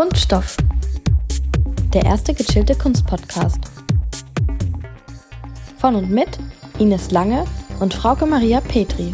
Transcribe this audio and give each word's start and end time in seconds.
Kunststoff. 0.00 0.56
Der 1.92 2.06
erste 2.06 2.32
gechillte 2.32 2.74
Kunstpodcast. 2.74 3.58
Von 5.76 5.94
und 5.94 6.10
mit 6.10 6.38
Ines 6.78 7.10
Lange 7.10 7.44
und 7.80 7.92
Frauke 7.92 8.24
Maria 8.24 8.62
Petri. 8.62 9.12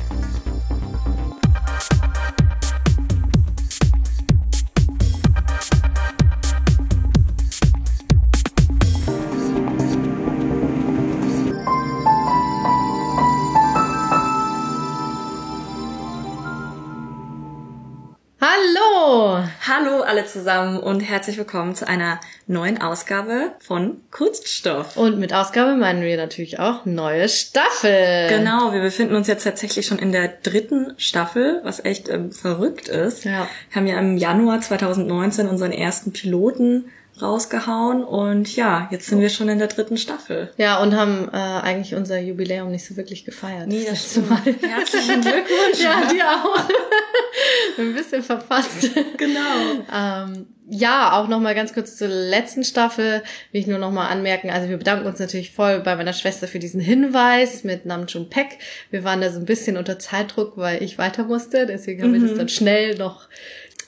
Alle 20.26 20.32
zusammen 20.32 20.78
und 20.78 21.00
herzlich 21.00 21.38
willkommen 21.38 21.74
zu 21.74 21.86
einer 21.86 22.20
neuen 22.46 22.80
Ausgabe 22.80 23.52
von 23.60 24.00
Kunststoff. 24.10 24.96
Und 24.96 25.18
mit 25.18 25.32
Ausgabe 25.32 25.76
meinen 25.76 26.02
wir 26.02 26.16
natürlich 26.16 26.58
auch 26.58 26.84
neue 26.84 27.28
Staffel. 27.28 28.28
Genau, 28.28 28.72
wir 28.72 28.80
befinden 28.80 29.14
uns 29.14 29.28
jetzt 29.28 29.44
tatsächlich 29.44 29.86
schon 29.86 29.98
in 29.98 30.12
der 30.12 30.28
dritten 30.28 30.94
Staffel, 30.96 31.60
was 31.62 31.84
echt 31.84 32.08
ähm, 32.08 32.32
verrückt 32.32 32.88
ist. 32.88 33.24
Ja. 33.24 33.48
Wir 33.70 33.76
haben 33.76 33.86
ja 33.86 33.98
im 33.98 34.16
Januar 34.16 34.60
2019 34.60 35.48
unseren 35.48 35.72
ersten 35.72 36.12
Piloten 36.12 36.86
rausgehauen 37.20 38.04
und 38.04 38.54
ja, 38.56 38.88
jetzt 38.90 39.06
sind 39.06 39.20
wir 39.20 39.30
schon 39.30 39.48
in 39.48 39.58
der 39.58 39.68
dritten 39.68 39.96
Staffel. 39.96 40.50
Ja, 40.58 40.82
und 40.82 40.94
haben 40.94 41.28
äh, 41.32 41.36
eigentlich 41.36 41.94
unser 41.94 42.18
Jubiläum 42.18 42.70
nicht 42.70 42.84
so 42.84 42.96
wirklich 42.96 43.24
gefeiert. 43.24 43.68
Nee, 43.68 43.86
das 43.88 44.10
stimmt. 44.10 44.30
Mal. 44.30 44.40
Herzlichen 44.44 45.20
Glückwunsch. 45.20 45.82
ja, 45.82 46.04
dir 46.12 46.24
auch. 46.24 46.68
Ein 47.78 47.94
bisschen 47.94 48.22
verpasst. 48.22 48.90
Genau. 49.16 49.84
Ähm, 49.94 50.46
ja, 50.68 51.12
auch 51.12 51.28
nochmal 51.28 51.54
ganz 51.54 51.72
kurz 51.72 51.96
zur 51.96 52.08
letzten 52.08 52.64
Staffel 52.64 53.22
will 53.52 53.60
ich 53.60 53.66
nur 53.66 53.78
nochmal 53.78 54.10
anmerken. 54.10 54.50
Also 54.50 54.68
wir 54.68 54.78
bedanken 54.78 55.06
uns 55.06 55.20
natürlich 55.20 55.52
voll 55.52 55.80
bei 55.80 55.94
meiner 55.94 56.12
Schwester 56.12 56.48
für 56.48 56.58
diesen 56.58 56.80
Hinweis 56.80 57.62
mit 57.62 57.86
Namjoon 57.86 58.28
Peck. 58.28 58.58
Wir 58.90 59.04
waren 59.04 59.20
da 59.20 59.30
so 59.30 59.38
ein 59.38 59.44
bisschen 59.44 59.76
unter 59.76 59.98
Zeitdruck, 59.98 60.56
weil 60.56 60.82
ich 60.82 60.98
weiter 60.98 61.24
musste. 61.24 61.66
Deswegen 61.66 62.02
haben 62.02 62.12
wir 62.12 62.20
das 62.20 62.36
dann 62.36 62.48
schnell 62.48 62.96
noch 62.96 63.28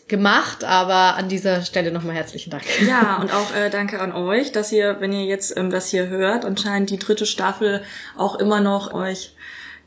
gemacht. 0.08 0.64
Aber 0.64 1.16
an 1.16 1.28
dieser 1.28 1.62
Stelle 1.62 1.92
nochmal 1.92 2.14
herzlichen 2.14 2.50
Dank. 2.50 2.64
Ja, 2.86 3.18
und 3.20 3.32
auch 3.32 3.54
äh, 3.54 3.70
danke 3.70 4.00
an 4.00 4.12
euch, 4.12 4.52
dass 4.52 4.72
ihr, 4.72 4.96
wenn 5.00 5.12
ihr 5.12 5.24
jetzt 5.24 5.56
ähm, 5.56 5.70
das 5.70 5.88
hier 5.88 6.08
hört, 6.08 6.44
anscheinend 6.44 6.90
die 6.90 6.98
dritte 6.98 7.26
Staffel 7.26 7.82
auch 8.16 8.36
immer 8.36 8.60
noch 8.60 8.92
euch 8.92 9.34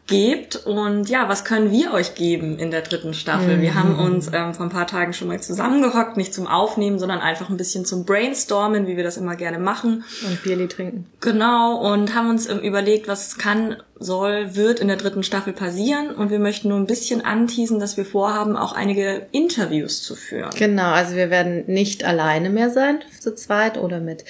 gebt. 0.08 0.56
Und 0.56 1.10
ja, 1.10 1.30
was 1.30 1.46
können 1.46 1.72
wir 1.72 1.94
euch 1.94 2.16
geben 2.16 2.60
in 2.60 2.70
der 2.70 2.82
dritten 2.82 3.14
Staffel? 3.14 3.62
Wir 3.62 3.76
haben 3.76 3.98
uns 3.98 4.30
ähm, 4.34 4.54
vor 4.54 4.66
ein 4.66 4.72
paar 4.72 4.88
Tagen 4.88 5.14
schon 5.14 5.28
mal 5.28 5.40
zusammengehockt, 5.40 6.18
nicht 6.18 6.34
zum 6.34 6.48
Aufnehmen, 6.48 7.00
sondern 7.00 7.20
einfach 7.20 7.50
ein 7.50 7.58
bisschen 7.58 7.86
zum 7.86 8.06
Brainstormen, 8.06 8.88
wie 8.88 8.98
wir 8.98 9.04
das 9.04 9.18
immer 9.18 9.36
gerne 9.36 9.58
machen. 9.58 10.04
Und 10.28 10.44
Bierli 10.44 10.68
trinken. 10.68 11.08
Genau, 11.22 11.78
und 11.78 12.14
haben 12.14 12.30
uns 12.30 12.48
ähm, 12.50 12.60
überlegt, 12.60 13.08
was 13.08 13.38
kann, 13.38 13.78
soll, 14.04 14.56
wird 14.56 14.80
in 14.80 14.88
der 14.88 14.98
dritten 14.98 15.24
Staffel 15.24 15.54
passieren. 15.54 16.12
Und 16.12 16.32
wir 16.32 16.40
möchten 16.40 16.70
nur 16.70 16.78
ein 16.78 16.88
bisschen 16.88 17.24
anteasen, 17.24 17.80
dass 17.80 17.98
wir 17.98 18.06
vorhaben, 18.06 18.58
auch 18.58 18.74
einige 18.74 19.28
Interviews 19.32 20.04
zu 20.04 20.16
führen. 20.16 20.50
Genau, 20.58 20.92
also 20.92 21.16
wir 21.16 21.30
werden 21.30 21.64
nicht 21.68 22.04
alleine 22.04 22.50
mehr 22.50 22.70
sein, 22.70 23.00
zu 23.20 23.36
zweit 23.36 23.78
oder 23.78 24.00
mit 24.00 24.26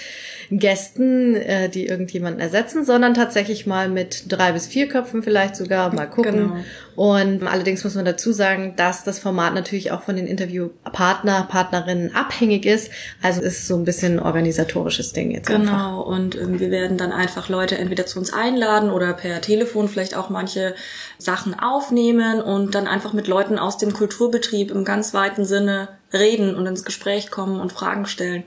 Gästen, 0.50 1.36
äh, 1.36 1.70
die 1.70 1.88
irgendjemanden 1.88 2.42
ersetzen, 2.42 2.86
sondern 2.86 3.14
tatsächlich 3.14 3.66
mal 3.66 3.90
mit 3.90 4.26
drei 4.28 4.52
bis 4.52 4.68
vier 4.68 4.88
Köpfen 4.88 5.24
vielleicht 5.24 5.56
sogar 5.56 5.94
mal 5.94 6.08
gucken. 6.08 6.34
Genau. 6.34 6.56
Und 6.96 7.44
allerdings 7.48 7.84
muss 7.84 7.96
man 7.96 8.06
dazu 8.06 8.32
sagen, 8.32 8.74
dass 8.76 9.04
das 9.04 9.20
Format 9.20 9.54
natürlich 9.54 9.92
auch 9.92 10.02
von 10.02 10.16
den 10.16 10.28
Interviewpartner, 10.28 11.48
Partnerinnen 11.50 12.16
abhängig 12.16 12.66
ist. 12.66 12.92
Also 13.22 13.42
ist 13.42 13.68
so 13.68 13.76
ein 13.76 13.86
bisschen 13.86 14.20
ein 14.20 14.26
organisatorisches 14.26 15.14
Ding 15.14 15.32
jetzt 15.32 15.50
einfach. 15.50 15.64
Genau, 15.64 16.02
und 16.02 16.36
ähm, 16.36 16.60
wir 16.60 16.72
werden 16.72 16.98
dann 16.98 17.12
einfach 17.12 17.50
Leute 17.50 17.78
entweder 17.78 18.06
zu 18.06 18.20
uns 18.20 18.34
einladen 18.34 18.90
oder 18.90 19.14
per 19.14 19.42
Telefon 19.42 19.88
vielleicht 19.88 20.16
auch 20.16 20.30
manche 20.30 20.76
Sachen 21.18 21.58
aufnehmen 21.58 22.42
und 22.42 22.76
dann 22.76 22.88
einfach 22.88 23.14
mit 23.14 23.28
Leuten 23.28 23.58
aus 23.58 23.78
dem 23.78 23.94
Kulturbetrieb 23.94 24.72
im 24.72 24.84
ganz 24.84 25.14
weiten 25.14 25.46
Sinne 25.46 25.90
reden 26.14 26.56
und 26.56 26.66
ins 26.66 26.84
Gespräch 26.84 27.32
kommen 27.32 27.60
und 27.60 27.72
Fragen 27.72 28.06
stellen. 28.06 28.44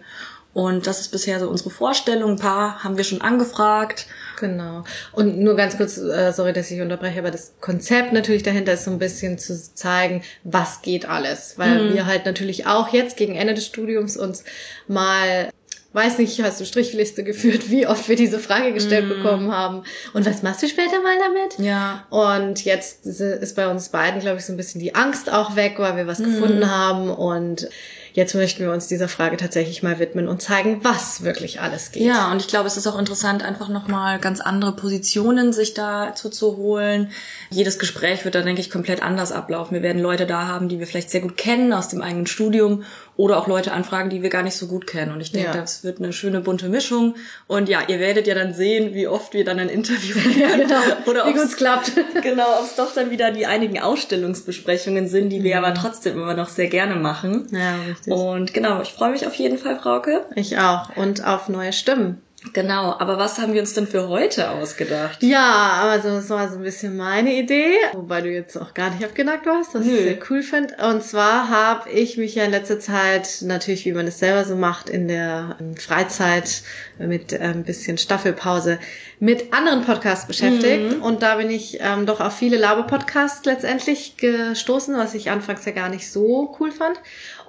Und 0.53 0.87
das 0.87 1.01
ist 1.01 1.11
bisher 1.11 1.41
so 1.41 1.49
unsere 1.49 1.71
Vorstellung. 1.71 2.33
Ein 2.33 2.39
paar 2.39 2.85
haben 2.85 2.97
wir 2.97 3.05
schon 3.05 3.21
angefragt. 3.21 4.07
Genau. 4.39 4.85
Und 5.13 5.39
nur 5.39 5.57
ganz 5.57 5.77
kurz, 5.77 5.99
äh, 5.99 6.33
sorry, 6.33 6.53
dass 6.53 6.71
ich 6.71 6.81
unterbreche, 6.81 7.19
aber 7.19 7.31
das 7.31 7.55
Konzept 7.61 8.13
natürlich 8.13 8.43
dahinter 8.43 8.73
ist 8.73 8.85
so 8.85 8.91
ein 8.91 8.99
bisschen 8.99 9.39
zu 9.39 9.75
zeigen, 9.75 10.23
was 10.43 10.83
geht 10.83 11.09
alles. 11.09 11.55
Weil 11.57 11.95
wir 11.95 12.07
halt 12.07 12.27
natürlich 12.27 12.67
auch 12.67 12.93
jetzt 12.93 13.17
gegen 13.17 13.35
Ende 13.37 13.55
des 13.55 13.67
Studiums 13.67 14.17
uns 14.17 14.45
mal 14.89 15.51
Weiß 15.95 16.19
nicht, 16.19 16.43
hast 16.43 16.61
du 16.61 16.67
Strichliste 16.67 17.23
geführt, 17.23 17.71
wie 17.71 17.87
oft 17.87 18.09
wir 18.09 18.17
diese 18.17 18.41
Frage 18.41 18.73
gestellt 18.73 19.09
bekommen 19.09 19.53
haben. 19.53 19.85
Und 20.13 20.27
was 20.27 20.43
machst 20.43 20.61
du 20.65 20.67
später 20.67 21.01
mal 21.01 21.15
damit? 21.21 21.65
Ja. 21.65 22.05
Und 22.11 22.65
jetzt 22.65 23.07
ist 23.07 23.55
bei 23.55 23.69
uns 23.69 23.91
beiden, 23.91 24.21
glaube 24.21 24.39
ich, 24.39 24.45
so 24.45 24.53
ein 24.53 24.57
bisschen 24.57 24.81
die 24.81 24.97
Angst 24.97 25.33
auch 25.33 25.55
weg, 25.55 25.75
weil 25.79 25.97
wir 25.97 26.09
was 26.09 26.19
gefunden 26.19 26.69
haben. 26.69 27.11
Und 27.11 27.69
jetzt 28.15 28.35
möchten 28.35 28.63
wir 28.63 28.73
uns 28.73 28.87
dieser 28.87 29.09
Frage 29.09 29.37
tatsächlich 29.37 29.83
mal 29.83 29.99
widmen 29.99 30.29
und 30.29 30.41
zeigen, 30.41 30.83
was 30.83 31.25
wirklich 31.25 31.61
alles 31.61 31.91
geht. 31.91 32.05
Ja, 32.05 32.31
und 32.31 32.41
ich 32.41 32.47
glaube, 32.47 32.69
es 32.69 32.77
ist 32.77 32.87
auch 32.87 32.99
interessant, 32.99 33.43
einfach 33.43 33.69
nochmal 33.69 34.21
ganz 34.21 34.41
andere 34.41 34.73
Positionen 34.73 35.53
sich 35.53 35.75
dazu 35.75 36.31
zu 36.31 36.57
holen. 36.57 37.11
Jedes 37.51 37.79
Gespräch 37.81 38.25
wird 38.25 38.37
da, 38.37 38.43
denke 38.43 38.61
ich, 38.61 38.71
komplett 38.71 39.03
anders 39.03 39.33
ablaufen. 39.33 39.75
Wir 39.75 39.83
werden 39.83 40.01
Leute 40.01 40.27
da 40.27 40.47
haben, 40.47 40.69
die 40.69 40.79
wir 40.79 40.87
vielleicht 40.87 41.11
sehr 41.11 41.23
gut 41.23 41.37
kennen 41.37 41.73
aus 41.73 41.89
dem 41.89 42.03
eigenen 42.03 42.29
Studium 42.29 42.85
oder 43.17 43.39
auch 43.39 43.47
Leute 43.47 43.73
anfragen, 43.73 44.11
die 44.11 44.23
wir 44.23 44.31
gar 44.31 44.43
nicht 44.43 44.57
so 44.57 44.67
gut 44.67 44.87
kennen. 44.87 45.13
Und 45.13 45.21
ich 45.21 45.31
denke, 45.33 45.49
Ja. 45.55 45.61
das 45.61 45.85
wird 45.85 45.99
eine 45.99 46.13
schöne 46.13 46.41
bunte 46.41 46.69
Mischung. 46.69 47.15
Und 47.47 47.69
ja, 47.69 47.81
ihr 47.87 48.01
werdet 48.01 48.27
ja 48.27 48.35
dann 48.35 48.53
sehen, 48.55 48.93
wie 48.95 49.07
oft 49.07 49.35
wir 49.35 49.45
dann 49.45 49.59
ein 49.61 49.69
Interview 49.69 50.17
Ja, 50.39 50.57
genau. 50.57 50.81
Oder 51.07 51.25
wie 51.27 51.31
ob's- 51.31 51.41
gut's 51.43 51.57
klappt. 51.57 51.93
Genau, 52.23 52.59
ob 52.59 52.65
es 52.65 52.75
doch 52.75 52.93
dann 52.95 53.11
wieder 53.11 53.31
die 53.31 53.47
einigen 53.47 53.81
Ausstellungsbesprechungen 53.81 55.09
sind, 55.09 55.31
die 55.31 55.43
wir 55.43 55.59
aber 55.59 55.75
trotzdem 55.75 56.15
immer 56.15 56.35
noch 56.35 56.49
sehr 56.49 56.69
gerne 56.69 56.95
machen. 56.97 57.47
Ja, 57.53 57.77
richtig. 57.89 58.13
Und 58.13 58.55
genau, 58.55 58.83
ich 58.83 58.91
freue 58.93 59.11
mich 59.11 59.27
auf 59.27 59.35
jeden 59.35 59.59
Fall, 59.59 59.79
Frauke. 59.79 60.25
Ich 60.35 60.59
auch. 60.59 60.97
Und 60.97 61.25
auf 61.25 61.49
neue 61.49 61.73
Stimmen. 61.73 62.21
Genau, 62.53 62.95
aber 62.99 63.19
was 63.19 63.39
haben 63.39 63.55
wir 63.55 63.61
uns 63.61 63.73
denn 63.73 63.87
für 63.87 64.09
heute 64.09 64.51
ausgedacht? 64.51 65.23
Ja, 65.23 65.81
also 65.91 66.09
das 66.11 66.29
war 66.31 66.49
so 66.49 66.57
ein 66.57 66.63
bisschen 66.63 66.97
meine 66.97 67.33
Idee, 67.33 67.73
wobei 67.95 68.21
du 68.21 68.31
jetzt 68.31 68.57
auch 68.57 68.75
gar 68.75 68.91
nicht 68.91 69.05
abgenackt 69.05 69.47
warst, 69.47 69.75
was 69.75 69.85
Nö. 69.85 69.95
ich 69.95 70.03
sehr 70.03 70.19
cool 70.31 70.43
finde. 70.43 70.75
Und 70.89 71.03
zwar 71.03 71.49
habe 71.49 71.91
ich 71.91 72.17
mich 72.17 72.35
ja 72.35 72.45
in 72.45 72.51
letzter 72.51 72.79
Zeit 72.79 73.39
natürlich, 73.43 73.87
wie 73.87 73.93
man 73.93 74.07
es 74.07 74.19
selber 74.19 74.45
so 74.45 74.57
macht, 74.57 74.91
in 74.91 75.09
der 75.09 75.57
ähm, 75.61 75.77
Freizeit 75.77 76.63
mit 76.99 77.33
äh, 77.33 77.39
ein 77.39 77.65
bisschen 77.65 77.99
Staffelpause 77.99 78.79
mit 79.21 79.53
anderen 79.53 79.85
Podcasts 79.85 80.27
beschäftigt. 80.27 81.01
Und 81.01 81.23
da 81.23 81.37
bin 81.37 81.51
ich 81.51 81.79
ähm, 81.81 82.05
doch 82.05 82.21
auf 82.21 82.37
viele 82.37 82.59
Laber-Podcasts 82.59 83.45
letztendlich 83.47 84.17
gestoßen, 84.19 84.97
was 84.97 85.15
ich 85.15 85.31
anfangs 85.31 85.65
ja 85.65 85.73
gar 85.73 85.89
nicht 85.89 86.11
so 86.11 86.55
cool 86.61 86.71
fand. 86.71 87.01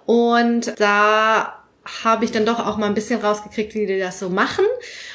Und 0.05 0.79
da 0.79 1.64
habe 2.03 2.25
ich 2.25 2.31
dann 2.31 2.45
doch 2.45 2.65
auch 2.65 2.77
mal 2.77 2.87
ein 2.87 2.93
bisschen 2.95 3.21
rausgekriegt, 3.21 3.75
wie 3.75 3.85
die 3.85 3.99
das 3.99 4.19
so 4.19 4.29
machen. 4.29 4.65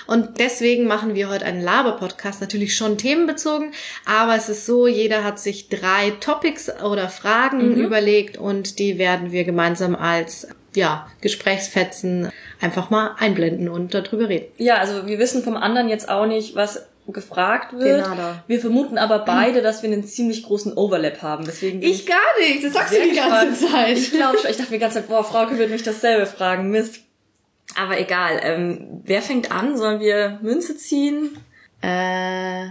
Und 0.07 0.39
deswegen 0.39 0.87
machen 0.87 1.15
wir 1.15 1.29
heute 1.29 1.45
einen 1.45 1.63
Laber-Podcast, 1.63 2.41
natürlich 2.41 2.77
schon 2.77 2.99
themenbezogen, 2.99 3.73
aber 4.05 4.37
es 4.37 4.49
ist 4.49 4.67
so, 4.67 4.87
jeder 4.87 5.25
hat 5.25 5.39
sich 5.39 5.69
drei 5.69 6.11
Topics 6.21 6.71
oder 6.83 7.09
Fragen 7.09 7.75
überlegt 7.77 8.37
und 8.37 8.79
die 8.79 8.99
werden 8.99 9.33
wir 9.33 9.45
gemeinsam 9.45 9.95
als 9.95 10.49
ja, 10.75 11.09
Gesprächsfetzen 11.21 12.31
einfach 12.61 12.91
mal 12.91 13.17
einblenden 13.19 13.69
und 13.69 13.95
darüber 13.95 14.29
reden. 14.29 14.47
Ja, 14.57 14.77
also 14.77 15.07
wir 15.07 15.19
wissen 15.19 15.43
vom 15.43 15.57
anderen 15.57 15.89
jetzt 15.89 16.09
auch 16.09 16.27
nicht, 16.27 16.55
was 16.55 16.87
gefragt 17.13 17.73
wird. 17.73 18.05
Genau 18.05 18.15
da. 18.15 18.45
Wir 18.47 18.61
vermuten 18.61 18.99
aber 18.99 19.21
beide, 19.21 19.63
dass 19.63 19.83
wir 19.83 19.91
einen 19.91 20.05
ziemlich 20.05 20.43
großen 20.43 20.73
Overlap 20.77 21.23
haben. 21.23 21.45
Deswegen 21.45 21.81
bin 21.81 21.91
gar 22.07 22.19
nicht, 22.39 22.65
das 22.65 22.73
sagst 22.73 22.91
sehr 22.91 23.09
gespannt. 23.09 23.57
Zeit. 23.57 23.99
Ich 23.99 24.11
glaube 24.13 24.39
schon. 24.39 24.51
Ich 24.51 24.57
dachte 24.57 24.71
mir 24.71 24.79
die 24.79 24.83
ganze 24.83 24.99
Zeit, 24.99 25.09
boah, 25.09 25.25
Frauke 25.25 25.59
wird 25.59 25.71
mich 25.71 25.83
dasselbe 25.83 26.27
fragen. 26.27 26.71
Mist. 26.71 27.01
Aber 27.77 27.99
egal. 27.99 28.41
Ähm, 28.43 29.03
wer 29.05 29.23
fängt 29.23 29.53
an? 29.53 29.77
Sollen 29.77 30.01
wir 30.01 30.39
Münze 30.43 30.77
ziehen? 30.77 31.37
Äh, 31.83 32.67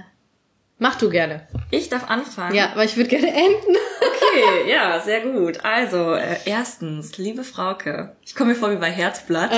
mach 0.77 0.95
du 0.97 1.09
gerne. 1.09 1.47
Ich 1.71 1.89
darf 1.89 2.09
anfangen. 2.09 2.55
Ja, 2.55 2.71
aber 2.71 2.83
ich 2.83 2.97
würde 2.97 3.09
gerne 3.09 3.27
enden. 3.27 3.77
Okay, 4.43 4.71
ja, 4.71 4.99
sehr 4.99 5.21
gut. 5.21 5.63
Also, 5.63 6.13
äh, 6.13 6.37
erstens, 6.45 7.17
liebe 7.17 7.43
Frauke, 7.43 8.15
ich 8.25 8.35
komme 8.35 8.51
mir 8.51 8.55
vor 8.55 8.71
wie 8.71 8.75
bei 8.77 8.89
Herzblatt. 8.91 9.51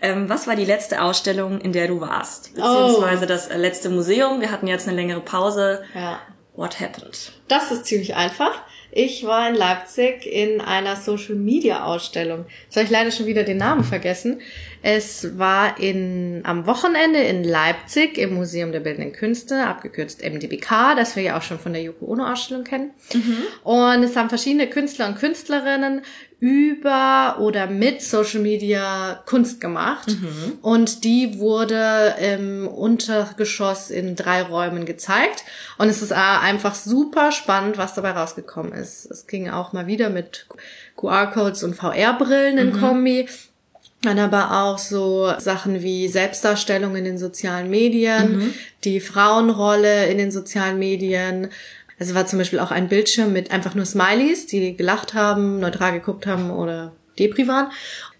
Ähm, 0.00 0.28
was 0.28 0.46
war 0.46 0.56
die 0.56 0.64
letzte 0.64 1.02
Ausstellung, 1.02 1.60
in 1.60 1.72
der 1.72 1.88
du 1.88 2.00
warst? 2.00 2.54
Beziehungsweise 2.54 3.26
das 3.26 3.48
äh, 3.48 3.56
letzte 3.56 3.90
Museum. 3.90 4.40
Wir 4.40 4.50
hatten 4.50 4.66
jetzt 4.66 4.86
eine 4.88 4.96
längere 4.96 5.20
Pause. 5.20 5.82
Ja. 5.94 6.20
What 6.54 6.80
happened? 6.80 7.32
Das 7.48 7.70
ist 7.70 7.86
ziemlich 7.86 8.14
einfach. 8.14 8.62
Ich 8.94 9.24
war 9.24 9.48
in 9.48 9.54
Leipzig 9.54 10.26
in 10.26 10.60
einer 10.60 10.96
Social 10.96 11.34
Media 11.34 11.84
Ausstellung. 11.84 12.44
Jetzt 12.64 12.76
habe 12.76 12.84
ich 12.84 12.90
leider 12.90 13.10
schon 13.10 13.24
wieder 13.24 13.42
den 13.42 13.56
Namen 13.56 13.84
vergessen. 13.84 14.42
Es 14.82 15.38
war 15.38 15.80
in, 15.80 16.42
am 16.44 16.66
Wochenende 16.66 17.18
in 17.20 17.42
Leipzig 17.42 18.18
im 18.18 18.34
Museum 18.34 18.70
der 18.70 18.80
Bildenden 18.80 19.12
Künste, 19.12 19.64
abgekürzt 19.64 20.22
MDBK, 20.22 20.94
das 20.94 21.16
wir 21.16 21.22
ja 21.22 21.38
auch 21.38 21.42
schon 21.42 21.58
von 21.58 21.72
der 21.72 21.82
Yoko 21.82 22.04
Ono 22.04 22.30
Ausstellung 22.30 22.64
kennen. 22.64 22.90
Mhm. 23.14 23.38
Und 23.64 24.02
es 24.02 24.14
haben 24.14 24.28
verschiedene 24.28 24.68
Künstler 24.68 25.08
und 25.08 25.18
Künstlerinnen 25.18 26.02
über 26.42 27.36
oder 27.38 27.68
mit 27.68 28.02
Social 28.02 28.40
Media 28.40 29.22
Kunst 29.26 29.60
gemacht. 29.60 30.08
Mhm. 30.08 30.58
Und 30.60 31.04
die 31.04 31.38
wurde 31.38 32.16
im 32.20 32.66
Untergeschoss 32.66 33.90
in 33.90 34.16
drei 34.16 34.42
Räumen 34.42 34.84
gezeigt. 34.84 35.44
Und 35.78 35.88
es 35.88 36.02
ist 36.02 36.12
einfach 36.12 36.74
super 36.74 37.30
spannend, 37.30 37.78
was 37.78 37.94
dabei 37.94 38.10
rausgekommen 38.10 38.72
ist. 38.72 39.08
Es 39.08 39.28
ging 39.28 39.50
auch 39.50 39.72
mal 39.72 39.86
wieder 39.86 40.10
mit 40.10 40.48
QR-Codes 40.96 41.62
und 41.62 41.76
VR-Brillen 41.76 42.58
in 42.58 42.72
mhm. 42.72 42.80
Kombi. 42.80 43.28
Dann 44.02 44.18
aber 44.18 44.64
auch 44.64 44.78
so 44.78 45.32
Sachen 45.38 45.80
wie 45.84 46.08
Selbstdarstellung 46.08 46.96
in 46.96 47.04
den 47.04 47.18
sozialen 47.18 47.70
Medien, 47.70 48.38
mhm. 48.38 48.54
die 48.82 48.98
Frauenrolle 48.98 50.06
in 50.06 50.18
den 50.18 50.32
sozialen 50.32 50.80
Medien, 50.80 51.50
also 51.98 52.14
war 52.14 52.26
zum 52.26 52.38
Beispiel 52.38 52.58
auch 52.58 52.70
ein 52.70 52.88
Bildschirm 52.88 53.32
mit 53.32 53.50
einfach 53.50 53.74
nur 53.74 53.84
Smileys, 53.84 54.46
die 54.46 54.76
gelacht 54.76 55.14
haben, 55.14 55.60
neutral 55.60 55.92
geguckt 55.92 56.26
haben 56.26 56.50
oder 56.50 56.92
Depri 57.18 57.46
waren. 57.48 57.70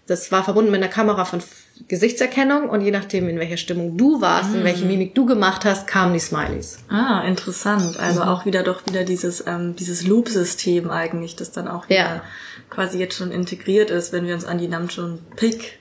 Das 0.05 0.31
war 0.31 0.43
verbunden 0.43 0.71
mit 0.71 0.81
einer 0.81 0.91
Kamera 0.91 1.23
von 1.23 1.41
Gesichtserkennung 1.87 2.69
und 2.69 2.81
je 2.81 2.91
nachdem, 2.91 3.29
in 3.29 3.39
welcher 3.39 3.57
Stimmung 3.57 3.97
du 3.97 4.21
warst, 4.21 4.51
mm. 4.51 4.55
in 4.55 4.63
welche 4.63 4.85
Mimik 4.85 5.15
du 5.15 5.25
gemacht 5.25 5.65
hast, 5.65 5.87
kamen 5.87 6.13
die 6.13 6.19
Smileys. 6.19 6.79
Ah, 6.89 7.23
interessant. 7.25 7.97
Also 7.99 8.21
mhm. 8.21 8.27
auch 8.27 8.45
wieder 8.45 8.63
doch 8.63 8.85
wieder 8.85 9.03
dieses, 9.03 9.45
ähm, 9.47 9.75
dieses 9.75 10.05
Loop-System 10.05 10.89
eigentlich, 10.91 11.35
das 11.35 11.51
dann 11.51 11.67
auch 11.67 11.89
wieder 11.89 11.99
ja. 11.99 12.23
quasi 12.69 12.99
jetzt 12.99 13.17
schon 13.17 13.31
integriert 13.31 13.89
ist, 13.89 14.11
wenn 14.13 14.27
wir 14.27 14.35
uns 14.35 14.45
an 14.45 14.57
die 14.57 14.67
Namjoon 14.67 15.19
Pick 15.35 15.79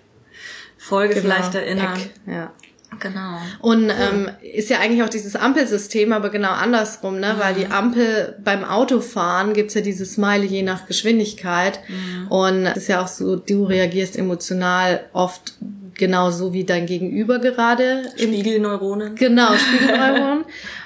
Folge 0.78 1.14
genau. 1.14 1.26
vielleicht 1.26 1.54
erinnern. 1.54 1.94
Eck, 1.94 2.10
ja. 2.26 2.52
Genau. 2.98 3.38
Und 3.60 3.90
ähm, 3.90 4.30
ist 4.42 4.70
ja 4.70 4.78
eigentlich 4.78 5.02
auch 5.02 5.08
dieses 5.08 5.36
Ampelsystem, 5.36 6.12
aber 6.12 6.30
genau 6.30 6.50
andersrum, 6.50 7.20
ne? 7.20 7.34
Mhm. 7.34 7.38
Weil 7.38 7.54
die 7.54 7.66
Ampel 7.66 8.36
beim 8.44 8.64
Autofahren 8.64 9.54
gibt's 9.54 9.74
ja 9.74 9.80
dieses 9.80 10.14
Smiley 10.14 10.46
je 10.46 10.62
nach 10.62 10.86
Geschwindigkeit. 10.86 11.80
Mhm. 11.88 12.28
Und 12.28 12.66
es 12.66 12.78
ist 12.78 12.88
ja 12.88 13.02
auch 13.02 13.08
so, 13.08 13.36
du 13.36 13.64
reagierst 13.64 14.16
emotional 14.16 15.04
oft 15.12 15.54
genauso 15.94 16.52
wie 16.52 16.64
dein 16.64 16.86
Gegenüber 16.86 17.38
gerade. 17.38 18.04
Spiegelneuronen. 18.16 19.14
Genau, 19.14 19.52
Spiegelneuronen. 19.56 20.44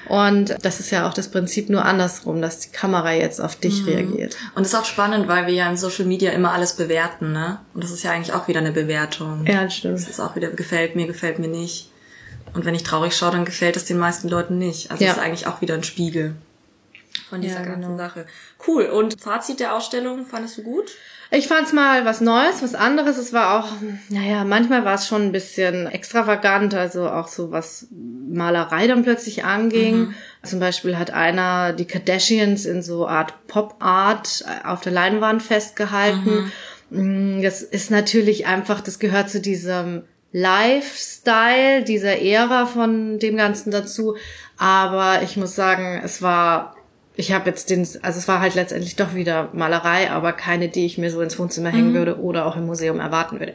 Und 0.08 0.56
das 0.62 0.80
ist 0.80 0.90
ja 0.90 1.08
auch 1.08 1.14
das 1.14 1.28
Prinzip 1.30 1.68
nur 1.68 1.84
andersrum, 1.84 2.40
dass 2.40 2.60
die 2.60 2.70
Kamera 2.70 3.12
jetzt 3.12 3.40
auf 3.40 3.56
dich 3.56 3.82
mhm. 3.82 3.88
reagiert. 3.88 4.36
Und 4.54 4.64
das 4.64 4.72
ist 4.72 4.78
auch 4.78 4.84
spannend, 4.84 5.26
weil 5.26 5.46
wir 5.46 5.54
ja 5.54 5.68
in 5.68 5.76
Social 5.76 6.04
Media 6.04 6.30
immer 6.32 6.52
alles 6.52 6.74
bewerten, 6.74 7.32
ne? 7.32 7.58
Und 7.74 7.82
das 7.82 7.90
ist 7.90 8.04
ja 8.04 8.12
eigentlich 8.12 8.34
auch 8.34 8.46
wieder 8.46 8.60
eine 8.60 8.72
Bewertung. 8.72 9.44
Ja, 9.46 9.68
stimmt. 9.68 9.94
Das 9.94 10.08
ist 10.08 10.20
auch 10.20 10.36
wieder, 10.36 10.50
gefällt 10.50 10.96
mir, 10.96 11.06
gefällt 11.06 11.38
mir 11.38 11.48
nicht. 11.48 11.90
Und 12.56 12.64
wenn 12.64 12.74
ich 12.74 12.84
traurig 12.84 13.14
schaue, 13.14 13.32
dann 13.32 13.44
gefällt 13.44 13.76
es 13.76 13.84
den 13.84 13.98
meisten 13.98 14.28
Leuten 14.28 14.56
nicht. 14.56 14.90
Also 14.90 15.04
ja. 15.04 15.12
ist 15.12 15.18
eigentlich 15.18 15.46
auch 15.46 15.60
wieder 15.60 15.74
ein 15.74 15.84
Spiegel 15.84 16.34
von 17.28 17.42
dieser 17.42 17.60
ja, 17.60 17.66
ganzen 17.66 17.82
genau. 17.82 17.98
Sache. 17.98 18.24
Cool. 18.66 18.84
Und 18.86 19.20
Fazit 19.20 19.60
der 19.60 19.74
Ausstellung, 19.74 20.24
fandest 20.24 20.56
du 20.56 20.62
gut? 20.62 20.90
Ich 21.30 21.48
fand's 21.48 21.74
mal 21.74 22.06
was 22.06 22.22
Neues, 22.22 22.62
was 22.62 22.74
anderes. 22.74 23.18
Es 23.18 23.34
war 23.34 23.58
auch, 23.58 23.72
naja, 24.08 24.44
manchmal 24.44 24.86
war 24.86 24.94
es 24.94 25.06
schon 25.06 25.22
ein 25.22 25.32
bisschen 25.32 25.86
extravagant, 25.86 26.72
also 26.74 27.10
auch 27.10 27.28
so 27.28 27.50
was 27.50 27.88
Malerei 27.90 28.86
dann 28.86 29.02
plötzlich 29.02 29.44
anging. 29.44 29.98
Mhm. 29.98 30.14
Zum 30.44 30.60
Beispiel 30.60 30.96
hat 30.96 31.10
einer 31.10 31.74
die 31.74 31.84
Kardashians 31.84 32.64
in 32.64 32.82
so 32.82 33.06
Art 33.06 33.34
Pop-Art 33.48 34.46
auf 34.64 34.80
der 34.80 34.92
Leinwand 34.92 35.42
festgehalten. 35.42 36.52
Mhm. 36.90 37.38
Mm, 37.38 37.42
das 37.42 37.62
ist 37.62 37.90
natürlich 37.90 38.46
einfach, 38.46 38.80
das 38.80 38.98
gehört 38.98 39.28
zu 39.28 39.40
diesem 39.40 40.04
Lifestyle 40.32 41.82
dieser 41.86 42.20
Ära 42.20 42.66
von 42.66 43.18
dem 43.18 43.36
Ganzen 43.36 43.70
dazu. 43.70 44.16
Aber 44.58 45.22
ich 45.22 45.36
muss 45.36 45.54
sagen, 45.54 46.00
es 46.04 46.22
war, 46.22 46.76
ich 47.14 47.32
habe 47.32 47.48
jetzt 47.48 47.70
den, 47.70 47.80
also 48.02 48.18
es 48.18 48.28
war 48.28 48.40
halt 48.40 48.54
letztendlich 48.54 48.96
doch 48.96 49.14
wieder 49.14 49.50
Malerei, 49.52 50.10
aber 50.10 50.32
keine, 50.32 50.68
die 50.68 50.86
ich 50.86 50.98
mir 50.98 51.10
so 51.10 51.20
ins 51.20 51.38
Wohnzimmer 51.38 51.70
hängen 51.70 51.90
mhm. 51.90 51.94
würde 51.94 52.20
oder 52.20 52.46
auch 52.46 52.56
im 52.56 52.66
Museum 52.66 53.00
erwarten 53.00 53.38
würde. 53.38 53.54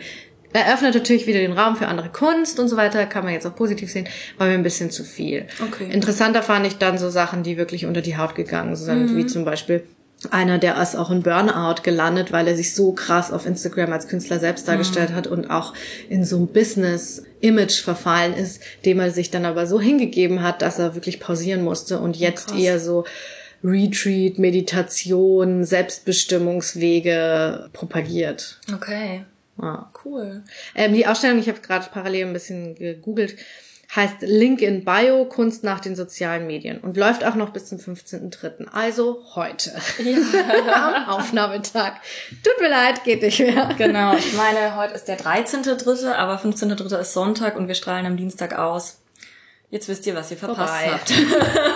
Eröffnet 0.54 0.96
natürlich 0.96 1.28
wieder 1.28 1.40
den 1.40 1.54
Raum 1.54 1.78
für 1.78 1.88
andere 1.88 2.10
Kunst 2.10 2.60
und 2.60 2.68
so 2.68 2.76
weiter, 2.76 3.06
kann 3.06 3.24
man 3.24 3.34
jetzt 3.34 3.48
auch 3.48 3.56
positiv 3.56 3.90
sehen, 3.90 4.08
war 4.38 4.48
mir 4.48 4.54
ein 4.54 4.64
bisschen 4.64 4.92
zu 4.92 5.06
viel. 5.06 5.46
Okay. 5.66 5.90
Interessanter 5.90 6.44
fand 6.44 6.68
ich 6.68 6.78
dann 6.78 6.98
so 6.98 7.10
Sachen, 7.10 7.44
die 7.44 7.56
wirklich 7.56 7.86
unter 7.86 8.02
die 8.02 8.18
Haut 8.18 8.36
gegangen 8.36 8.76
sind, 8.76 9.12
mhm. 9.12 9.18
wie 9.18 9.26
zum 9.26 9.46
Beispiel 9.46 9.84
einer, 10.30 10.60
der 10.60 10.80
ist 10.82 10.96
auch 10.96 11.10
in 11.10 11.24
Burnout 11.24 11.82
gelandet, 11.84 12.32
weil 12.32 12.48
er 12.48 12.56
sich 12.56 12.76
so 12.76 12.94
krass 12.94 13.32
auf 13.32 13.46
Instagram 13.46 13.92
als 13.92 14.08
Künstler 14.08 14.40
selbst 14.40 14.68
dargestellt 14.68 15.12
mhm. 15.12 15.16
hat 15.16 15.28
und 15.28 15.50
auch 15.50 15.74
in 16.10 16.24
so 16.24 16.38
ein 16.38 16.48
Business-Image 16.48 17.82
verfallen 17.82 18.34
ist, 18.34 18.62
dem 18.86 19.00
er 19.00 19.12
sich 19.12 19.32
dann 19.32 19.46
aber 19.46 19.66
so 19.66 19.82
hingegeben 19.82 20.44
hat, 20.44 20.62
dass 20.62 20.78
er 20.78 20.96
wirklich 20.96 21.20
pausieren 21.20 21.64
musste 21.64 22.00
und 22.00 22.18
jetzt 22.18 22.50
krass. 22.50 22.60
eher 22.60 22.80
so 22.80 23.06
Retreat, 23.64 24.38
Meditation, 24.38 25.64
Selbstbestimmungswege 25.64 27.70
propagiert. 27.74 28.60
Okay. 28.74 29.26
Ja. 29.62 29.92
Cool. 30.04 30.44
Ähm, 30.76 30.94
die 30.94 31.06
Ausstellung, 31.06 31.40
ich 31.40 31.48
habe 31.48 31.60
gerade 31.60 31.88
parallel 31.92 32.28
ein 32.28 32.34
bisschen 32.34 32.76
gegoogelt, 32.76 33.36
heißt 33.96 34.22
Link 34.22 34.62
in 34.62 34.86
Bio, 34.86 35.26
Kunst 35.26 35.64
nach 35.64 35.82
den 35.82 35.96
sozialen 35.96 36.48
Medien 36.48 36.80
und 36.80 36.96
läuft 36.96 37.26
auch 37.26 37.36
noch 37.36 37.50
bis 37.50 37.66
zum 37.66 37.78
15.3., 37.78 38.68
also 38.72 39.22
heute. 39.36 39.74
Ja. 40.04 41.06
Am 41.08 41.10
Aufnahmetag. 41.10 41.96
Tut 42.44 42.62
mir 42.62 42.70
leid, 42.70 43.04
geht 43.04 43.22
nicht 43.22 43.40
mehr. 43.40 43.70
Genau, 43.78 44.16
ich 44.16 44.34
meine, 44.34 44.78
heute 44.78 44.94
ist 44.94 45.06
der 45.06 45.20
13.3., 45.20 46.14
aber 46.14 46.40
15.3. 46.40 47.00
ist 47.00 47.14
Sonntag 47.14 47.58
und 47.58 47.68
wir 47.68 47.76
strahlen 47.76 48.06
am 48.06 48.16
Dienstag 48.16 48.58
aus. 48.58 49.02
Jetzt 49.70 49.88
wisst 49.88 50.06
ihr, 50.06 50.16
was 50.16 50.32
ihr 50.32 50.38
verpasst 50.38 50.74
Vorbei. 50.74 50.92
habt. 50.94 51.14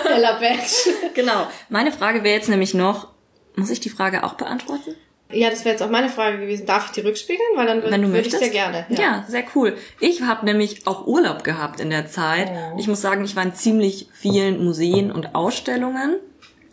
Ella 0.10 0.40
Batch. 0.40 0.90
genau. 1.14 1.48
Meine 1.70 1.92
Frage 1.92 2.24
wäre 2.24 2.36
jetzt 2.36 2.50
nämlich 2.50 2.74
noch, 2.74 3.10
muss 3.56 3.70
ich 3.70 3.80
die 3.80 3.90
Frage 3.90 4.24
auch 4.24 4.34
beantworten? 4.34 4.96
Ja, 5.31 5.50
das 5.50 5.66
wäre 5.66 5.74
jetzt 5.74 5.81
auch 5.81 5.89
meine 5.89 6.10
Frage 6.10 6.39
gewesen. 6.39 6.66
Darf 6.66 6.86
ich 6.86 6.92
die 6.92 7.01
rückspiegeln? 7.01 7.50
Weil 7.56 7.66
dann 7.66 7.83
würde 7.83 8.13
würd 8.13 8.27
ich 8.27 8.38
sehr 8.38 8.50
gerne. 8.50 8.86
Ja. 8.89 9.00
ja, 9.00 9.25
sehr 9.27 9.44
cool. 9.56 9.75
Ich 10.00 10.22
habe 10.22 10.45
nämlich 10.45 10.86
auch 10.86 11.07
Urlaub 11.07 11.44
gehabt 11.44 11.80
in 11.80 11.89
der 11.89 12.07
Zeit. 12.07 12.51
Oh. 12.51 12.77
Ich 12.77 12.88
muss 12.88 13.01
sagen, 13.01 13.25
ich 13.25 13.36
war 13.36 13.44
in 13.44 13.56
ziemlich 13.56 14.07
vielen 14.13 14.63
Museen 14.63 15.12
und 15.12 15.33
Ausstellungen. 15.33 16.18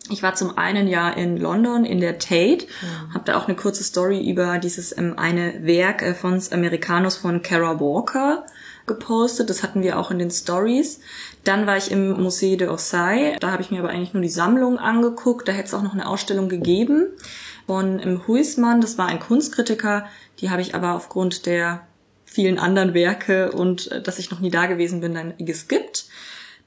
Ich 0.09 0.21
war 0.21 0.35
zum 0.35 0.57
einen 0.57 0.87
Jahr 0.87 1.17
in 1.17 1.37
London 1.37 1.85
in 1.85 1.99
der 1.99 2.19
Tate, 2.19 2.65
mhm. 2.65 3.13
habe 3.13 3.23
da 3.25 3.37
auch 3.37 3.47
eine 3.47 3.55
kurze 3.55 3.83
Story 3.83 4.29
über 4.29 4.59
dieses 4.59 4.95
ähm, 4.97 5.13
eine 5.17 5.65
Werk 5.65 6.01
äh, 6.01 6.13
von 6.13 6.41
Americanos 6.51 7.15
von 7.15 7.41
Kara 7.41 7.79
Walker 7.79 8.45
gepostet. 8.85 9.49
Das 9.49 9.63
hatten 9.63 9.81
wir 9.81 9.97
auch 9.97 10.11
in 10.11 10.19
den 10.19 10.29
Stories. 10.29 10.99
Dann 11.45 11.65
war 11.65 11.77
ich 11.77 11.89
im 11.89 12.15
Musée 12.15 12.57
de 12.57 12.67
Orsay. 12.67 13.37
Da 13.39 13.51
habe 13.51 13.63
ich 13.63 13.71
mir 13.71 13.79
aber 13.79 13.89
eigentlich 13.89 14.13
nur 14.13 14.21
die 14.21 14.29
Sammlung 14.29 14.77
angeguckt. 14.77 15.47
Da 15.47 15.53
hätte 15.53 15.67
es 15.67 15.73
auch 15.73 15.83
noch 15.83 15.93
eine 15.93 16.07
Ausstellung 16.07 16.49
gegeben 16.49 17.07
von 17.65 17.99
im 17.99 18.27
Huismann. 18.27 18.81
Das 18.81 18.97
war 18.97 19.07
ein 19.07 19.19
Kunstkritiker. 19.19 20.05
Die 20.39 20.49
habe 20.49 20.61
ich 20.61 20.75
aber 20.75 20.93
aufgrund 20.93 21.45
der 21.45 21.85
vielen 22.25 22.57
anderen 22.57 22.93
Werke 22.93 23.51
und 23.51 23.91
äh, 23.91 24.01
dass 24.01 24.19
ich 24.19 24.31
noch 24.31 24.39
nie 24.39 24.49
da 24.49 24.65
gewesen 24.65 25.01
bin, 25.01 25.13
dann 25.13 25.33
geskippt. 25.37 26.05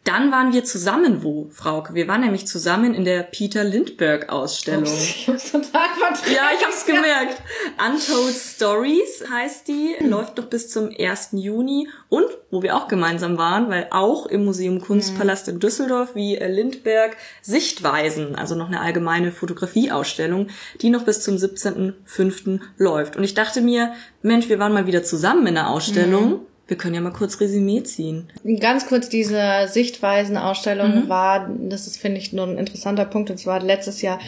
Dann 0.07 0.31
waren 0.31 0.53
wir 0.53 0.63
zusammen 0.63 1.25
wo, 1.25 1.49
Frauke? 1.51 1.95
Wir 1.95 2.07
waren 2.07 2.21
nämlich 2.21 2.47
zusammen 2.47 2.95
in 2.95 3.05
der 3.05 3.25
Peter 3.25 3.65
Lindbergh 3.65 4.29
Ausstellung. 4.29 4.85
Ups, 4.85 5.03
ich 5.17 5.29
hab's 5.29 5.51
total 5.51 5.89
verdreht. 5.99 6.37
Ja, 6.37 6.45
ich 6.57 6.65
hab's 6.65 6.87
gemerkt. 6.87 7.43
Untold 7.85 8.37
Stories 8.37 9.25
heißt 9.29 9.67
die, 9.67 9.97
läuft 9.99 10.37
noch 10.37 10.45
bis 10.45 10.71
zum 10.71 10.91
1. 10.97 11.31
Juni 11.33 11.89
und 12.09 12.27
wo 12.53 12.63
wir 12.63 12.77
auch 12.77 12.87
gemeinsam 12.87 13.37
waren, 13.37 13.69
weil 13.69 13.89
auch 13.91 14.27
im 14.27 14.45
Museum 14.45 14.81
Kunstpalast 14.81 15.49
in 15.49 15.59
Düsseldorf 15.59 16.15
wie 16.15 16.37
äh, 16.37 16.47
Lindbergh 16.47 17.17
Sichtweisen, 17.43 18.37
also 18.37 18.55
noch 18.55 18.69
eine 18.69 18.83
allgemeine 18.83 19.33
Fotografieausstellung, 19.33 20.51
die 20.83 20.91
noch 20.91 21.03
bis 21.03 21.23
zum 21.23 21.35
17.05. 21.35 22.61
läuft. 22.79 23.17
Und 23.17 23.25
ich 23.25 23.35
dachte 23.35 23.61
mir, 23.61 23.93
Mensch, 24.23 24.49
wir 24.49 24.61
waren 24.61 24.73
mal 24.73 24.87
wieder 24.87 25.03
zusammen 25.03 25.49
in 25.49 25.55
der 25.55 25.69
Ausstellung. 25.69 26.29
Mhm 26.31 26.41
wir 26.69 26.77
können 26.77 26.95
ja 26.95 27.01
mal 27.01 27.13
kurz 27.13 27.41
Resümee 27.41 27.83
ziehen. 27.85 28.29
Ganz 28.61 28.87
kurz, 28.87 29.09
diese 29.09 29.69
Sichtweisenausstellung 29.69 31.05
mhm. 31.05 31.09
war, 31.09 31.49
das 31.61 31.87
ist, 31.87 31.99
finde 31.99 32.19
ich, 32.19 32.33
nur 32.33 32.47
ein 32.47 32.59
interessanter 32.59 33.05
Punkt, 33.05 33.31
und 33.31 33.39
zwar 33.39 33.63
letztes 33.63 34.03
Jahr 34.03 34.19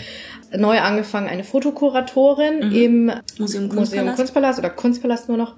neu 0.56 0.78
angefangen 0.78 1.28
eine 1.28 1.44
Fotokuratorin 1.44 2.68
mhm. 2.68 2.74
im 2.74 3.12
Museum 3.38 3.68
Kunstpalast. 3.68 3.92
Museum 3.92 4.14
Kunstpalast 4.14 4.58
oder 4.58 4.70
Kunstpalast 4.70 5.28
nur 5.28 5.38
noch. 5.38 5.54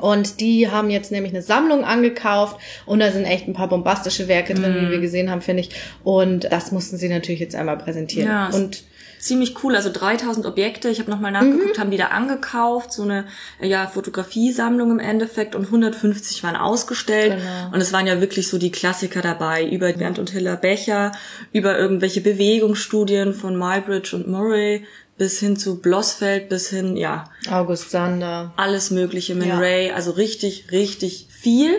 Und 0.00 0.40
die 0.40 0.70
haben 0.70 0.88
jetzt 0.88 1.12
nämlich 1.12 1.32
eine 1.32 1.42
Sammlung 1.42 1.84
angekauft 1.84 2.56
und 2.86 3.00
da 3.00 3.12
sind 3.12 3.24
echt 3.24 3.46
ein 3.46 3.52
paar 3.52 3.68
bombastische 3.68 4.26
Werke 4.26 4.54
drin, 4.54 4.72
Mhm. 4.72 4.86
wie 4.86 4.90
wir 4.92 5.00
gesehen 5.00 5.30
haben, 5.30 5.42
finde 5.42 5.62
ich. 5.62 5.70
Und 6.02 6.50
das 6.50 6.72
mussten 6.72 6.96
sie 6.96 7.10
natürlich 7.10 7.40
jetzt 7.40 7.54
einmal 7.54 7.76
präsentieren. 7.76 8.28
Ja, 8.28 8.48
und 8.48 8.84
ziemlich 9.22 9.62
cool. 9.62 9.74
Also 9.76 9.90
3000 9.90 10.44
Objekte. 10.44 10.88
Ich 10.88 10.98
habe 10.98 11.10
nochmal 11.10 11.32
nachgeguckt, 11.32 11.78
haben 11.78 11.90
die 11.90 11.96
da 11.96 12.08
angekauft. 12.08 12.92
So 12.92 13.02
eine 13.04 13.24
ja, 13.60 13.86
Fotografiesammlung 13.86 14.90
im 14.90 14.98
Endeffekt. 14.98 15.54
Und 15.54 15.66
150 15.66 16.42
waren 16.42 16.56
ausgestellt. 16.56 17.38
Genau. 17.38 17.74
Und 17.74 17.80
es 17.80 17.92
waren 17.92 18.06
ja 18.06 18.20
wirklich 18.20 18.48
so 18.48 18.58
die 18.58 18.72
Klassiker 18.72 19.22
dabei. 19.22 19.66
Über 19.66 19.92
Bernd 19.92 20.18
und 20.18 20.30
Hiller 20.30 20.56
Becher, 20.56 21.12
über 21.52 21.78
irgendwelche 21.78 22.20
Bewegungsstudien 22.20 23.32
von 23.32 23.56
Mybridge 23.56 24.14
und 24.16 24.28
Murray 24.28 24.84
bis 25.18 25.38
hin 25.38 25.56
zu 25.56 25.80
Blossfeld, 25.80 26.48
bis 26.48 26.68
hin, 26.70 26.96
ja, 26.96 27.24
August 27.48 27.90
Sander. 27.90 28.52
alles 28.56 28.90
mögliche, 28.90 29.34
Man 29.34 29.46
Ja. 29.46 29.58
Ray. 29.58 29.92
Also 29.92 30.12
richtig, 30.12 30.72
richtig 30.72 31.28
viel. 31.30 31.70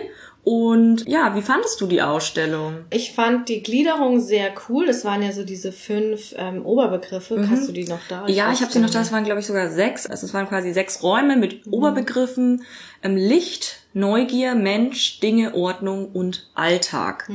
Und 0.44 1.08
ja, 1.08 1.34
wie 1.34 1.40
fandest 1.40 1.80
du 1.80 1.86
die 1.86 2.02
Ausstellung? 2.02 2.84
Ich 2.90 3.12
fand 3.12 3.48
die 3.48 3.62
Gliederung 3.62 4.20
sehr 4.20 4.52
cool. 4.68 4.86
Das 4.86 5.02
waren 5.04 5.22
ja 5.22 5.32
so 5.32 5.42
diese 5.42 5.72
fünf 5.72 6.34
ähm, 6.36 6.66
Oberbegriffe. 6.66 7.48
Hast 7.50 7.66
du 7.66 7.72
die 7.72 7.86
noch 7.86 8.00
da? 8.08 8.22
Mhm. 8.22 8.28
Ja, 8.28 8.52
ich 8.52 8.60
habe 8.60 8.70
sie 8.70 8.78
noch 8.78 8.90
da. 8.90 9.00
Es 9.00 9.10
waren, 9.10 9.24
glaube 9.24 9.40
ich, 9.40 9.46
sogar 9.46 9.70
sechs. 9.70 10.06
Also 10.06 10.26
es 10.26 10.34
waren 10.34 10.46
quasi 10.46 10.74
sechs 10.74 11.02
Räume 11.02 11.36
mit 11.36 11.66
Oberbegriffen 11.66 12.62
ähm, 13.02 13.16
Licht, 13.16 13.80
Neugier, 13.94 14.54
Mensch, 14.54 15.20
Dinge, 15.20 15.54
Ordnung 15.54 16.10
und 16.12 16.50
Alltag. 16.54 17.26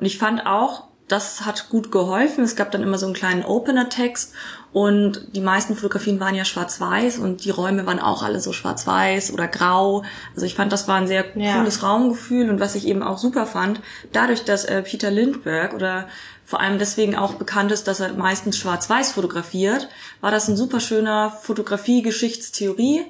Und 0.00 0.04
ich 0.04 0.18
fand 0.18 0.44
auch, 0.44 0.87
das 1.08 1.44
hat 1.46 1.68
gut 1.70 1.90
geholfen. 1.90 2.44
Es 2.44 2.54
gab 2.56 2.70
dann 2.70 2.82
immer 2.82 2.98
so 2.98 3.06
einen 3.06 3.14
kleinen 3.14 3.44
Opener-Text 3.44 4.34
und 4.72 5.26
die 5.34 5.40
meisten 5.40 5.74
Fotografien 5.74 6.20
waren 6.20 6.34
ja 6.34 6.44
schwarz-weiß 6.44 7.18
und 7.18 7.44
die 7.44 7.50
Räume 7.50 7.86
waren 7.86 7.98
auch 7.98 8.22
alle 8.22 8.40
so 8.40 8.52
schwarz-weiß 8.52 9.32
oder 9.32 9.48
grau. 9.48 10.04
Also 10.34 10.44
ich 10.46 10.54
fand, 10.54 10.72
das 10.72 10.86
war 10.88 10.96
ein 10.96 11.06
sehr 11.06 11.24
Ja. 11.36 11.56
cooles 11.56 11.82
Raumgefühl 11.82 12.50
und 12.50 12.60
was 12.60 12.74
ich 12.74 12.86
eben 12.86 13.02
auch 13.02 13.18
super 13.18 13.46
fand, 13.46 13.80
dadurch, 14.12 14.44
dass 14.44 14.64
äh, 14.66 14.82
Peter 14.82 15.10
Lindbergh 15.10 15.74
oder 15.74 16.06
vor 16.44 16.60
allem 16.60 16.78
deswegen 16.78 17.16
auch 17.16 17.34
bekannt 17.34 17.72
ist, 17.72 17.88
dass 17.88 18.00
er 18.00 18.12
meistens 18.14 18.56
schwarz-weiß 18.58 19.12
fotografiert, 19.12 19.88
war 20.20 20.30
das 20.30 20.48
ein 20.48 20.56
super 20.56 20.80
schöner 20.80 21.30
Fotografie-Geschichtstheorie 21.42 23.04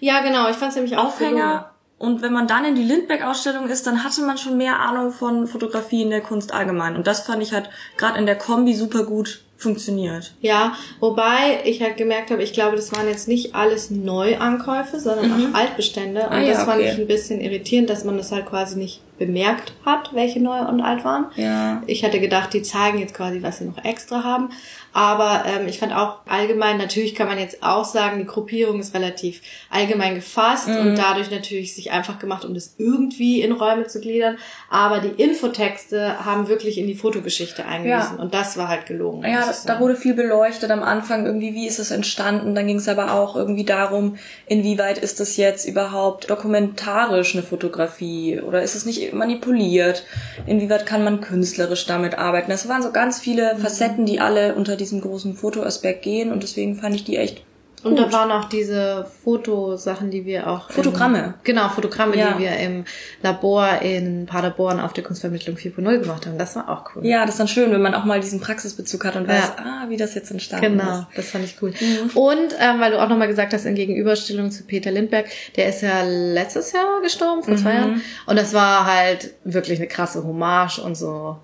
Ja, 0.00 0.20
genau. 0.20 0.48
Ich 0.50 0.56
fand 0.56 0.70
es 0.70 0.76
nämlich 0.76 0.96
auch. 0.96 1.04
Aufhänger. 1.06 1.69
Und 2.00 2.22
wenn 2.22 2.32
man 2.32 2.46
dann 2.46 2.64
in 2.64 2.74
die 2.74 2.82
Lindbergh-Ausstellung 2.82 3.68
ist, 3.68 3.86
dann 3.86 4.02
hatte 4.02 4.22
man 4.22 4.38
schon 4.38 4.56
mehr 4.56 4.80
Ahnung 4.80 5.12
von 5.12 5.46
Fotografie 5.46 6.00
in 6.00 6.08
der 6.08 6.22
Kunst 6.22 6.54
allgemein. 6.54 6.96
Und 6.96 7.06
das 7.06 7.20
fand 7.20 7.42
ich 7.42 7.52
hat 7.52 7.68
gerade 7.98 8.18
in 8.18 8.24
der 8.24 8.38
Kombi 8.38 8.72
super 8.72 9.04
gut 9.04 9.42
funktioniert. 9.58 10.32
Ja, 10.40 10.72
wobei 11.00 11.60
ich 11.64 11.82
halt 11.82 11.98
gemerkt 11.98 12.30
habe, 12.30 12.42
ich 12.42 12.54
glaube, 12.54 12.76
das 12.76 12.90
waren 12.92 13.06
jetzt 13.06 13.28
nicht 13.28 13.54
alles 13.54 13.90
Neuankäufe, 13.90 14.98
sondern 14.98 15.30
auch 15.30 15.54
Altbestände. 15.54 16.22
Und 16.22 16.32
Ah, 16.32 16.40
ja, 16.40 16.52
das 16.52 16.64
fand 16.64 16.80
okay. 16.80 16.90
ich 16.90 16.98
ein 16.98 17.06
bisschen 17.06 17.42
irritierend, 17.42 17.90
dass 17.90 18.04
man 18.04 18.16
das 18.16 18.32
halt 18.32 18.46
quasi 18.46 18.78
nicht 18.78 19.02
bemerkt 19.18 19.74
hat, 19.84 20.14
welche 20.14 20.40
neu 20.40 20.60
und 20.60 20.80
alt 20.80 21.04
waren. 21.04 21.26
Ja. 21.36 21.82
Ich 21.86 22.02
hatte 22.02 22.18
gedacht, 22.20 22.54
die 22.54 22.62
zeigen 22.62 22.98
jetzt 22.98 23.12
quasi, 23.12 23.42
was 23.42 23.58
sie 23.58 23.66
noch 23.66 23.84
extra 23.84 24.24
haben. 24.24 24.48
Aber 24.92 25.44
ähm, 25.46 25.68
ich 25.68 25.78
fand 25.78 25.92
auch 25.94 26.18
allgemein, 26.26 26.76
natürlich 26.78 27.14
kann 27.14 27.28
man 27.28 27.38
jetzt 27.38 27.62
auch 27.62 27.84
sagen, 27.84 28.18
die 28.18 28.26
Gruppierung 28.26 28.80
ist 28.80 28.94
relativ 28.94 29.40
allgemein 29.70 30.14
gefasst 30.16 30.68
Mhm. 30.68 30.76
und 30.78 30.96
dadurch 30.96 31.30
natürlich 31.30 31.74
sich 31.74 31.92
einfach 31.92 32.18
gemacht, 32.18 32.44
um 32.44 32.54
das 32.54 32.74
irgendwie 32.78 33.40
in 33.40 33.52
Räume 33.52 33.86
zu 33.86 34.00
gliedern. 34.00 34.36
Aber 34.68 34.98
die 35.00 35.22
Infotexte 35.22 36.24
haben 36.24 36.48
wirklich 36.48 36.78
in 36.78 36.86
die 36.86 36.94
Fotogeschichte 36.94 37.64
eingewiesen 37.64 38.16
Ja. 38.16 38.22
und 38.22 38.34
das 38.34 38.56
war 38.56 38.68
halt 38.68 38.86
gelogen. 38.86 39.22
Ja, 39.22 39.46
das, 39.46 39.64
da 39.64 39.78
wurde 39.80 39.96
viel 39.96 40.14
beleuchtet 40.14 40.70
am 40.70 40.82
Anfang, 40.82 41.26
irgendwie, 41.26 41.54
wie 41.54 41.66
ist 41.66 41.78
es 41.78 41.90
entstanden. 41.90 42.54
Dann 42.54 42.66
ging 42.66 42.76
es 42.76 42.88
aber 42.88 43.12
auch 43.14 43.36
irgendwie 43.36 43.64
darum, 43.64 44.16
inwieweit 44.46 44.98
ist 44.98 45.20
das 45.20 45.36
jetzt 45.36 45.66
überhaupt 45.66 46.28
dokumentarisch 46.30 47.34
eine 47.34 47.42
Fotografie 47.42 48.40
oder 48.40 48.62
ist 48.62 48.74
es 48.74 48.86
nicht 48.86 49.12
manipuliert? 49.12 50.04
Inwieweit 50.46 50.86
kann 50.86 51.04
man 51.04 51.20
künstlerisch 51.20 51.86
damit 51.86 52.18
arbeiten? 52.18 52.50
Das 52.50 52.68
waren 52.68 52.82
so 52.82 52.90
ganz 52.92 53.20
viele 53.20 53.56
Facetten, 53.56 54.06
die 54.06 54.20
alle 54.20 54.54
unter 54.54 54.76
diesem 54.80 55.00
großen 55.00 55.34
Fotoaspekt 55.34 56.02
gehen 56.02 56.32
und 56.32 56.42
deswegen 56.42 56.74
fand 56.76 56.94
ich 56.96 57.04
die 57.04 57.16
echt 57.16 57.42
Und 57.82 57.96
gut. 57.96 57.98
da 57.98 58.12
waren 58.12 58.30
auch 58.30 58.46
diese 58.48 59.06
Fotosachen, 59.24 60.10
die 60.10 60.26
wir 60.26 60.48
auch. 60.50 60.70
Fotogramme. 60.70 61.18
Im, 61.24 61.34
genau, 61.44 61.68
Fotogramme, 61.70 62.14
Ja. 62.16 62.32
die 62.34 62.40
wir 62.42 62.56
im 62.58 62.84
Labor 63.22 63.80
in 63.80 64.26
Paderborn 64.26 64.80
auf 64.80 64.92
der 64.92 65.02
Kunstvermittlung 65.02 65.56
4.0 65.56 66.00
gemacht 66.00 66.26
haben. 66.26 66.36
Das 66.36 66.56
war 66.56 66.68
auch 66.68 66.84
cool. 66.94 67.06
Ja, 67.06 67.22
das 67.22 67.30
ist 67.36 67.40
dann 67.40 67.48
schön, 67.48 67.70
wenn 67.72 67.80
man 67.80 67.94
auch 67.94 68.04
mal 68.04 68.20
diesen 68.20 68.38
Praxisbezug 68.40 69.04
hat 69.06 69.16
und 69.16 69.26
Ja. 69.28 69.34
weiß, 69.34 69.52
ah, 69.58 69.84
wie 69.88 69.96
das 69.96 70.14
jetzt 70.14 70.30
entstanden 70.30 70.76
Genau, 70.78 70.98
ist. 70.98 71.06
das 71.16 71.30
fand 71.30 71.44
ich 71.44 71.56
cool. 71.62 71.72
Und 72.14 72.54
ähm, 72.58 72.80
weil 72.80 72.90
du 72.92 73.00
auch 73.02 73.08
nochmal 73.08 73.28
gesagt 73.28 73.52
hast, 73.54 73.64
in 73.64 73.74
Gegenüberstellung 73.74 74.50
zu 74.50 74.64
Peter 74.64 74.90
Lindbergh, 74.90 75.28
der 75.56 75.68
ist 75.70 75.80
ja 75.80 76.02
letztes 76.04 76.72
Jahr 76.72 77.00
gestorben, 77.02 77.42
vor 77.42 77.56
zwei 77.56 77.74
Jahren. 77.74 78.02
Und 78.26 78.38
das 78.38 78.52
war 78.52 78.84
halt 78.84 79.32
wirklich 79.44 79.78
eine 79.78 79.88
krasse 79.88 80.22
Hommage 80.22 80.80
und 80.80 80.96
so. 80.96 81.38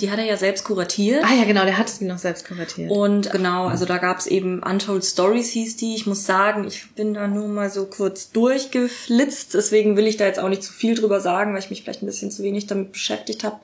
Die 0.00 0.10
hat 0.10 0.18
er 0.18 0.24
ja 0.24 0.36
selbst 0.36 0.64
kuratiert. 0.64 1.24
Ah 1.24 1.34
ja, 1.34 1.44
genau, 1.44 1.64
der 1.64 1.78
hat 1.78 1.88
es 1.88 2.00
noch 2.00 2.18
selbst 2.18 2.46
konvertiert. 2.46 2.90
Und 2.90 3.30
genau, 3.30 3.66
also 3.66 3.84
da 3.84 3.98
gab's 3.98 4.26
eben 4.26 4.62
Untold 4.62 5.04
Stories 5.04 5.50
hieß 5.50 5.76
die. 5.76 5.94
Ich 5.94 6.06
muss 6.06 6.24
sagen, 6.24 6.64
ich 6.66 6.90
bin 6.94 7.14
da 7.14 7.26
nur 7.26 7.48
mal 7.48 7.70
so 7.70 7.86
kurz 7.86 8.30
durchgeflitzt. 8.30 9.54
Deswegen 9.54 9.96
will 9.96 10.06
ich 10.06 10.16
da 10.16 10.26
jetzt 10.26 10.38
auch 10.38 10.48
nicht 10.48 10.62
zu 10.62 10.72
viel 10.72 10.94
drüber 10.94 11.20
sagen, 11.20 11.52
weil 11.52 11.60
ich 11.60 11.70
mich 11.70 11.82
vielleicht 11.82 12.02
ein 12.02 12.06
bisschen 12.06 12.30
zu 12.30 12.42
wenig 12.42 12.66
damit 12.66 12.92
beschäftigt 12.92 13.44
habe. 13.44 13.56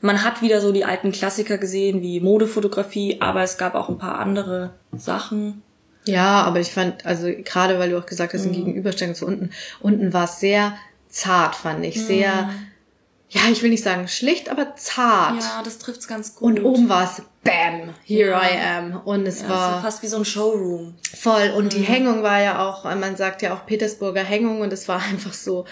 Man 0.00 0.24
hat 0.24 0.42
wieder 0.42 0.60
so 0.60 0.72
die 0.72 0.84
alten 0.84 1.12
Klassiker 1.12 1.58
gesehen, 1.58 2.02
wie 2.02 2.20
Modefotografie, 2.20 3.18
aber 3.20 3.42
es 3.42 3.58
gab 3.58 3.74
auch 3.74 3.88
ein 3.88 3.98
paar 3.98 4.18
andere 4.18 4.70
Sachen. 4.96 5.62
Ja, 6.04 6.42
aber 6.42 6.60
ich 6.60 6.70
fand, 6.70 7.04
also 7.04 7.28
gerade 7.44 7.78
weil 7.78 7.90
du 7.90 7.98
auch 7.98 8.06
gesagt 8.06 8.32
hast, 8.32 8.46
in 8.46 8.52
Gegenüberstellung 8.52 9.14
zu 9.14 9.26
unten, 9.26 9.50
unten 9.80 10.12
war 10.12 10.24
es 10.24 10.40
sehr 10.40 10.74
zart, 11.08 11.54
fand 11.54 11.84
ich. 11.84 12.02
Sehr, 12.02 12.50
ja, 13.30 13.42
ich 13.50 13.62
will 13.62 13.70
nicht 13.70 13.84
sagen 13.84 14.08
schlicht, 14.08 14.48
aber 14.48 14.74
zart. 14.76 15.40
Ja, 15.42 15.62
das 15.62 15.78
trifft's 15.78 16.08
ganz 16.08 16.34
gut. 16.34 16.58
Und 16.58 16.64
oben 16.64 16.88
war 16.88 17.04
es 17.04 17.22
Bam, 17.44 17.94
here 18.04 18.30
Ja. 18.30 18.42
I 18.42 18.58
am. 18.76 19.00
Und 19.04 19.26
es 19.26 19.42
ja, 19.42 19.48
war 19.48 19.82
fast 19.82 20.02
wie 20.02 20.06
so 20.08 20.16
ein 20.18 20.24
Showroom. 20.24 20.94
voll. 21.16 21.52
Und 21.56 21.66
Mhm. 21.66 21.68
die 21.70 21.82
Hängung 21.82 22.22
war 22.22 22.40
ja 22.42 22.66
auch, 22.68 22.84
man 22.84 23.16
sagt 23.16 23.42
ja 23.42 23.54
auch 23.54 23.64
Petersburger 23.64 24.22
Hängung 24.22 24.60
und 24.60 24.72
es 24.72 24.88
war 24.88 25.00
einfach 25.10 25.32
so 25.32 25.64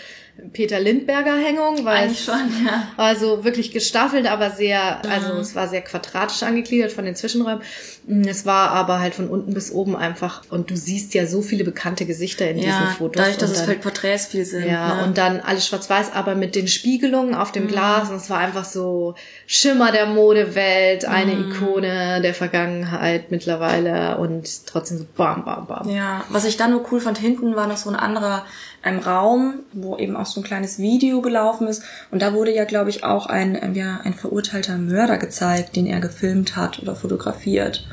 Peter 0.53 0.79
Lindberger 0.79 1.35
Hängung, 1.39 1.85
weil 1.87 2.05
Eigentlich 2.05 2.23
schon, 2.25 2.35
ja. 2.67 2.89
also 2.99 3.43
wirklich 3.43 3.73
gestaffelt, 3.73 4.27
aber 4.27 4.51
sehr, 4.51 5.01
also 5.11 5.33
es 5.39 5.55
war 5.55 5.67
sehr 5.67 5.81
quadratisch 5.81 6.43
angegliedert 6.43 6.93
von 6.93 7.07
den 7.07 7.17
Zwischenräumen. 7.17 7.63
Mm, 8.07 8.23
Es 8.29 8.45
war 8.45 8.71
aber 8.73 9.01
halt 9.01 9.15
von 9.15 9.29
unten 9.31 9.55
bis 9.55 9.73
oben 9.73 9.97
einfach, 9.97 10.43
und 10.51 10.71
du 10.71 10.77
siehst 10.77 11.15
ja 11.15 11.27
so 11.27 11.41
viele 11.41 11.65
bekannte 11.65 12.05
Gesichter 12.05 12.51
in 12.51 12.57
diesen 12.59 12.69
Ja, 12.69 12.95
Fotos. 12.99 13.17
dadurch, 13.23 13.39
dass 13.39 13.49
und 13.49 13.55
es 13.55 13.61
dann, 13.63 13.69
halt 13.69 13.81
Porträts 13.81 14.27
viel 14.27 14.45
sind. 14.45 14.67
ja, 14.67 14.97
ne? 14.97 15.05
und 15.05 15.17
dann 15.17 15.41
alles 15.41 15.67
schwarz-weiß, 15.69 16.13
aber 16.13 16.35
mit 16.35 16.55
den 16.55 16.69
Spiegelungen 16.69 17.35
auf 17.35 17.49
Mhm. 17.51 17.55
dem 17.55 17.69
Glas. 17.69 18.11
Und 18.11 18.17
es 18.17 18.29
war 18.29 18.39
einfach 18.39 18.67
so 18.67 19.15
Schimmer 19.47 19.91
der 19.91 20.05
Modewelt, 20.05 21.07
eine 21.07 21.33
Mhm. 21.33 21.51
Ikone 21.57 22.21
der 22.23 22.35
Vergangenheit 22.35 23.31
mittlerweile 23.31 24.19
und 24.19 24.67
trotzdem 24.67 24.99
so 24.99 25.07
bam, 25.17 25.45
bam, 25.45 25.67
bam. 25.67 25.89
Ja, 25.89 26.25
was 26.29 26.45
ich 26.45 26.57
dann 26.57 26.71
nur 26.71 26.85
cool 26.91 27.01
fand, 27.01 27.19
hinten 27.19 27.57
war 27.57 27.67
noch 27.67 27.77
so 27.77 27.91
ein 27.91 27.97
anderer 27.97 28.45
ähm, 28.85 28.99
Raum, 28.99 29.61
wo 29.73 29.97
eben 29.97 30.17
auch 30.17 30.27
so 30.27 30.41
ein 30.41 30.45
kleines 30.45 30.79
Video 30.79 31.21
gelaufen 31.21 31.67
ist. 31.67 31.83
Und 32.11 32.23
da 32.23 32.33
wurde 32.33 32.55
ja, 32.55 32.65
glaube 32.65 32.91
ich, 32.91 33.05
auch 33.05 33.27
ein, 33.27 33.59
ähm, 33.61 33.75
ja, 33.75 34.01
ein 34.05 34.15
verurteilter 34.15 34.79
Mörder 34.79 35.19
gezeigt, 35.19 35.77
den 35.77 35.87
er 35.87 36.01
gefilmt 36.01 36.57
hat 36.57 36.79
oder 36.81 36.95
fotografiert. 36.95 37.87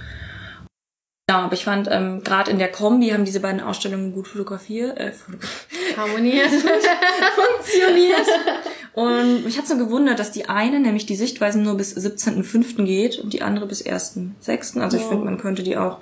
Ja, 1.29 1.39
aber 1.39 1.53
ich 1.53 1.63
fand, 1.63 1.87
ähm, 1.89 2.21
gerade 2.21 2.51
in 2.51 2.59
der 2.59 2.69
Kombi 2.69 3.09
haben 3.11 3.23
diese 3.23 3.39
beiden 3.39 3.61
Ausstellungen 3.61 4.11
gut 4.11 4.27
fotografiert, 4.27 4.97
äh, 4.99 5.13
fotografiert 5.13 5.95
Harmoniert. 5.97 6.49
funktioniert. 7.35 8.27
Und 8.93 9.45
mich 9.45 9.57
hat 9.57 9.65
so 9.65 9.77
gewundert, 9.77 10.19
dass 10.19 10.31
die 10.31 10.49
eine, 10.49 10.81
nämlich 10.81 11.05
die 11.05 11.15
Sichtweisen, 11.15 11.63
nur 11.63 11.75
bis 11.77 11.95
17.05. 11.95 12.83
geht 12.83 13.19
und 13.19 13.31
die 13.31 13.41
andere 13.41 13.67
bis 13.67 13.85
1.06. 13.85 14.81
Also 14.81 14.97
ich 14.97 15.03
Ja. 15.03 15.09
finde, 15.09 15.23
man 15.25 15.37
könnte 15.37 15.63
die 15.63 15.77
auch 15.77 15.99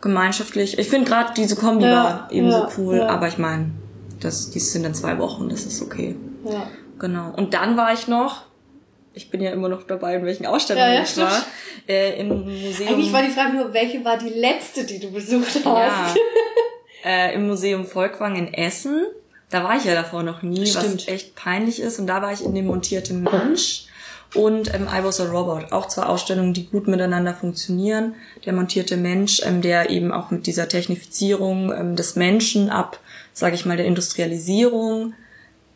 gemeinschaftlich. 0.00 0.78
Ich 0.78 0.88
finde 0.88 1.10
gerade 1.10 1.34
diese 1.36 1.54
Kombi 1.56 1.84
Ja, 1.84 2.04
war 2.04 2.28
eben 2.32 2.48
ja, 2.48 2.70
so 2.70 2.80
cool, 2.82 3.02
aber 3.02 3.28
ich 3.28 3.36
meine, 3.36 3.72
das, 4.20 4.48
die 4.50 4.60
sind 4.60 4.84
in 4.84 4.94
zwei 4.94 5.18
Wochen, 5.18 5.50
das 5.50 5.66
ist 5.66 5.82
okay. 5.82 6.16
ja. 6.44 6.66
Genau. 6.98 7.32
Und 7.36 7.54
dann 7.54 7.76
war 7.76 7.92
ich 7.92 8.08
noch, 8.08 8.46
ich 9.18 9.30
bin 9.30 9.40
ja 9.42 9.50
immer 9.50 9.68
noch 9.68 9.82
dabei, 9.82 10.14
in 10.14 10.24
welchen 10.24 10.46
Ausstellungen 10.46 10.88
Ja, 10.88 10.94
ja, 10.94 11.02
ich 11.02 11.16
war, 11.16 11.44
äh, 11.88 12.20
im 12.20 12.28
Museum. 12.28 12.88
Eigentlich 12.88 13.12
war 13.12 13.22
die 13.22 13.30
Frage 13.30 13.56
nur, 13.56 13.72
welche 13.74 14.04
war 14.04 14.16
die 14.16 14.28
letzte, 14.30 14.84
die 14.84 15.00
du 15.00 15.10
besucht 15.10 15.64
Ja. 15.64 16.04
hast? 16.06 16.16
äh, 17.04 17.34
im 17.34 17.48
Museum 17.48 17.84
Volkwang 17.84 18.36
in 18.36 18.54
Essen. 18.54 19.06
Da 19.50 19.64
war 19.64 19.76
ich 19.76 19.84
ja 19.84 19.94
davor 19.94 20.22
noch 20.22 20.42
nie, 20.42 20.66
Stimmt. 20.66 21.06
was 21.06 21.08
echt 21.08 21.34
peinlich 21.34 21.80
ist. 21.80 21.98
Und 21.98 22.06
da 22.06 22.22
war 22.22 22.32
ich 22.32 22.44
in 22.44 22.54
dem 22.54 22.66
montierten 22.66 23.22
Mensch 23.22 23.86
und 24.34 24.72
ähm, 24.74 24.86
I 24.92 25.02
Was 25.02 25.20
a 25.20 25.24
Robot. 25.24 25.72
Auch 25.72 25.88
zwei 25.88 26.02
Ausstellungen, 26.04 26.52
die 26.54 26.66
gut 26.66 26.86
miteinander 26.86 27.34
funktionieren. 27.34 28.14
Der 28.44 28.52
montierte 28.52 28.96
Mensch, 28.96 29.40
ähm, 29.44 29.62
der 29.62 29.90
eben 29.90 30.12
auch 30.12 30.30
mit 30.30 30.46
dieser 30.46 30.68
Technifizierung 30.68 31.72
ähm, 31.72 31.96
des 31.96 32.14
Menschen 32.14 32.68
ab, 32.70 33.00
sage 33.32 33.54
ich 33.54 33.64
mal, 33.66 33.76
der 33.76 33.86
Industrialisierung 33.86 35.14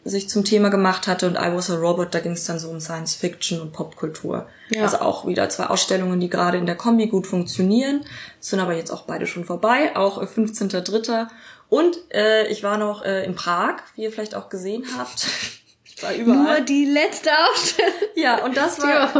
sich 0.04 0.28
zum 0.28 0.44
Thema 0.44 0.68
gemacht 0.68 1.06
hatte 1.06 1.26
und 1.26 1.36
I 1.36 1.54
Was 1.54 1.70
a 1.70 1.76
Robot, 1.76 2.14
da 2.14 2.20
ging 2.20 2.32
es 2.32 2.44
dann 2.44 2.58
so 2.58 2.68
um 2.70 2.80
Science 2.80 3.14
Fiction 3.14 3.60
und 3.60 3.72
Popkultur. 3.72 4.46
Ja. 4.70 4.82
Also 4.82 4.98
auch 4.98 5.26
wieder 5.26 5.48
zwei 5.48 5.66
Ausstellungen, 5.66 6.18
die 6.18 6.28
gerade 6.28 6.58
in 6.58 6.66
der 6.66 6.74
Kombi 6.74 7.06
gut 7.06 7.26
funktionieren, 7.26 8.04
sind 8.40 8.58
aber 8.58 8.74
jetzt 8.74 8.90
auch 8.90 9.02
beide 9.02 9.26
schon 9.26 9.44
vorbei, 9.44 9.94
auch 9.94 10.20
äh, 10.20 10.24
15.3. 10.24 11.28
Und 11.68 11.96
äh, 12.12 12.48
ich 12.48 12.62
war 12.62 12.78
noch 12.78 13.04
äh, 13.04 13.24
in 13.24 13.34
Prag, 13.34 13.76
wie 13.94 14.02
ihr 14.02 14.12
vielleicht 14.12 14.34
auch 14.34 14.48
gesehen 14.48 14.84
habt. 14.96 15.26
Ich 15.94 16.02
war 16.02 16.14
überall. 16.14 16.56
Nur 16.56 16.60
die 16.62 16.86
letzte 16.86 17.30
Ausstellung. 17.30 17.92
Ja, 18.16 18.42
und 18.44 18.56
das 18.56 18.80
war 18.80 19.12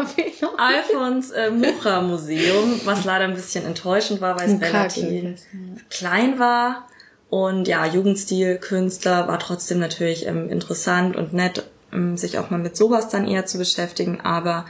Alfons 0.56 1.30
äh, 1.30 1.50
Mucha 1.50 2.00
Museum, 2.00 2.80
was 2.84 3.04
leider 3.04 3.24
ein 3.24 3.34
bisschen 3.34 3.64
enttäuschend 3.66 4.20
war, 4.20 4.36
weil 4.36 4.50
es 4.50 4.60
relativ 4.60 5.42
klein 5.90 6.40
war. 6.40 6.88
Und 7.32 7.66
ja, 7.66 7.86
Jugendstil, 7.86 8.58
Künstler 8.58 9.26
war 9.26 9.38
trotzdem 9.38 9.78
natürlich 9.78 10.26
ähm, 10.26 10.50
interessant 10.50 11.16
und 11.16 11.32
nett, 11.32 11.64
ähm, 11.90 12.18
sich 12.18 12.38
auch 12.38 12.50
mal 12.50 12.58
mit 12.58 12.76
sowas 12.76 13.08
dann 13.08 13.26
eher 13.26 13.46
zu 13.46 13.56
beschäftigen. 13.56 14.20
Aber 14.20 14.66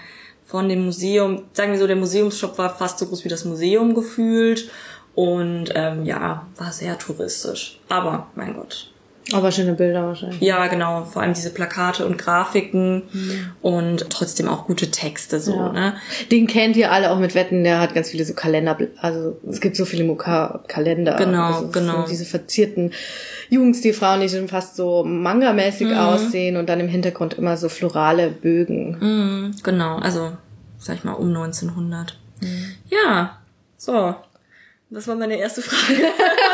von 0.47 0.69
dem 0.69 0.85
Museum, 0.85 1.43
sagen 1.55 1.73
wir 1.73 1.81
so, 1.81 1.89
der 1.89 1.97
Museumsshop 1.97 2.59
war 2.59 2.73
fast 2.73 3.01
so 3.01 3.07
groß 3.07 3.25
wie 3.25 3.29
das 3.29 3.45
Museum 3.45 3.95
gefühlt. 3.95 4.71
Und 5.17 5.71
ähm, 5.75 6.05
ja, 6.05 6.47
war 6.57 6.71
sehr 6.71 6.97
touristisch. 7.01 7.81
Aber 7.89 8.29
mein 8.37 8.55
Gott, 8.55 8.92
aber 9.33 9.53
schöne 9.53 9.75
Bilder 9.75 10.05
wahrscheinlich. 10.07 10.41
ja, 10.41 10.67
genau. 10.67 11.05
Vor 11.05 11.23
allem 11.23 11.33
diese 11.33 11.51
Plakate 11.51 12.05
und 12.05 12.19
Grafiken 12.19 13.03
und 13.63 14.11
trotzdem 14.11 14.49
auch 14.49 14.67
gute 14.67 14.91
Texte 14.91 15.39
so, 15.41 15.55
Ja. 15.55 15.73
ne? 15.73 15.95
Den 16.31 16.47
kennt 16.49 16.77
ihr 16.77 16.91
alle 16.91 17.11
auch 17.13 17.19
mit 17.19 17.35
Wetten, 17.35 17.63
der 17.63 17.79
hat 17.81 17.95
ganz 17.95 18.11
viele 18.11 18.25
so 18.25 18.35
Kalender, 18.35 18.77
also 19.01 19.39
es 19.49 19.61
gibt 19.61 19.77
so 19.77 19.85
viele 19.85 20.05
Muka-Kalender. 20.05 21.15
Genau, 21.17 21.45
also 21.55 21.69
genau. 21.69 22.05
Diese 22.09 22.25
verzierten 22.25 22.93
Jugendstilfrauen, 23.49 24.21
die 24.21 24.29
schon 24.29 24.49
fast 24.49 24.77
so 24.77 25.05
Manga-mäßig 25.05 25.89
Mhm. 25.89 25.97
aussehen 25.99 26.57
und 26.57 26.69
dann 26.69 26.81
im 26.81 26.89
Hintergrund 26.89 27.35
immer 27.35 27.57
so 27.57 27.69
florale 27.69 28.29
Bögen. 28.29 28.99
Mhm, 28.99 29.55
genau, 29.63 29.99
also 29.99 30.33
sag 30.79 30.97
ich 30.97 31.05
mal 31.05 31.13
um 31.13 31.29
1900. 31.29 32.19
Mhm. 32.41 32.73
Ja, 32.91 33.39
so. 33.77 34.15
Das 34.91 35.09
war 35.09 35.15
meine 35.15 35.37
erste 35.39 35.63
Frage. 35.63 36.03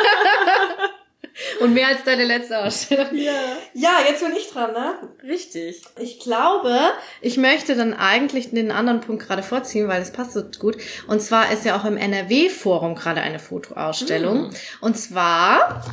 Und 1.61 1.75
mehr 1.75 1.89
als 1.89 2.05
deine 2.05 2.25
letzte 2.25 2.59
Ausstellung. 2.59 3.15
ja. 3.15 3.33
Ja, 3.75 3.99
jetzt 4.09 4.23
bin 4.23 4.35
ich 4.37 4.51
dran, 4.51 4.73
ne? 4.73 4.95
Richtig. 5.25 5.83
Ich 5.99 6.21
glaube, 6.21 6.79
ich 7.21 7.37
möchte 7.37 7.77
dann 7.77 7.95
eigentlich 7.95 8.51
den 8.51 8.71
anderen 8.71 9.01
Punkt 9.01 9.27
gerade 9.27 9.43
vorziehen, 9.43 9.89
weil 9.89 10.01
das 10.01 10.13
passt 10.13 10.33
so 10.33 10.43
gut. 10.59 10.77
Und 11.07 11.21
zwar 11.21 11.53
ist 11.53 11.65
ja 11.65 11.79
auch 11.79 11.85
im 11.85 11.97
NRW-Forum 11.97 12.95
gerade 12.95 13.21
eine 13.21 13.39
Fotoausstellung. 13.39 14.51
Und 14.81 14.99
zwar, 14.99 15.85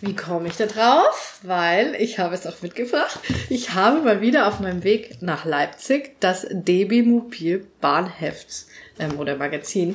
wie 0.00 0.14
komme 0.14 0.48
ich 0.48 0.56
da 0.56 0.66
drauf? 0.66 1.40
Weil 1.42 1.94
ich 1.98 2.18
habe 2.18 2.34
es 2.34 2.46
auch 2.46 2.60
mitgebracht. 2.62 3.18
Ich 3.48 3.74
habe 3.74 4.00
mal 4.00 4.20
wieder 4.20 4.48
auf 4.48 4.60
meinem 4.60 4.84
Weg 4.84 5.22
nach 5.22 5.44
Leipzig 5.44 6.16
das 6.20 6.46
DB 6.50 7.02
Mobil 7.02 7.66
Bahnheft 7.80 8.66
ähm, 8.98 9.18
oder 9.18 9.36
Magazin 9.36 9.94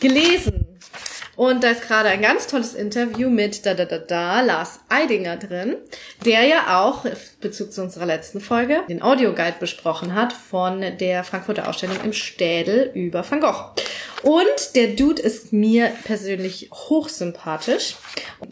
gelesen. 0.00 0.66
Und 1.40 1.64
da 1.64 1.70
ist 1.70 1.88
gerade 1.88 2.10
ein 2.10 2.20
ganz 2.20 2.48
tolles 2.48 2.74
Interview 2.74 3.30
mit 3.30 3.64
da 3.64 3.72
da 3.72 3.86
da 3.86 3.96
da 3.96 4.42
Lars 4.42 4.80
Eidinger 4.90 5.38
drin, 5.38 5.76
der 6.22 6.42
ja 6.44 6.82
auch 6.82 7.06
Bezug 7.40 7.72
zu 7.72 7.80
unserer 7.80 8.04
letzten 8.04 8.42
Folge 8.42 8.82
den 8.90 9.00
Audioguide 9.00 9.56
besprochen 9.58 10.14
hat 10.14 10.34
von 10.34 10.82
der 10.98 11.24
Frankfurter 11.24 11.66
Ausstellung 11.66 11.96
im 12.04 12.12
Städel 12.12 12.90
über 12.92 13.24
Van 13.26 13.40
Gogh. 13.40 13.72
Und 14.22 14.74
der 14.74 14.88
Dude 14.88 15.22
ist 15.22 15.50
mir 15.50 15.90
persönlich 16.04 16.68
hochsympathisch. 16.74 17.96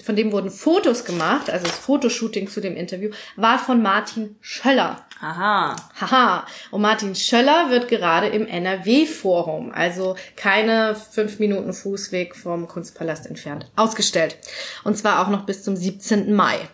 Von 0.02 0.16
dem 0.16 0.32
wurden 0.32 0.50
Fotos 0.50 1.04
gemacht, 1.04 1.50
also 1.50 1.66
das 1.66 1.76
Fotoshooting 1.76 2.48
zu 2.48 2.62
dem 2.62 2.74
Interview 2.74 3.10
war 3.36 3.58
von 3.58 3.82
Martin 3.82 4.36
Schöller. 4.40 5.04
Aha. 5.20 5.76
Haha. 6.00 6.46
Und 6.70 6.82
Martin 6.82 7.14
Schöller 7.14 7.70
wird 7.70 7.88
gerade 7.88 8.28
im 8.28 8.46
NRW-Forum, 8.46 9.72
also 9.72 10.16
keine 10.36 10.94
fünf 10.94 11.38
Minuten 11.38 11.72
Fußweg 11.72 12.36
vom 12.36 12.68
Kunstpalast 12.68 13.26
entfernt, 13.26 13.70
ausgestellt. 13.76 14.36
Und 14.84 14.96
zwar 14.96 15.20
auch 15.20 15.28
noch 15.28 15.44
bis 15.44 15.62
zum 15.62 15.76
17. 15.76 16.34
Mai. 16.34 16.68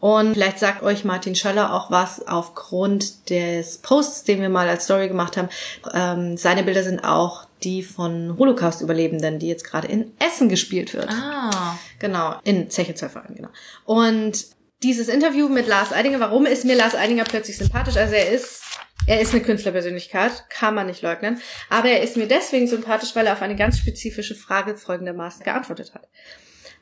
Und 0.00 0.34
vielleicht 0.34 0.58
sagt 0.58 0.82
euch 0.82 1.04
Martin 1.04 1.34
Schöller 1.34 1.74
auch 1.74 1.90
was 1.90 2.26
aufgrund 2.26 3.28
des 3.28 3.78
Posts, 3.78 4.24
den 4.24 4.40
wir 4.40 4.48
mal 4.48 4.68
als 4.68 4.84
Story 4.84 5.08
gemacht 5.08 5.36
haben. 5.36 5.48
Ähm, 5.92 6.36
seine 6.38 6.62
Bilder 6.62 6.82
sind 6.82 7.04
auch 7.04 7.44
die 7.62 7.82
von 7.82 8.36
Holocaust-Überlebenden, 8.38 9.38
die 9.38 9.48
jetzt 9.48 9.64
gerade 9.64 9.88
in 9.88 10.12
Essen 10.18 10.48
gespielt 10.48 10.94
wird. 10.94 11.10
Ah. 11.10 11.76
Genau, 11.98 12.36
in 12.44 12.70
Zeche 12.70 12.94
Zollverein, 12.94 13.34
genau. 13.34 13.48
Und 13.84 14.46
dieses 14.82 15.08
Interview 15.08 15.48
mit 15.48 15.66
Lars 15.66 15.92
Eidinger, 15.92 16.20
warum 16.20 16.46
ist 16.46 16.64
mir 16.64 16.76
Lars 16.76 16.94
Eidinger 16.94 17.24
plötzlich 17.24 17.56
sympathisch? 17.56 17.96
Also 17.96 18.14
er 18.14 18.30
ist, 18.30 18.62
er 19.06 19.20
ist 19.20 19.32
eine 19.32 19.42
Künstlerpersönlichkeit, 19.42 20.48
kann 20.48 20.74
man 20.74 20.86
nicht 20.86 21.02
leugnen. 21.02 21.40
Aber 21.68 21.88
er 21.88 22.02
ist 22.02 22.16
mir 22.16 22.28
deswegen 22.28 22.68
sympathisch, 22.68 23.14
weil 23.14 23.26
er 23.26 23.32
auf 23.32 23.42
eine 23.42 23.56
ganz 23.56 23.78
spezifische 23.78 24.34
Frage 24.34 24.76
folgendermaßen 24.76 25.44
geantwortet 25.44 25.94
hat. 25.94 26.08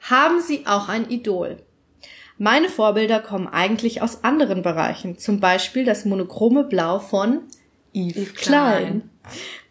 Haben 0.03 0.41
Sie 0.41 0.67
auch 0.67 0.89
ein 0.89 1.11
Idol? 1.11 1.63
Meine 2.39 2.69
Vorbilder 2.69 3.21
kommen 3.21 3.49
eigentlich 3.49 4.03
aus 4.03 4.23
anderen 4.23 4.63
Bereichen, 4.63 5.19
zum 5.19 5.41
Beispiel 5.41 5.85
das 5.85 6.05
monochrome 6.05 6.65
Blau 6.65 6.99
von 6.99 7.45
Yves. 7.95 8.35
Klein. 8.35 9.11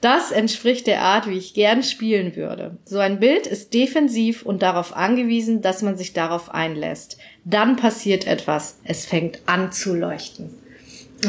Das 0.01 0.31
entspricht 0.31 0.87
der 0.87 1.01
Art, 1.01 1.27
wie 1.29 1.37
ich 1.37 1.53
gern 1.53 1.83
spielen 1.83 2.35
würde. 2.35 2.77
So 2.83 2.99
ein 2.99 3.19
Bild 3.19 3.47
ist 3.47 3.73
defensiv 3.73 4.43
und 4.43 4.61
darauf 4.61 4.95
angewiesen, 4.95 5.61
dass 5.61 5.81
man 5.81 5.95
sich 5.95 6.13
darauf 6.13 6.53
einlässt. 6.53 7.17
Dann 7.45 7.75
passiert 7.75 8.27
etwas. 8.27 8.77
Es 8.83 9.05
fängt 9.05 9.39
an 9.45 9.71
zu 9.71 9.95
leuchten. 9.95 10.49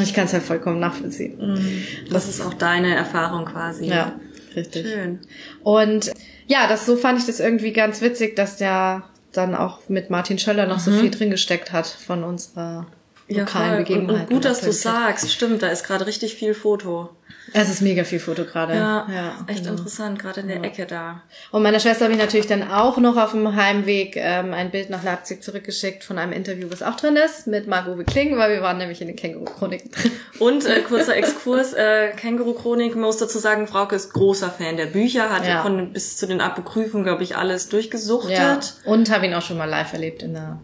Ich 0.01 0.13
kann 0.13 0.25
es 0.25 0.31
ja 0.31 0.39
vollkommen 0.39 0.79
nachvollziehen. 0.79 1.85
Das 2.11 2.27
ist 2.27 2.41
auch 2.41 2.53
deine 2.53 2.93
Erfahrung 2.95 3.45
quasi. 3.45 3.85
Ja, 3.85 4.19
richtig. 4.55 4.85
Schön. 4.87 5.19
Und 5.63 6.11
ja, 6.47 6.67
das 6.67 6.85
so 6.85 6.95
fand 6.97 7.19
ich 7.19 7.25
das 7.25 7.39
irgendwie 7.39 7.71
ganz 7.71 8.01
witzig, 8.01 8.35
dass 8.35 8.57
der 8.57 9.03
dann 9.31 9.55
auch 9.55 9.87
mit 9.87 10.09
Martin 10.09 10.39
Schöller 10.39 10.65
noch 10.65 10.79
so 10.79 10.91
viel 10.91 11.11
drin 11.11 11.29
gesteckt 11.29 11.71
hat 11.71 11.87
von 11.87 12.23
unserer 12.23 12.87
lokalen 13.29 13.69
voll. 13.69 13.77
und, 13.77 13.85
Begebenheit. 13.85 14.21
und 14.29 14.33
gut, 14.33 14.45
dass 14.45 14.61
du 14.61 14.71
sagst. 14.71 15.31
Stimmt, 15.31 15.61
da 15.61 15.67
ist 15.67 15.83
gerade 15.85 16.05
richtig 16.05 16.35
viel 16.35 16.53
Foto. 16.53 17.09
Es 17.53 17.69
ist 17.69 17.81
mega 17.81 18.03
viel 18.03 18.19
Foto 18.19 18.43
gerade. 18.43 18.73
Ja, 18.75 19.07
echt 19.47 19.59
genau. 19.59 19.71
interessant, 19.71 20.19
gerade 20.19 20.41
in 20.41 20.49
der 20.49 20.61
Ecke 20.63 20.85
da. 20.85 21.21
Und 21.51 21.63
meiner 21.63 21.79
Schwester 21.79 22.03
habe 22.05 22.13
ich 22.13 22.19
natürlich 22.19 22.47
dann 22.47 22.69
auch 22.69 22.97
noch 22.97 23.15
auf 23.15 23.31
dem 23.31 23.55
Heimweg 23.55 24.17
ähm, 24.17 24.53
ein 24.53 24.69
Bild 24.69 24.89
nach 24.89 25.01
Leipzig 25.03 25.41
zurückgeschickt 25.41 26.03
von 26.03 26.17
einem 26.17 26.33
Interview, 26.33 26.67
was 26.69 26.83
auch 26.83 26.95
drin 26.97 27.15
ist, 27.15 27.47
mit 27.47 27.65
Margot 27.67 28.05
Kling, 28.05 28.37
weil 28.37 28.51
wir 28.51 28.61
waren 28.61 28.77
nämlich 28.77 28.99
in 29.01 29.07
den 29.07 29.15
Känguru-Chroniken 29.15 29.91
drin. 29.91 30.11
Und 30.39 30.65
äh, 30.65 30.81
kurzer 30.87 31.15
Exkurs, 31.15 31.73
äh, 31.73 32.09
Känguru-Chronik, 32.17 32.95
man 32.95 33.05
muss 33.05 33.17
dazu 33.17 33.39
sagen, 33.39 33.67
Frauke 33.67 33.95
ist 33.95 34.11
großer 34.13 34.49
Fan 34.49 34.75
der 34.75 34.87
Bücher, 34.87 35.29
hat 35.29 35.47
Ja. 35.47 35.61
von 35.63 35.93
bis 35.93 36.17
zu 36.17 36.27
den 36.27 36.41
Apokryphen, 36.41 37.03
glaube 37.03 37.23
ich, 37.23 37.37
alles 37.37 37.69
durchgesuchtet. 37.69 38.37
Ja. 38.37 38.59
Und 38.83 39.09
habe 39.09 39.25
ihn 39.25 39.33
auch 39.33 39.41
schon 39.41 39.57
mal 39.57 39.69
live 39.69 39.93
erlebt 39.93 40.21
in 40.21 40.33
der 40.33 40.59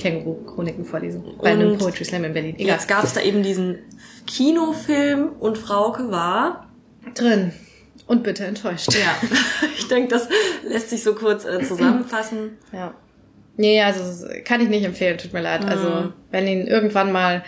Känguru-Chroniken-Vorlesung. 0.00 1.38
Bei 1.40 1.50
einem 1.50 1.78
Poetry 1.78 2.04
Slam 2.04 2.24
in 2.24 2.32
Berlin. 2.32 2.54
Egal. 2.58 2.76
Jetzt 2.76 2.88
gab 2.88 3.04
es 3.04 3.12
da 3.12 3.20
eben 3.20 3.42
diesen 3.42 3.78
Kinofilm 4.26 5.30
und 5.38 5.58
Frauke 5.58 6.10
war. 6.10 6.68
Drin. 7.14 7.52
Und 8.06 8.24
bitte 8.24 8.44
enttäuscht. 8.44 8.92
Ja, 8.92 9.14
ich 9.78 9.86
denke, 9.88 10.08
das 10.08 10.28
lässt 10.64 10.90
sich 10.90 11.02
so 11.02 11.14
kurz 11.14 11.44
äh, 11.44 11.62
zusammenfassen. 11.62 12.58
Ja. 12.72 12.94
Nee, 13.56 13.80
also 13.82 14.26
kann 14.44 14.60
ich 14.60 14.68
nicht 14.68 14.84
empfehlen, 14.84 15.18
tut 15.18 15.32
mir 15.32 15.42
leid. 15.42 15.62
Mhm. 15.62 15.68
Also, 15.68 16.12
wenn 16.30 16.48
ihn 16.48 16.66
irgendwann 16.66 17.12
mal 17.12 17.44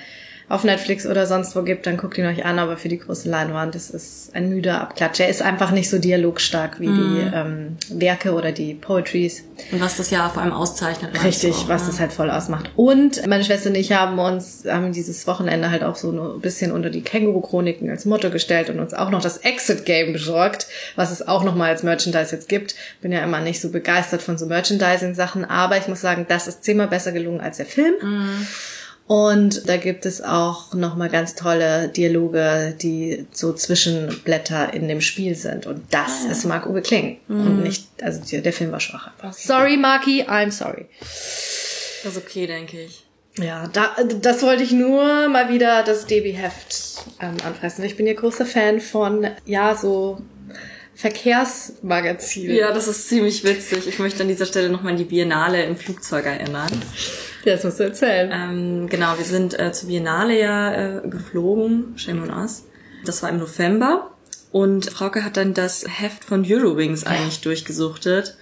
auf 0.52 0.64
Netflix 0.64 1.06
oder 1.06 1.26
sonst 1.26 1.56
wo 1.56 1.62
gibt, 1.62 1.86
dann 1.86 1.96
guckt 1.96 2.18
ihn 2.18 2.26
euch 2.26 2.44
an, 2.44 2.58
aber 2.58 2.76
für 2.76 2.90
die 2.90 2.98
große 2.98 3.26
Leinwand, 3.26 3.74
das 3.74 3.88
ist 3.88 4.34
ein 4.34 4.50
müder 4.50 4.82
Abklatsch. 4.82 5.18
Er 5.18 5.30
ist 5.30 5.40
einfach 5.40 5.70
nicht 5.70 5.88
so 5.88 5.98
dialogstark 5.98 6.78
wie 6.78 6.88
Mhm. 6.88 7.14
die 7.14 7.34
ähm, 7.34 7.76
Werke 7.88 8.34
oder 8.34 8.52
die 8.52 8.74
Poetries. 8.74 9.44
Und 9.70 9.80
was 9.80 9.96
das 9.96 10.10
ja 10.10 10.28
vor 10.28 10.42
allem 10.42 10.52
auszeichnet. 10.52 11.24
Richtig, 11.24 11.54
auch, 11.54 11.68
was 11.68 11.82
ne? 11.84 11.88
das 11.88 12.00
halt 12.00 12.12
voll 12.12 12.30
ausmacht. 12.30 12.70
Und 12.76 13.26
meine 13.26 13.44
Schwester 13.44 13.70
und 13.70 13.76
ich 13.76 13.92
haben 13.92 14.18
uns 14.18 14.64
haben 14.68 14.92
dieses 14.92 15.26
Wochenende 15.26 15.70
halt 15.70 15.82
auch 15.84 15.96
so 15.96 16.10
ein 16.12 16.40
bisschen 16.42 16.70
unter 16.70 16.90
die 16.90 17.00
Känguru-Chroniken 17.00 17.88
als 17.88 18.04
Motto 18.04 18.28
gestellt 18.28 18.68
und 18.68 18.78
uns 18.78 18.92
auch 18.92 19.08
noch 19.08 19.22
das 19.22 19.38
Exit-Game 19.38 20.12
besorgt, 20.12 20.66
was 20.96 21.10
es 21.12 21.26
auch 21.26 21.44
nochmal 21.44 21.70
als 21.70 21.82
Merchandise 21.82 22.36
jetzt 22.36 22.50
gibt. 22.50 22.74
Bin 23.00 23.10
ja 23.10 23.24
immer 23.24 23.40
nicht 23.40 23.58
so 23.62 23.70
begeistert 23.70 24.20
von 24.20 24.36
so 24.36 24.44
Merchandising-Sachen, 24.44 25.46
aber 25.46 25.78
ich 25.78 25.88
muss 25.88 26.02
sagen, 26.02 26.26
das 26.28 26.46
ist 26.46 26.62
zehnmal 26.62 26.88
besser 26.88 27.12
gelungen 27.12 27.40
als 27.40 27.56
der 27.56 27.64
Film. 27.66 27.94
Und 29.06 29.68
da 29.68 29.76
gibt 29.76 30.06
es 30.06 30.22
auch 30.22 30.74
nochmal 30.74 31.08
ganz 31.08 31.34
tolle 31.34 31.88
Dialoge, 31.88 32.74
die 32.80 33.26
so 33.32 33.52
Zwischenblätter 33.52 34.72
in 34.72 34.88
dem 34.88 35.00
Spiel 35.00 35.34
sind. 35.34 35.66
Und 35.66 35.82
das 35.92 36.24
ist 36.24 36.44
Marc-Uwe 36.44 36.82
Kling. 36.82 37.18
Und 37.28 37.62
nicht, 37.62 37.88
also 38.00 38.20
der 38.40 38.52
Film 38.52 38.72
war 38.72 38.80
schwach. 38.80 39.08
einfach. 39.08 39.32
Sorry, 39.32 39.76
Marky, 39.76 40.22
I'm 40.22 40.50
sorry. 40.50 40.86
Das 41.00 42.16
ist 42.16 42.16
okay, 42.16 42.46
denke 42.46 42.80
ich. 42.84 43.04
Ja, 43.38 43.66
da, 43.72 43.96
das 44.20 44.42
wollte 44.42 44.62
ich 44.62 44.72
nur 44.72 45.28
mal 45.28 45.48
wieder 45.48 45.82
das 45.82 46.06
DB-Heft 46.06 47.04
ähm, 47.20 47.36
anfressen. 47.46 47.84
Ich 47.84 47.96
bin 47.96 48.06
ja 48.06 48.12
großer 48.12 48.44
Fan 48.44 48.80
von, 48.80 49.26
ja, 49.46 49.74
so 49.74 50.20
Verkehrsmagazinen. 51.02 52.54
Ja, 52.54 52.72
das 52.72 52.86
ist 52.86 53.08
ziemlich 53.08 53.42
witzig. 53.42 53.88
Ich 53.88 53.98
möchte 53.98 54.22
an 54.22 54.28
dieser 54.28 54.46
Stelle 54.46 54.68
nochmal 54.70 54.92
an 54.92 54.98
die 54.98 55.04
Biennale 55.04 55.64
im 55.64 55.74
Flugzeug 55.76 56.26
erinnern. 56.26 56.70
Das 57.44 57.64
musst 57.64 57.80
du 57.80 57.82
erzählen. 57.82 58.30
Ähm, 58.32 58.88
genau, 58.88 59.18
wir 59.18 59.24
sind 59.24 59.58
äh, 59.58 59.72
zur 59.72 59.88
Biennale 59.88 60.38
ja 60.38 61.00
äh, 61.00 61.08
geflogen, 61.08 61.94
shame 61.96 62.22
on 62.22 62.30
us. 62.30 62.66
Das 63.04 63.20
war 63.20 63.30
im 63.30 63.38
November 63.38 64.12
und 64.52 64.90
Frauke 64.92 65.24
hat 65.24 65.36
dann 65.36 65.54
das 65.54 65.84
Heft 65.88 66.22
von 66.22 66.46
Eurowings 66.48 67.04
eigentlich 67.04 67.40
durchgesuchtet 67.40 68.36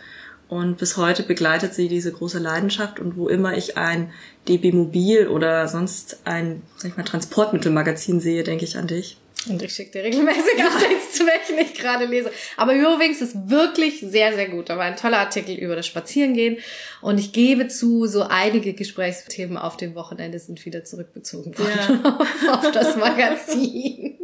Und 0.50 0.78
bis 0.78 0.96
heute 0.96 1.22
begleitet 1.22 1.74
sie 1.74 1.86
diese 1.86 2.10
große 2.10 2.40
Leidenschaft 2.40 2.98
und 2.98 3.16
wo 3.16 3.28
immer 3.28 3.56
ich 3.56 3.78
ein 3.78 4.10
DB 4.48 4.72
Mobil 4.72 5.28
oder 5.28 5.68
sonst 5.68 6.22
ein, 6.24 6.62
sag 6.76 6.90
ich 6.90 6.96
mal, 6.96 7.04
Transportmittelmagazin 7.04 8.20
sehe, 8.20 8.42
denke 8.42 8.64
ich 8.64 8.76
an 8.76 8.88
dich. 8.88 9.19
Und 9.48 9.62
ich 9.62 9.72
schicke 9.72 9.92
dir 9.92 10.04
regelmäßig 10.04 10.62
Updates 10.62 11.12
zu, 11.12 11.24
welchen 11.24 11.58
ich 11.58 11.74
gerade 11.74 12.04
lese. 12.04 12.30
Aber 12.58 12.72
Eurowings 12.72 13.22
ist 13.22 13.48
wirklich 13.48 14.00
sehr, 14.00 14.34
sehr 14.34 14.48
gut. 14.48 14.68
Da 14.68 14.76
war 14.76 14.84
ein 14.84 14.96
toller 14.96 15.18
Artikel 15.18 15.54
über 15.54 15.76
das 15.76 15.86
Spazierengehen. 15.86 16.58
Und 17.00 17.18
ich 17.18 17.32
gebe 17.32 17.68
zu, 17.68 18.06
so 18.06 18.22
einige 18.22 18.74
Gesprächsthemen 18.74 19.56
auf 19.56 19.78
dem 19.78 19.94
Wochenende 19.94 20.38
sind 20.38 20.64
wieder 20.66 20.84
zurückbezogen 20.84 21.56
worden 21.58 22.00
ja. 22.04 22.18
auf 22.52 22.70
das 22.70 22.96
Magazin. 22.96 24.18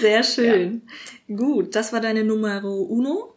Sehr 0.00 0.22
schön. 0.22 0.82
Ja. 1.26 1.36
Gut, 1.36 1.74
das 1.74 1.92
war 1.92 2.00
deine 2.00 2.22
Numero 2.22 2.82
uno. 2.82 3.32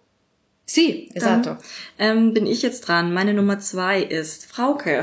Sie, 0.65 1.09
esatto. 1.15 1.57
ähm, 1.97 2.35
bin 2.35 2.45
ich 2.45 2.61
jetzt 2.61 2.81
dran. 2.81 3.11
Meine 3.11 3.33
Nummer 3.33 3.57
zwei 3.57 4.03
ist 4.03 4.45
Frauke. 4.45 5.01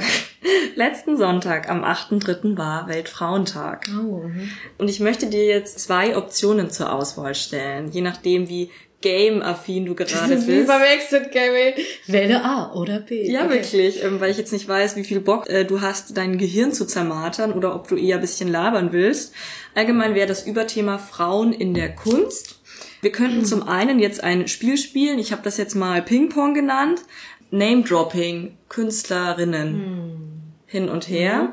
Letzten 0.74 1.16
Sonntag 1.16 1.68
am 1.68 1.85
8.3. 1.85 2.56
war 2.56 2.88
Weltfrauentag. 2.88 3.88
Oh, 3.98 4.24
mhm. 4.26 4.50
Und 4.78 4.88
ich 4.88 5.00
möchte 5.00 5.26
dir 5.26 5.44
jetzt 5.46 5.80
zwei 5.80 6.16
Optionen 6.16 6.70
zur 6.70 6.92
Auswahl 6.92 7.35
stellen, 7.35 7.90
je 7.90 8.00
nachdem 8.00 8.48
wie 8.48 8.70
game-affin 9.02 9.87
du 9.87 9.94
gerade 9.94 10.35
bist. 10.35 10.48
Wie 10.48 10.62
beim 10.62 10.82
Exit 10.82 11.30
Game. 11.30 11.74
Wähle 12.06 12.44
A 12.44 12.72
oder 12.72 13.00
B. 13.00 13.30
Ja, 13.30 13.44
okay. 13.44 13.54
wirklich, 13.54 14.02
ähm, 14.02 14.20
weil 14.20 14.30
ich 14.30 14.38
jetzt 14.38 14.52
nicht 14.52 14.66
weiß, 14.66 14.96
wie 14.96 15.04
viel 15.04 15.20
Bock 15.20 15.48
äh, 15.48 15.64
du 15.64 15.80
hast, 15.80 16.16
dein 16.16 16.38
Gehirn 16.38 16.72
zu 16.72 16.87
zermartern 16.87 17.52
oder 17.52 17.74
ob 17.74 17.88
du 17.88 17.96
eher 17.96 18.16
ein 18.16 18.20
bisschen 18.20 18.50
labern 18.50 18.92
willst. 18.92 19.35
Allgemein 19.74 20.14
wäre 20.14 20.26
das 20.26 20.46
Überthema 20.46 20.98
Frauen 20.98 21.52
in 21.52 21.74
der 21.74 21.94
Kunst. 21.94 22.61
Wir 23.00 23.12
könnten 23.12 23.44
zum 23.44 23.62
einen 23.62 23.98
jetzt 23.98 24.24
ein 24.24 24.48
Spiel 24.48 24.76
spielen. 24.76 25.18
Ich 25.18 25.30
habe 25.30 25.42
das 25.42 25.59
jetzt 25.59 25.74
mal 25.74 26.02
Ping-Pong 26.02 26.54
genannt. 26.54 27.02
Name-Dropping, 27.50 28.56
Künstlerinnen 28.68 29.74
hm. 29.74 30.36
Hin 30.66 30.88
und 30.88 31.09
her. 31.09 31.42
Mhm. 31.42 31.52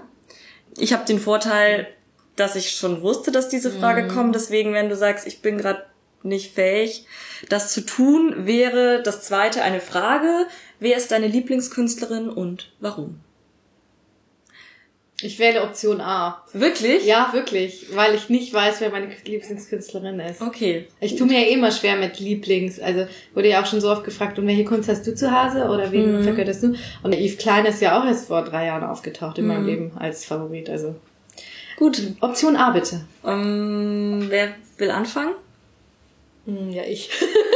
Ich 0.78 0.94
habe 0.94 1.06
den 1.06 1.20
Vorteil, 1.20 1.88
dass 2.36 2.56
ich 2.56 2.72
schon 2.72 3.02
wusste, 3.02 3.32
dass 3.32 3.50
diese 3.50 3.72
Frage 3.72 4.04
mhm. 4.04 4.08
kommt. 4.10 4.36
Deswegen, 4.36 4.74
wenn 4.74 4.90
du 4.90 4.96
sagst, 4.96 5.28
ich 5.28 5.42
bin 5.42 5.58
gerade 5.58 5.86
nicht 6.24 6.54
fähig, 6.54 7.06
das 7.50 7.74
zu 7.74 7.86
tun, 7.86 8.48
wäre 8.48 9.04
das 9.04 9.22
zweite 9.22 9.62
eine 9.62 9.82
Frage. 9.82 10.48
Wer 10.80 10.98
ist 10.98 11.12
deine 11.12 11.28
Lieblingskünstlerin 11.28 12.30
und 12.30 12.72
warum? 12.80 13.20
Ich 15.24 15.40
wähle 15.40 15.64
Option 15.64 16.02
A. 16.02 16.44
Wirklich? 16.52 17.06
Ja, 17.06 17.30
wirklich. 17.32 17.88
Weil 17.94 18.14
ich 18.14 18.30
nicht 18.30 18.54
weiß, 18.54 18.82
wer 18.82 18.90
meine 18.90 19.08
Lieblingskünstlerin 19.26 20.20
ist. 20.20 20.42
Okay. 20.42 20.88
Ich 21.00 21.16
tue 21.16 21.28
mir 21.28 21.40
ja 21.40 21.48
eh 21.48 21.54
immer 21.54 21.72
schwer 21.72 21.96
mit 21.96 22.20
Lieblings. 22.20 22.80
Also 22.80 23.08
wurde 23.34 23.50
ja 23.50 23.62
auch 23.62 23.66
schon 23.66 23.80
so 23.80 23.90
oft 23.90 24.04
gefragt, 24.04 24.38
und 24.38 24.48
welche 24.48 24.66
Kunst 24.66 24.90
hast 24.90 25.08
du 25.08 25.16
zu 25.16 25.32
Hause 25.32 25.66
oder 25.66 25.92
wen 25.92 26.20
mhm. 26.20 26.24
vergötterst 26.24 26.64
du? 26.64 26.76
Und 27.04 27.16
Yves 27.16 27.38
Klein 27.38 27.66
ist 27.66 27.82
ja 27.82 28.00
auch 28.00 28.06
erst 28.06 28.28
vor 28.28 28.44
drei 28.44 28.66
Jahren 28.66 28.84
aufgetaucht 28.84 29.38
in 29.38 29.46
mhm. 29.46 29.52
meinem 29.52 29.66
Leben 29.66 29.92
als 29.98 30.26
Favorit. 30.26 30.70
Also 30.70 30.96
gut. 31.78 32.02
Option 32.20 32.58
A 32.58 32.72
bitte. 32.72 33.06
Um, 33.24 33.32
ähm, 33.32 34.26
wer 34.30 34.50
will 34.78 34.92
anfangen? 34.92 35.36
Hm, 36.46 36.70
ja, 36.72 36.84
ich. 36.84 37.10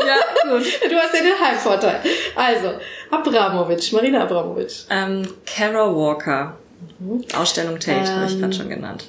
Ja, 0.08 0.49
gut. 0.49 0.63
du 0.89 0.95
hast 0.95 1.13
ja 1.13 1.21
den 1.21 1.39
Heimvorteil. 1.39 1.99
Also, 2.36 2.75
Abramovic, 3.12 3.91
Marina 3.91 4.23
Abramovic. 4.23 4.86
Ähm, 4.89 5.27
Kara 5.45 5.93
Walker. 5.93 6.58
Mhm. 7.00 7.24
Ausstellung 7.36 7.80
Tate 7.80 8.00
ähm, 8.00 8.08
habe 8.08 8.32
ich 8.32 8.40
gerade 8.40 8.54
schon 8.54 8.70
genannt. 8.70 9.06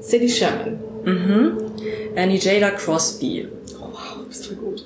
Cindy 0.00 0.28
Sherman. 0.28 0.78
Mhm. 1.04 1.58
Annie 2.16 2.38
Jada 2.38 2.70
Crosby. 2.70 3.48
Oh, 3.78 3.88
wow, 3.92 4.26
bist 4.26 4.50
du 4.50 4.56
gut. 4.56 4.84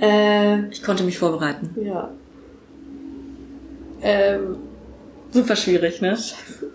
Äh, 0.00 0.68
ich 0.68 0.82
konnte 0.82 1.04
mich 1.04 1.18
vorbereiten. 1.18 1.74
Ja. 1.82 2.10
Ähm, 4.02 4.56
Super 5.30 5.56
schwierig, 5.56 6.00
ne? 6.00 6.10
Scheiße. 6.10 6.70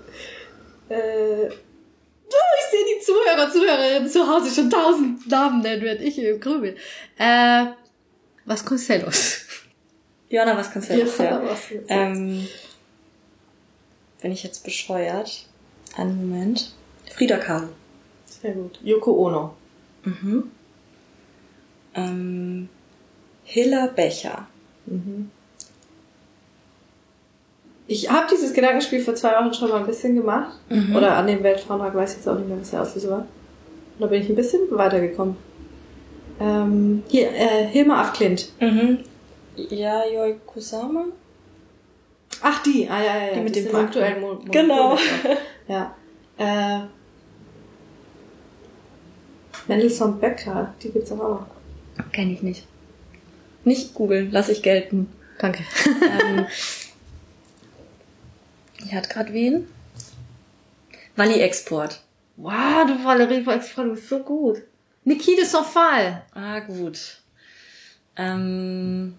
Äh, 0.90 1.50
oh, 1.50 2.54
ich 2.60 2.72
sehe 2.72 2.86
die 2.96 3.02
Zuhörer, 3.04 3.52
Zuhörerinnen 3.52 4.10
zu 4.10 4.28
Hause 4.28 4.54
schon 4.54 4.70
tausend 4.70 5.30
Namen 5.30 5.62
nennen, 5.62 5.84
wenn 5.84 6.02
ich 6.02 6.16
hier 6.16 6.38
grübel. 6.40 6.76
Äh, 7.18 7.66
was 8.46 8.64
Concelos. 8.64 9.46
Joanna 10.30 10.58
Vasconcelos, 10.58 11.18
ja. 11.20 11.26
ja. 11.26 11.42
Was 11.44 11.60
ähm, 11.88 12.48
bin 14.22 14.32
ich 14.32 14.44
jetzt 14.44 14.64
bescheuert? 14.64 15.46
Einen 15.96 16.30
Moment. 16.30 16.74
Frida 17.14 17.38
Kahlo. 17.38 17.70
Sehr 18.26 18.52
gut. 18.52 18.80
Yoko 18.84 19.12
Ono. 19.26 19.54
Mhm. 20.04 20.52
Ähm, 21.96 22.70
Hilla 23.44 23.88
Becher. 23.88 24.48
Mhm. 24.86 25.32
Ich 27.88 28.12
habe 28.12 28.28
dieses 28.30 28.54
Gedankenspiel 28.54 29.02
vor 29.02 29.16
zwei 29.16 29.32
Wochen 29.32 29.54
schon 29.54 29.70
mal 29.70 29.80
ein 29.80 29.86
bisschen 29.86 30.16
gemacht. 30.16 30.58
Mhm. 30.70 30.96
Oder 30.96 31.16
an 31.16 31.28
dem 31.28 31.42
Weltfrauentag, 31.42 31.96
weiß 31.96 32.12
ich 32.12 32.18
jetzt 32.18 32.28
auch 32.28 32.38
nicht 32.38 32.50
mehr, 32.50 32.60
was 32.60 32.72
der 32.72 32.82
Auslöser 32.82 33.10
war. 33.10 33.20
Und 33.20 34.02
da 34.02 34.08
bin 34.08 34.22
ich 34.22 34.30
ein 34.30 34.36
bisschen 34.36 34.62
weitergekommen. 34.70 35.38
Ähm, 36.40 37.04
hier, 37.08 37.32
äh, 37.32 37.66
Hilma 37.66 38.02
af 38.02 38.14
Klint. 38.14 38.52
Mhm. 38.60 39.00
Yayoi 39.56 40.36
Kusama? 40.46 41.06
Ach, 42.42 42.64
die, 42.64 42.88
ah, 42.90 43.02
ja, 43.02 43.18
ja, 43.18 43.28
ja. 43.28 43.34
Die 43.34 43.42
mit 43.42 43.56
dem 43.56 43.76
aktuellen 43.76 44.22
Mo 44.22 44.34
Mo 44.34 44.52
Genau. 44.52 44.98
ja. 45.68 45.96
Äh, 46.38 46.82
Mendelssohn 49.68 50.20
Becker, 50.20 50.74
die 50.82 50.90
gibt's 50.90 51.12
auch 51.12 51.18
noch. 51.18 51.48
Kenn 52.12 52.32
ich 52.32 52.42
nicht. 52.42 52.68
Nicht 53.64 53.94
googeln, 53.94 54.30
lass 54.32 54.50
ich 54.50 54.62
gelten. 54.62 55.10
Danke. 55.40 55.64
ähm, 55.86 56.46
die 58.84 58.96
hat 58.96 59.10
gerade 59.10 59.34
wen? 59.34 59.68
Wally 61.16 61.42
Export. 61.42 62.02
Wow, 62.38 62.86
du 62.88 63.04
Valerie 63.04 63.46
Export, 63.50 63.88
du 63.88 63.92
bist 63.96 64.08
so 64.08 64.20
gut. 64.20 64.62
Niki 65.04 65.36
de 65.36 65.46
Sonfal. 65.46 66.24
Ah, 66.34 66.60
gut. 66.60 67.22
Ähm, 68.16 69.16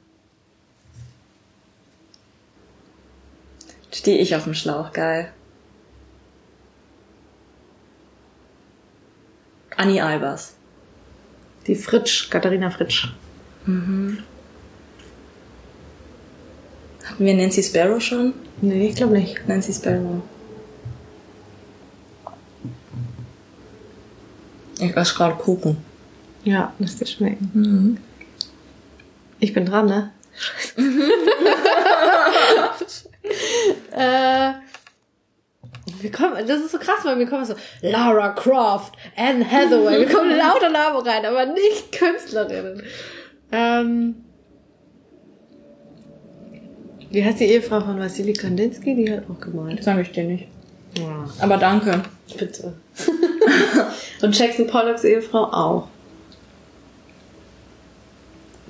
Stehe 3.91 4.19
ich 4.19 4.35
auf 4.35 4.45
dem 4.45 4.55
Schlauch, 4.55 4.93
geil. 4.93 5.33
Annie 9.77 10.05
Albers. 10.05 10.55
Die 11.67 11.75
Fritsch, 11.75 12.31
Katharina 12.31 12.71
Fritsch. 12.71 13.09
Mhm. 13.65 14.19
Hatten 17.05 17.25
wir 17.25 17.35
Nancy 17.35 17.63
Sparrow 17.63 18.01
schon? 18.01 18.35
Nee, 18.61 18.89
ich 18.89 18.97
glaube 18.97 19.15
nicht. 19.15 19.47
Nancy 19.47 19.73
Sparrow. 19.73 20.23
Ich 24.81 24.95
lass 24.95 25.15
gerade 25.15 25.37
gucken. 25.37 25.77
Ja, 26.45 26.73
dir 26.79 27.07
schmecken. 27.07 27.51
Mhm. 27.53 27.99
Ich 29.41 29.53
bin 29.53 29.67
dran, 29.67 29.87
ne? 29.87 30.13
Scheiße. 30.37 30.75
äh, 33.93 34.53
wir 36.01 36.13
kommen, 36.13 36.47
das 36.47 36.61
ist 36.61 36.73
so 36.73 36.79
krass, 36.79 37.01
weil 37.05 37.19
wir 37.19 37.27
kommen 37.27 37.45
so 37.45 37.55
Lara 37.83 38.31
Croft, 38.31 38.95
Anne 39.17 39.49
Hathaway, 39.51 40.01
wir 40.01 40.09
kommen 40.09 40.31
lauter 40.37 40.71
Namen 40.71 41.07
rein, 41.07 41.25
aber 41.25 41.47
nicht 41.47 41.93
Künstlerinnen. 41.93 42.83
Ähm, 43.51 44.17
wie 47.11 47.25
heißt 47.25 47.41
die 47.41 47.47
Ehefrau 47.47 47.81
von 47.81 47.99
Wassili 47.99 48.35
Kandinsky? 48.35 48.95
Die 48.95 49.11
hat 49.11 49.25
auch 49.31 49.41
gemalt. 49.41 49.83
Sag 49.83 49.99
ich 49.99 50.13
dir 50.13 50.25
nicht. 50.25 50.47
Ja. 50.99 51.29
Aber 51.41 51.57
danke. 51.57 52.03
Bitte. 52.39 52.75
Und 54.23 54.39
Jackson 54.39 54.67
Pollocks 54.67 55.05
Ehefrau 55.05 55.45
auch. 55.45 55.89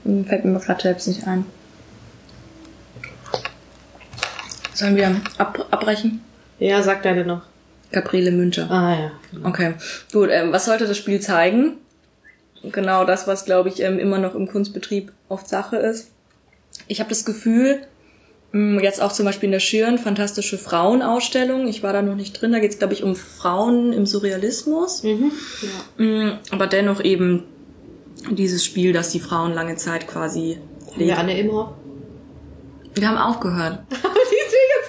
Fällt 0.05 0.44
mir 0.44 0.59
gerade 0.59 0.83
selbst 0.83 1.09
nicht 1.09 1.27
ein. 1.27 1.44
Sollen 4.79 4.95
wir 4.95 5.21
ab 5.38 5.67
abbrechen? 5.73 6.21
Ja, 6.61 6.81
sag 6.85 7.03
deine 7.03 7.25
noch. 7.25 7.43
Gabriele 7.91 8.31
Müncher. 8.31 8.71
Ah 8.71 8.95
ja. 8.97 9.11
Okay. 9.43 9.75
Gut, 10.12 10.29
ähm, 10.31 10.53
was 10.53 10.67
sollte 10.67 10.87
das 10.87 10.97
Spiel 10.97 11.19
zeigen? 11.19 11.79
Genau 12.62 13.05
das, 13.05 13.27
was, 13.27 13.45
glaube 13.45 13.71
ich, 13.71 13.81
ähm, 13.83 13.99
immer 13.99 14.19
noch 14.19 14.37
im 14.37 14.47
Kunstbetrieb 14.47 15.11
oft 15.29 15.49
Sache 15.49 15.79
ist. 15.79 16.12
Ich 16.87 17.01
habe 17.01 17.09
das 17.11 17.25
Gefühl, 17.25 17.81
mh, 18.53 18.81
jetzt 18.83 19.03
auch 19.03 19.11
zum 19.11 19.27
Beispiel 19.27 19.49
in 19.49 19.53
der 19.53 19.59
Schirn, 19.59 19.99
fantastische 19.99 20.59
Frauenausstellung. 20.59 21.67
Ich 21.67 21.83
war 21.83 21.93
da 21.93 22.01
noch 22.01 22.14
nicht 22.14 22.41
drin. 22.41 22.53
Da 22.53 22.61
geht 22.61 22.71
es, 22.71 22.79
glaube 22.79 22.95
ich, 22.95 23.03
um 23.03 23.17
Frauen 23.17 23.93
im 23.93 24.07
Surrealismus. 24.07 25.03
Mhm. 25.03 25.33
Ja. 25.99 26.05
Mh, 26.05 26.38
aber 26.53 26.69
dennoch 26.69 27.03
eben 27.03 27.43
dieses 28.31 28.64
Spiel, 28.64 28.93
das 28.93 29.11
die 29.11 29.21
Frauen 29.21 29.55
lange 29.55 29.75
Zeit 29.75 30.07
quasi 30.07 30.59
leben. 30.95 31.09
Ja, 31.11 31.17
Anne 31.17 31.37
Imhoff. 31.37 31.71
Wir 32.95 33.09
haben 33.09 33.19
aufgehört. 33.19 33.81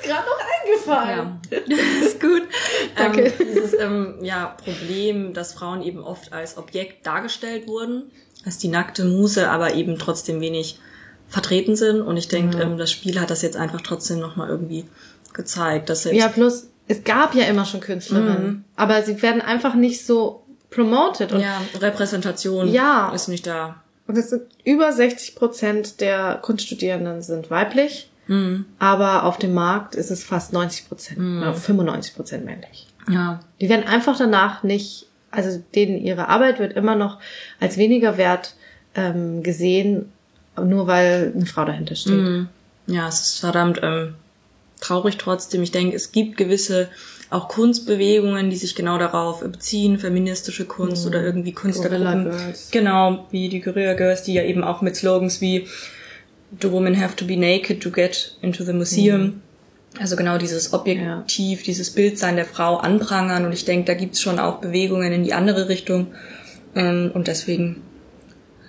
gerade 0.09 0.25
noch 0.27 0.39
eingefallen. 0.67 1.39
Ja, 1.67 2.05
ist 2.05 2.19
gut. 2.19 2.43
Danke. 2.97 3.25
Ähm, 3.27 3.33
dieses 3.39 3.73
ähm, 3.73 4.15
ja, 4.21 4.55
Problem, 4.63 5.33
dass 5.33 5.53
Frauen 5.53 5.81
eben 5.81 6.03
oft 6.03 6.33
als 6.33 6.57
Objekt 6.57 7.05
dargestellt 7.05 7.67
wurden, 7.67 8.11
als 8.45 8.57
die 8.57 8.67
nackte 8.67 9.05
Muse, 9.05 9.49
aber 9.49 9.73
eben 9.75 9.97
trotzdem 9.97 10.41
wenig 10.41 10.79
vertreten 11.27 11.75
sind. 11.75 12.01
Und 12.01 12.17
ich 12.17 12.27
denke, 12.27 12.61
ähm, 12.61 12.77
das 12.77 12.91
Spiel 12.91 13.19
hat 13.19 13.29
das 13.29 13.41
jetzt 13.41 13.57
einfach 13.57 13.81
trotzdem 13.81 14.19
nochmal 14.19 14.49
irgendwie 14.49 14.85
gezeigt. 15.33 15.89
Dass 15.89 16.03
Ja, 16.05 16.27
plus, 16.27 16.67
es 16.87 17.03
gab 17.03 17.35
ja 17.35 17.45
immer 17.45 17.65
schon 17.65 17.81
Künstlerinnen, 17.81 18.43
Mhm. 18.47 18.63
aber 18.75 19.03
sie 19.03 19.21
werden 19.21 19.41
einfach 19.41 19.75
nicht 19.75 20.05
so 20.05 20.43
promoted. 20.71 21.31
Und, 21.33 21.41
ja, 21.41 21.61
Repräsentation 21.79 22.67
Ja. 22.67 23.11
ist 23.13 23.27
nicht 23.27 23.45
da. 23.47 23.81
und 24.07 24.17
es 24.17 24.31
sind 24.31 24.41
über 24.63 24.91
60 24.91 25.35
Prozent 25.35 26.01
der 26.01 26.39
Kunststudierenden 26.41 27.21
sind 27.21 27.51
weiblich, 27.51 28.08
Mhm. 28.29 28.65
aber 28.77 29.23
auf 29.23 29.37
dem 29.39 29.55
Markt 29.55 29.95
ist 29.95 30.11
es 30.11 30.23
fast 30.23 30.53
90 30.53 30.87
Prozent, 30.87 31.19
oder 31.19 31.53
95 31.53 32.15
Prozent 32.15 32.45
männlich. 32.45 32.87
Ja. 33.09 33.39
Die 33.59 33.69
werden 33.69 33.87
einfach 33.87 34.17
danach 34.17 34.61
nicht, 34.61 35.07
also 35.31 35.61
denen 35.73 35.97
ihre 35.97 36.29
Arbeit 36.29 36.59
wird 36.59 36.73
immer 36.73 36.95
noch 36.95 37.17
als 37.59 37.77
weniger 37.77 38.17
wert 38.17 38.53
ähm, 38.93 39.41
gesehen, 39.41 40.11
nur 40.55 40.85
weil 40.85 41.33
eine 41.35 41.47
Frau 41.47 41.65
dahinter 41.65 41.95
steht. 41.95 42.13
Mhm. 42.13 42.49
Ja, 42.85 43.07
es 43.07 43.21
ist 43.21 43.39
verdammt 43.39 43.79
ähm, 43.81 44.13
traurig 44.79 45.17
trotzdem. 45.17 45.63
Ich 45.63 45.71
denke, 45.71 45.95
es 45.95 46.11
gibt 46.11 46.37
gewisse 46.37 46.89
auch 47.31 47.47
Kunstbewegungen, 47.47 48.49
die 48.49 48.55
sich 48.55 48.75
genau 48.75 48.97
darauf 48.97 49.41
beziehen, 49.41 49.99
feministische 49.99 50.65
Kunst 50.65 51.05
oder 51.05 51.23
irgendwie 51.23 51.51
Künstlergruppen. 51.51 52.31
Genau, 52.71 53.27
wie 53.29 53.49
die 53.49 53.61
Guerilla 53.61 53.93
Girls, 53.93 54.23
die 54.23 54.33
ja 54.33 54.43
eben 54.43 54.63
auch 54.63 54.81
mit 54.81 54.95
Slogans 54.95 55.39
wie 55.41 55.67
The 56.59 56.71
women 56.71 56.99
have 56.99 57.15
to 57.17 57.25
be 57.25 57.35
naked 57.35 57.81
to 57.81 57.91
get 57.91 58.35
into 58.41 58.63
the 58.63 58.73
museum. 58.73 59.41
Also 59.99 60.15
genau 60.15 60.37
dieses 60.37 60.73
Objektiv, 60.73 61.63
dieses 61.63 61.91
Bildsein 61.91 62.35
der 62.35 62.45
Frau 62.45 62.77
anprangern. 62.77 63.45
Und 63.45 63.53
ich 63.53 63.65
denke, 63.65 63.85
da 63.85 63.93
gibt's 63.93 64.21
schon 64.21 64.39
auch 64.39 64.59
Bewegungen 64.59 65.11
in 65.11 65.23
die 65.23 65.33
andere 65.33 65.67
Richtung. 65.67 66.07
Ähm, 66.75 67.11
Und 67.13 67.27
deswegen 67.27 67.81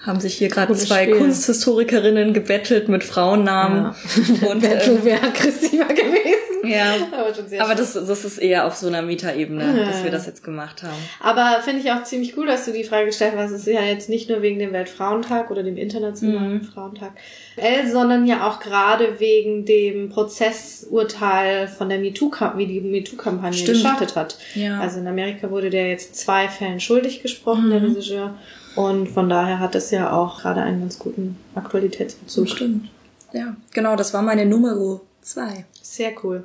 haben 0.00 0.20
sich 0.20 0.34
hier 0.34 0.48
gerade 0.48 0.74
zwei 0.74 1.04
Spiel. 1.04 1.18
Kunsthistorikerinnen 1.18 2.32
gebettelt 2.32 2.88
mit 2.88 3.04
Frauennamen. 3.04 3.94
Und, 4.40 4.42
ähm, 4.42 4.60
Battle 4.60 5.04
wäre 5.04 5.22
aggressiver 5.22 5.88
gewesen. 5.88 6.49
Ja, 6.64 6.94
Aber 7.18 7.34
schon 7.34 7.48
sehr 7.48 7.62
aber 7.62 7.74
das, 7.74 7.94
das 7.94 8.24
ist 8.24 8.38
eher 8.38 8.66
auf 8.66 8.74
so 8.76 8.86
einer 8.86 9.02
Metaebene, 9.02 9.84
dass 9.86 10.04
wir 10.04 10.10
das 10.10 10.26
jetzt 10.26 10.42
gemacht 10.44 10.82
haben. 10.82 10.96
Aber 11.20 11.60
finde 11.62 11.80
ich 11.80 11.90
auch 11.92 12.02
ziemlich 12.04 12.36
cool, 12.36 12.46
dass 12.46 12.64
du 12.64 12.72
die 12.72 12.84
Frage 12.84 13.06
gestellt 13.06 13.34
hast. 13.36 13.50
Es 13.50 13.66
ist 13.66 13.72
ja 13.72 13.82
jetzt 13.82 14.08
nicht 14.08 14.28
nur 14.28 14.42
wegen 14.42 14.58
dem 14.58 14.72
Weltfrauentag 14.72 15.50
oder 15.50 15.62
dem 15.62 15.76
Internationalen 15.76 16.54
Mhm. 16.54 16.64
Frauentag, 16.64 17.12
äh, 17.56 17.88
sondern 17.88 18.26
ja 18.26 18.48
auch 18.48 18.60
gerade 18.60 19.18
wegen 19.20 19.64
dem 19.64 20.08
Prozessurteil 20.10 21.68
von 21.68 21.88
der 21.88 21.98
MeToo, 21.98 22.30
wie 22.56 22.66
die 22.66 22.80
MeToo-Kampagne 22.80 23.64
gestartet 23.64 24.16
hat. 24.16 24.36
Ja. 24.54 24.76
Mhm. 24.76 24.80
Also 24.82 25.00
in 25.00 25.06
Amerika 25.06 25.50
wurde 25.50 25.70
der 25.70 25.88
jetzt 25.88 26.16
zwei 26.16 26.48
Fällen 26.48 26.80
schuldig 26.80 27.22
gesprochen, 27.22 27.70
der 27.70 27.82
Regisseur. 27.82 28.34
Und 28.76 29.08
von 29.08 29.28
daher 29.28 29.58
hat 29.58 29.74
es 29.74 29.90
ja 29.90 30.12
auch 30.12 30.42
gerade 30.42 30.62
einen 30.62 30.80
ganz 30.80 30.98
guten 30.98 31.36
Aktualitätsbezug. 31.54 32.48
Stimmt. 32.48 32.88
Ja, 33.32 33.56
genau, 33.72 33.96
das 33.96 34.14
war 34.14 34.22
meine 34.22 34.46
Nummer 34.46 34.74
zwei. 35.22 35.64
Sehr 35.80 36.12
cool. 36.22 36.44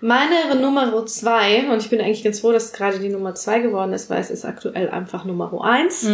Meine 0.00 0.54
Nummer 0.60 1.06
zwei, 1.06 1.70
und 1.70 1.82
ich 1.82 1.90
bin 1.90 2.00
eigentlich 2.00 2.24
ganz 2.24 2.40
froh, 2.40 2.52
dass 2.52 2.66
es 2.66 2.72
gerade 2.72 2.98
die 2.98 3.08
Nummer 3.08 3.34
zwei 3.34 3.60
geworden 3.60 3.92
ist, 3.92 4.10
weil 4.10 4.20
es 4.20 4.30
ist 4.30 4.44
aktuell 4.44 4.90
einfach 4.90 5.24
Nummer 5.24 5.52
eins. 5.64 6.06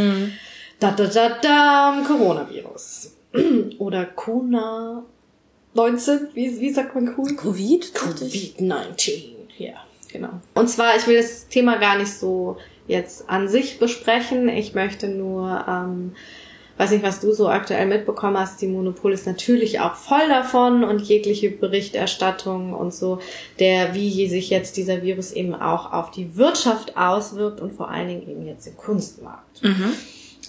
Da, 0.81 0.91
da, 0.91 1.07
da, 1.07 1.29
da, 1.41 2.03
Coronavirus. 2.07 3.13
Oder 3.79 4.07
Kona 4.07 5.05
19, 5.75 6.29
wie, 6.35 6.61
wie 6.61 6.71
sagt 6.71 6.95
man 6.95 7.15
cool? 7.19 7.35
Covid? 7.35 7.85
Covid-19, 7.95 9.25
ja, 9.59 9.75
genau. 10.11 10.31
Und 10.55 10.69
zwar, 10.69 10.97
ich 10.97 11.07
will 11.07 11.17
das 11.17 11.49
Thema 11.49 11.77
gar 11.79 11.99
nicht 11.99 12.13
so 12.13 12.57
jetzt 12.87 13.29
an 13.29 13.49
sich 13.49 13.79
besprechen. 13.79 14.49
Ich 14.49 14.75
möchte 14.75 15.09
nur, 15.09 15.65
ähm, 15.69 16.15
weiß 16.77 16.91
nicht, 16.91 17.05
was 17.05 17.21
du 17.21 17.33
so 17.33 17.49
aktuell 17.49 17.87
mitbekommen 17.87 18.39
hast, 18.39 18.61
die 18.61 18.67
Monopol 18.67 19.13
ist 19.13 19.27
natürlich 19.27 19.81
auch 19.81 19.95
voll 19.95 20.29
davon 20.29 20.83
und 20.85 21.03
jegliche 21.03 21.51
Berichterstattung 21.51 22.73
und 22.73 22.93
so, 22.93 23.21
der, 23.61 23.95
wie 23.95 24.29
sich 24.29 24.51
jetzt 24.51 24.77
dieser 24.77 25.03
Virus 25.03 25.33
eben 25.33 25.55
auch 25.55 25.93
auf 25.93 26.11
die 26.11 26.37
Wirtschaft 26.37 26.97
auswirkt 26.97 27.61
und 27.61 27.73
vor 27.73 27.91
allen 27.91 28.09
Dingen 28.09 28.29
eben 28.29 28.47
jetzt 28.47 28.67
den 28.67 28.77
Kunstmarkt. 28.77 29.63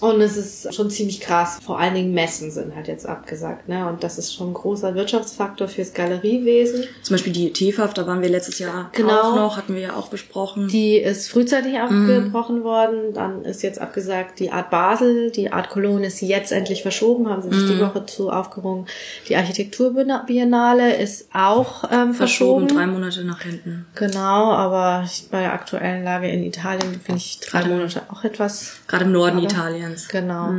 Und 0.00 0.20
es 0.20 0.36
ist 0.36 0.74
schon 0.74 0.90
ziemlich 0.90 1.20
krass. 1.20 1.58
Vor 1.64 1.78
allen 1.78 1.94
Dingen 1.94 2.12
Messen 2.12 2.50
sind 2.50 2.74
halt 2.76 2.88
jetzt 2.88 3.06
abgesagt, 3.06 3.68
ne? 3.68 3.88
Und 3.88 4.02
das 4.04 4.18
ist 4.18 4.34
schon 4.34 4.50
ein 4.50 4.54
großer 4.54 4.94
Wirtschaftsfaktor 4.94 5.68
fürs 5.68 5.94
Galeriewesen. 5.94 6.84
Zum 7.02 7.14
Beispiel 7.14 7.32
die 7.32 7.52
TFAF, 7.52 7.94
da 7.94 8.06
waren 8.06 8.20
wir 8.20 8.28
letztes 8.28 8.58
Jahr 8.58 8.90
Genau. 8.92 9.20
auch 9.32 9.36
noch, 9.36 9.56
hatten 9.56 9.74
wir 9.74 9.80
ja 9.82 9.96
auch 9.96 10.08
besprochen. 10.08 10.68
Die 10.68 10.96
ist 10.96 11.28
frühzeitig 11.30 11.78
abgebrochen 11.78 12.62
worden. 12.64 13.14
Dann 13.14 13.44
ist 13.44 13.62
jetzt 13.62 13.80
abgesagt 13.80 14.38
die 14.38 14.50
Art 14.50 14.70
Basel. 14.70 15.30
Die 15.30 15.52
Art 15.52 15.70
Cologne 15.70 16.06
ist 16.06 16.20
jetzt 16.20 16.52
endlich 16.52 16.82
verschoben, 16.82 17.28
haben 17.28 17.42
sie 17.42 17.50
sich 17.58 17.70
die 17.70 17.80
Woche 17.80 18.04
zu 18.06 18.30
aufgerungen. 18.30 18.86
Die 19.28 19.36
Architekturbiennale 19.36 20.96
ist 20.96 21.28
auch 21.32 21.84
ähm, 21.84 22.12
verschoben. 22.14 22.16
verschoben, 22.16 22.68
drei 22.68 22.86
Monate 22.86 23.24
nach 23.24 23.40
hinten. 23.42 23.86
Genau, 23.94 24.52
aber 24.52 25.04
bei 25.30 25.40
der 25.40 25.52
aktuellen 25.52 26.04
Lage 26.04 26.28
in 26.28 26.42
Italien 26.44 27.00
finde 27.04 27.18
ich 27.18 27.40
drei 27.40 27.64
Monate 27.64 28.02
auch 28.10 28.24
etwas 28.24 28.76
Gerade 28.88 29.04
im 29.04 29.12
Norden 29.12 29.38
Aber- 29.38 29.46
Italiens. 29.86 30.08
Genau. 30.08 30.52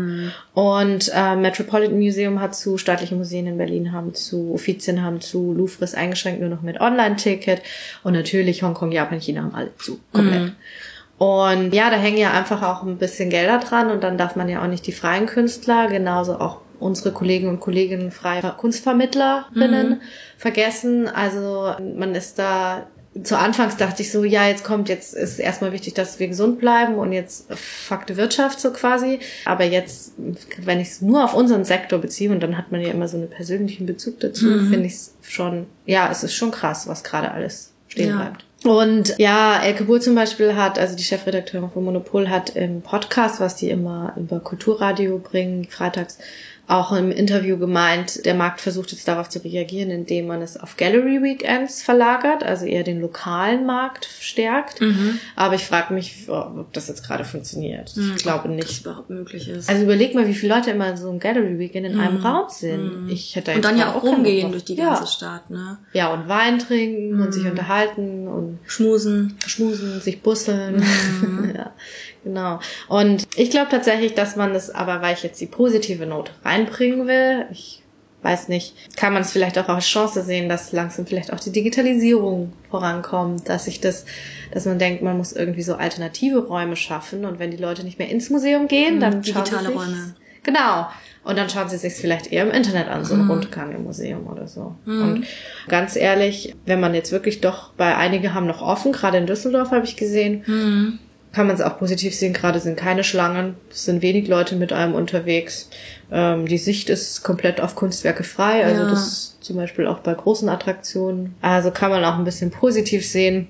Und 0.54 1.12
äh, 1.13 1.36
Metropolitan 1.36 1.98
Museum 1.98 2.42
hat 2.42 2.56
zu, 2.56 2.78
staatliche 2.78 3.16
Museen 3.16 3.48
in 3.48 3.58
Berlin 3.58 3.92
haben 3.92 4.13
zu, 4.13 4.54
Uffizien 4.54 5.04
haben 5.04 5.22
zu, 5.22 5.54
Louvre 5.54 5.84
ist 5.84 5.96
eingeschränkt 5.96 6.42
nur 6.42 6.50
noch 6.50 6.62
mit 6.62 6.80
Online-Ticket 6.80 7.62
und 8.04 8.13
natürlich 8.13 8.63
Hongkong, 8.63 8.92
Japan, 8.92 9.20
China 9.20 9.44
haben 9.44 9.56
alle 9.56 9.76
zu, 9.78 10.00
komplett. 10.12 10.54
Und 11.18 11.74
ja, 11.74 11.90
da 11.90 11.96
hängen 11.96 12.18
ja 12.18 12.32
einfach 12.32 12.62
auch 12.62 12.84
ein 12.84 12.98
bisschen 12.98 13.30
Gelder 13.30 13.58
dran 13.58 13.90
und 13.90 14.04
dann 14.04 14.18
darf 14.18 14.36
man 14.36 14.50
ja 14.50 14.62
auch 14.62 14.68
nicht 14.68 14.86
die 14.86 14.92
freien 14.92 15.26
Künstler, 15.26 15.88
genauso 15.88 16.40
auch 16.40 16.62
unsere 16.80 17.12
Kolleginnen 17.12 17.54
und 17.54 17.60
Kollegen 17.60 18.12
freie 18.12 18.42
Kunstvermittlerinnen 18.56 20.02
vergessen. 20.38 21.08
Also 21.08 21.74
man 21.96 22.13
ist 22.13 22.38
da 22.38 22.86
zu 23.23 23.38
Anfangs 23.38 23.77
dachte 23.77 24.01
ich 24.01 24.12
so, 24.12 24.23
ja, 24.23 24.47
jetzt 24.47 24.63
kommt, 24.63 24.89
jetzt 24.89 25.13
ist 25.13 25.39
erstmal 25.39 25.71
wichtig, 25.71 25.93
dass 25.93 26.19
wir 26.19 26.27
gesund 26.27 26.60
bleiben 26.60 26.95
und 26.95 27.13
jetzt 27.13 27.45
fakte 27.53 28.17
Wirtschaft 28.17 28.60
so 28.60 28.71
quasi. 28.71 29.19
Aber 29.45 29.63
jetzt, 29.63 30.13
wenn 30.60 30.80
ich 30.80 30.89
es 30.89 31.01
nur 31.01 31.23
auf 31.23 31.34
unseren 31.34 31.63
Sektor 31.65 31.99
beziehe 31.99 32.32
und 32.32 32.41
dann 32.41 32.58
hat 32.58 32.71
man 32.71 32.82
ja 32.82 32.89
immer 32.89 33.08
so 33.08 33.17
einen 33.17 33.30
persönlichen 33.30 33.86
Bezug 33.86 34.19
dazu, 34.19 34.45
finde 34.45 34.86
ich 34.86 34.93
es 34.93 35.13
schon, 35.21 35.67
ja, 35.86 36.10
es 36.12 36.23
ist 36.23 36.34
schon 36.34 36.51
krass, 36.51 36.88
was 36.88 37.03
gerade 37.03 37.32
alles 37.32 37.71
stehen 37.88 38.10
Ja. 38.10 38.15
bleibt. 38.17 38.45
Und 38.63 39.15
ja, 39.17 39.62
Elke 39.62 39.84
Buhr 39.84 40.01
zum 40.01 40.15
Beispiel 40.15 40.56
hat, 40.56 40.80
also 40.80 40.95
die 40.95 41.03
Chefredakteurin 41.03 41.69
von 41.69 41.84
Monopol, 41.86 42.27
hat 42.30 42.56
im 42.56 42.82
Podcast, 42.82 43.39
was 43.39 43.56
die 43.56 43.69
immer 43.69 44.13
über 44.17 44.39
Kulturradio 44.39 45.19
bringen, 45.19 45.65
freitags, 45.69 46.17
auch 46.67 46.91
im 46.91 47.12
Interview 47.12 47.58
gemeint, 47.58 48.25
der 48.25 48.34
Markt 48.36 48.60
versucht 48.60 48.91
jetzt 48.91 49.08
darauf 49.08 49.30
zu 49.30 49.39
reagieren, 49.39 49.89
indem 49.89 50.27
man 50.27 50.41
es 50.41 50.58
auf 50.60 50.75
Gallery 50.75 51.23
Weekends 51.23 51.82
verlagert, 51.82 52.43
also 52.43 52.65
eher 52.65 52.84
den 52.84 52.99
lokalen 52.99 53.65
Markt 53.65 54.10
stärkt. 54.19 54.82
Aber 55.38 55.56
ich 55.56 55.63
frage 55.63 55.93
mich, 55.93 56.27
ob 56.27 56.73
das 56.73 56.89
jetzt 56.89 57.06
gerade 57.06 57.23
funktioniert. 57.23 57.93
Ich 57.95 58.21
glaube 58.21 58.49
Das 58.49 58.56
nicht. 58.58 58.82
überhaupt 58.82 59.10
möglich 59.10 59.47
ist. 59.47 59.69
Also 59.69 59.84
überleg 59.84 60.13
mal, 60.13 60.27
wie 60.27 60.34
viele 60.34 60.56
Leute 60.56 60.71
immer 60.71 60.89
in 60.89 60.97
so 60.97 61.10
einem 61.10 61.19
Gallery 61.19 61.58
Weekend 61.58 61.88
in 61.88 61.99
einem 61.99 62.17
Raum 62.17 62.47
sind. 62.49 63.10
Ich 63.10 63.36
hätte 63.38 63.53
und 63.53 63.63
dann 63.63 63.77
ja 63.77 63.93
auch 63.93 64.03
rumgehen 64.03 64.51
durch 64.51 64.65
die 64.65 64.75
ja. 64.75 64.95
ganze 64.95 65.08
Stadt, 65.12 65.49
ne? 65.49 65.77
Ja, 65.93 66.13
und 66.13 66.27
Wein 66.27 66.60
trinken 66.60 67.21
und 67.21 67.34
sich 67.34 67.45
unterhalten 67.45 68.27
und 68.27 68.60
Schmusen. 68.65 69.38
schmusen, 69.47 70.01
sich 70.01 70.21
busseln. 70.21 70.84
ja, 71.56 71.71
genau. 72.28 72.60
Und 72.88 73.28
ich 73.36 73.50
glaube 73.50 73.70
tatsächlich, 73.72 74.13
dass 74.13 74.36
man 74.36 74.54
das, 74.54 74.70
aber 74.70 75.02
weil 75.02 75.13
ich 75.16 75.24
jetzt 75.24 75.40
die 75.42 75.46
positive 75.48 76.06
Note 76.06 76.32
reinbringen 76.44 77.08
will, 77.08 77.46
ich 77.52 77.82
weiß 78.24 78.50
nicht, 78.50 78.74
kann 78.98 79.13
man 79.13 79.22
es 79.22 79.32
vielleicht 79.32 79.58
auch 79.58 79.70
als 79.70 79.86
Chance 79.86 80.22
sehen, 80.24 80.50
dass 80.50 80.72
langsam 80.72 81.06
vielleicht 81.06 81.32
auch 81.32 81.40
die 81.40 81.52
Digitalisierung 81.52 82.52
vorankommt, 82.70 83.48
dass 83.48 83.66
sich 83.66 83.80
das, 83.80 84.06
dass 84.52 84.66
man 84.66 84.80
denkt, 84.80 85.02
man 85.04 85.18
muss 85.18 85.32
irgendwie 85.34 85.62
so 85.62 85.76
alternative 85.76 86.40
Räume 86.48 86.76
schaffen 86.76 87.26
und 87.26 87.40
wenn 87.40 87.52
die 87.52 87.58
Leute 87.58 87.84
nicht 87.84 88.00
mehr 88.00 88.10
ins 88.10 88.30
Museum 88.30 88.68
gehen, 88.68 89.00
dann 89.00 89.24
schauen 89.24 89.46
sie 89.46 89.52
digitale 89.52 89.70
Räume. 89.70 90.16
Genau. 90.44 90.88
Und 91.24 91.38
dann 91.38 91.50
schauen 91.50 91.68
sie 91.70 91.78
sich 91.78 91.94
vielleicht 91.94 92.32
eher 92.32 92.44
im 92.44 92.52
Internet 92.52 92.88
an, 92.88 93.04
so 93.04 93.13
Mhm. 93.16 93.22
ein 93.22 93.30
Rundgang 93.32 93.72
im 93.76 93.84
Museum 93.84 94.28
oder 94.28 94.48
so. 94.48 94.76
Und 94.86 95.26
ganz 95.68 95.96
ehrlich, 95.98 96.56
wenn 96.66 96.80
man 96.80 96.96
jetzt 96.96 97.12
wirklich 97.12 97.42
doch, 97.42 97.72
bei 97.74 97.96
einige 97.96 98.34
haben 98.34 98.48
noch 98.48 98.62
offen, 98.62 98.94
gerade 98.94 99.18
in 99.18 99.28
Düsseldorf 99.28 99.72
habe 99.72 99.86
ich 99.86 99.96
gesehen, 99.98 100.44
Mhm. 100.48 101.00
Kann 101.38 101.45
man 101.45 101.56
es 101.56 101.62
auch 101.62 101.78
positiv 101.78 102.15
sehen. 102.15 102.34
Gerade 102.34 102.60
sind 102.60 102.78
keine 102.78 103.04
Schlangen, 103.04 103.58
es 103.69 103.86
sind 103.86 104.02
wenig 104.02 104.28
Leute 104.28 104.56
mit 104.56 104.73
einem 104.73 104.95
unterwegs. 104.95 105.69
Ähm, 106.12 106.47
die 106.47 106.58
Sicht 106.58 106.89
ist 106.89 107.21
komplett 107.21 107.62
auf 107.62 107.76
Kunstwerke 107.76 108.23
frei, 108.23 108.65
also 108.65 108.82
Ja. 108.82 108.89
das 108.89 109.38
zum 109.39 109.56
Beispiel 109.56 109.86
auch 109.86 110.00
bei 110.00 110.15
großen 110.15 110.50
Attraktionen. 110.50 111.36
Also 111.43 111.69
kann 111.69 111.91
man 111.91 112.04
auch 112.04 112.17
ein 112.17 112.23
bisschen 112.23 112.50
positiv 112.50 113.08
sehen. 113.08 113.50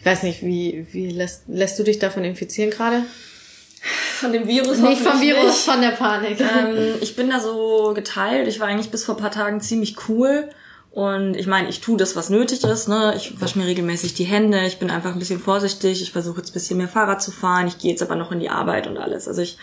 Ich 0.00 0.04
weiß 0.06 0.24
nicht, 0.24 0.42
wie, 0.42 0.88
wie 0.90 1.08
lässt, 1.10 1.44
lässt 1.46 1.78
du 1.78 1.84
dich 1.84 2.00
davon 2.00 2.24
infizieren 2.24 2.70
gerade? 2.72 3.04
Von 4.18 4.32
dem 4.32 4.48
Virus 4.48 4.78
Nicht 4.78 5.00
vom 5.00 5.20
Virus, 5.20 5.62
von 5.62 5.80
der 5.80 5.90
Panik. 5.92 6.40
ähm, 6.40 6.94
ich 7.00 7.14
bin 7.14 7.30
da 7.30 7.38
so 7.38 7.92
geteilt. 7.94 8.48
Ich 8.48 8.58
war 8.58 8.66
eigentlich 8.66 8.90
bis 8.90 9.04
vor 9.04 9.16
paar 9.16 9.30
Tagen 9.30 9.60
ziemlich 9.60 9.94
cool. 10.08 10.50
Und 10.92 11.36
ich 11.36 11.46
meine, 11.46 11.68
ich 11.68 11.80
tue 11.80 11.96
das, 11.96 12.16
was 12.16 12.30
nötig 12.30 12.64
ist. 12.64 12.88
Ne? 12.88 13.14
Ich 13.16 13.40
wasche 13.40 13.58
mir 13.58 13.66
regelmäßig 13.66 14.14
die 14.14 14.24
Hände. 14.24 14.66
Ich 14.66 14.78
bin 14.78 14.90
einfach 14.90 15.12
ein 15.12 15.18
bisschen 15.20 15.38
vorsichtig. 15.38 16.02
Ich 16.02 16.10
versuche 16.10 16.38
jetzt 16.38 16.50
ein 16.50 16.54
bisschen 16.54 16.78
mehr 16.78 16.88
Fahrrad 16.88 17.22
zu 17.22 17.30
fahren. 17.30 17.68
Ich 17.68 17.78
gehe 17.78 17.92
jetzt 17.92 18.02
aber 18.02 18.16
noch 18.16 18.32
in 18.32 18.40
die 18.40 18.50
Arbeit 18.50 18.88
und 18.88 18.98
alles. 18.98 19.28
Also 19.28 19.40
ich 19.40 19.56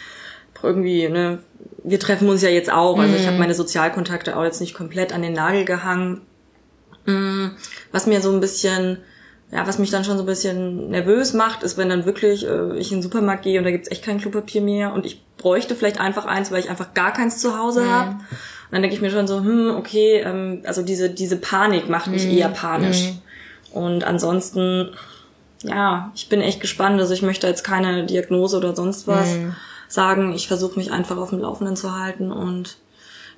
irgendwie 0.64 1.08
ne, 1.08 1.40
wir 1.84 2.00
treffen 2.00 2.30
uns 2.30 2.42
ja 2.42 2.50
jetzt 2.50 2.72
auch. 2.72 3.00
Also 3.00 3.16
ich 3.16 3.28
habe 3.28 3.38
meine 3.38 3.54
Sozialkontakte 3.54 4.36
auch 4.38 4.44
jetzt 4.44 4.62
nicht 4.62 4.74
komplett 4.74 5.14
an 5.14 5.22
den 5.22 5.34
Nagel 5.34 5.66
gehangen. 5.66 6.22
Mm, 7.06 7.48
Was 7.92 8.08
mir 8.08 8.22
so 8.22 8.32
ein 8.32 8.42
bisschen, 8.42 8.98
ja, 9.52 9.66
was 9.66 9.80
mich 9.80 9.90
dann 9.90 10.04
schon 10.04 10.18
so 10.18 10.24
ein 10.24 10.28
bisschen 10.28 10.90
nervös 10.90 11.34
macht, 11.34 11.64
ist, 11.64 11.78
wenn 11.78 11.88
dann 11.90 12.06
wirklich 12.06 12.46
äh, 12.46 12.78
ich 12.78 12.92
in 12.92 12.98
den 12.98 13.04
Supermarkt 13.04 13.44
gehe 13.44 13.58
und 13.58 13.64
da 13.64 13.72
gibt's 13.72 13.90
echt 13.90 14.04
kein 14.04 14.20
Klopapier 14.20 14.62
mehr 14.62 14.94
und 14.94 15.06
ich 15.06 15.24
bräuchte 15.38 15.76
vielleicht 15.76 16.00
einfach 16.00 16.26
eins, 16.26 16.52
weil 16.52 16.60
ich 16.60 16.70
einfach 16.70 16.94
gar 16.94 17.14
keins 17.14 17.40
zu 17.40 17.58
Hause 17.58 17.90
hab. 17.90 18.16
Und 18.70 18.74
dann 18.74 18.82
denke 18.82 18.96
ich 18.96 19.02
mir 19.02 19.12
schon 19.12 19.28
so, 19.28 19.38
hm, 19.40 19.76
okay, 19.78 20.22
ähm, 20.26 20.62
also 20.66 20.82
diese, 20.82 21.10
diese 21.10 21.38
Panik 21.38 21.90
macht 21.90 22.08
mich 22.08 22.26
eher 22.26 22.50
panisch. 22.50 23.14
Und 23.72 24.04
ansonsten, 24.04 24.90
ja, 25.64 26.12
ich 26.16 26.30
bin 26.30 26.42
echt 26.42 26.60
gespannt. 26.60 27.00
Also 27.00 27.14
ich 27.14 27.22
möchte 27.22 27.48
jetzt 27.48 27.64
keine 27.64 28.06
Diagnose 28.06 28.58
oder 28.58 28.76
sonst 28.76 29.08
was 29.08 29.30
sagen. 29.88 30.34
Ich 30.34 30.48
versuche 30.48 30.78
mich 30.78 30.92
einfach 30.92 31.18
auf 31.18 31.30
dem 31.30 31.40
Laufenden 31.40 31.76
zu 31.76 31.98
halten 31.98 32.32
und 32.32 32.78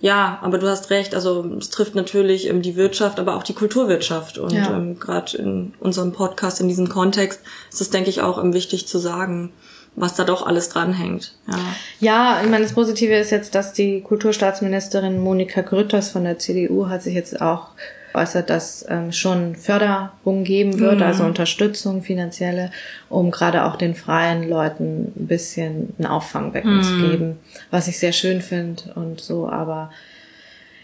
ja, 0.01 0.39
aber 0.41 0.57
du 0.59 0.67
hast 0.69 0.89
recht. 0.91 1.13
Also 1.13 1.45
es 1.59 1.69
trifft 1.71 1.93
natürlich 1.93 2.47
ähm, 2.47 2.61
die 2.61 2.77
Wirtschaft, 2.77 3.19
aber 3.19 3.35
auch 3.35 3.43
die 3.43 3.53
Kulturwirtschaft. 3.53 4.37
Und 4.37 4.53
Ja. 4.53 4.71
ähm, 4.75 4.97
gerade 4.97 5.37
in 5.37 5.73
unserem 5.81 6.13
Podcast, 6.13 6.61
in 6.61 6.69
diesem 6.69 6.87
Kontext, 6.87 7.41
ist 7.69 7.81
es, 7.81 7.89
denke 7.89 8.09
ich, 8.09 8.21
auch 8.21 8.41
ähm, 8.41 8.53
wichtig 8.53 8.87
zu 8.87 8.97
sagen, 8.97 9.51
was 9.95 10.15
da 10.15 10.23
doch 10.23 10.45
alles 10.45 10.69
dranhängt. 10.69 11.33
Ja. 11.47 11.57
Ja, 11.99 12.41
ich 12.43 12.49
meine, 12.49 12.63
das 12.63 12.73
Positive 12.73 13.13
ist 13.15 13.31
jetzt, 13.31 13.55
dass 13.55 13.73
die 13.73 14.01
Kulturstaatsministerin 14.01 15.19
Monika 15.19 15.61
Grütters 15.61 16.09
von 16.09 16.23
der 16.23 16.39
CDU 16.39 16.87
hat 16.87 17.03
sich 17.03 17.15
jetzt 17.15 17.41
auch 17.41 17.67
äußert, 18.13 18.49
dass 18.49 18.85
ähm, 18.89 19.11
schon 19.11 19.55
Förderung 19.55 20.43
geben 20.43 20.79
wird, 20.79 21.01
also 21.01 21.23
Unterstützung 21.23 22.01
finanzielle, 22.01 22.71
um 23.07 23.29
gerade 23.31 23.65
auch 23.65 23.75
den 23.75 23.93
freien 23.93 24.49
Leuten 24.49 25.13
ein 25.15 25.27
bisschen 25.27 25.93
ein 25.99 26.05
Auffangbecken 26.05 26.83
zu 26.83 26.97
geben, 26.97 27.39
was 27.69 27.87
ich 27.87 27.99
sehr 27.99 28.11
schön 28.11 28.41
finde 28.41 28.93
und 28.95 29.21
so, 29.21 29.47
aber 29.47 29.91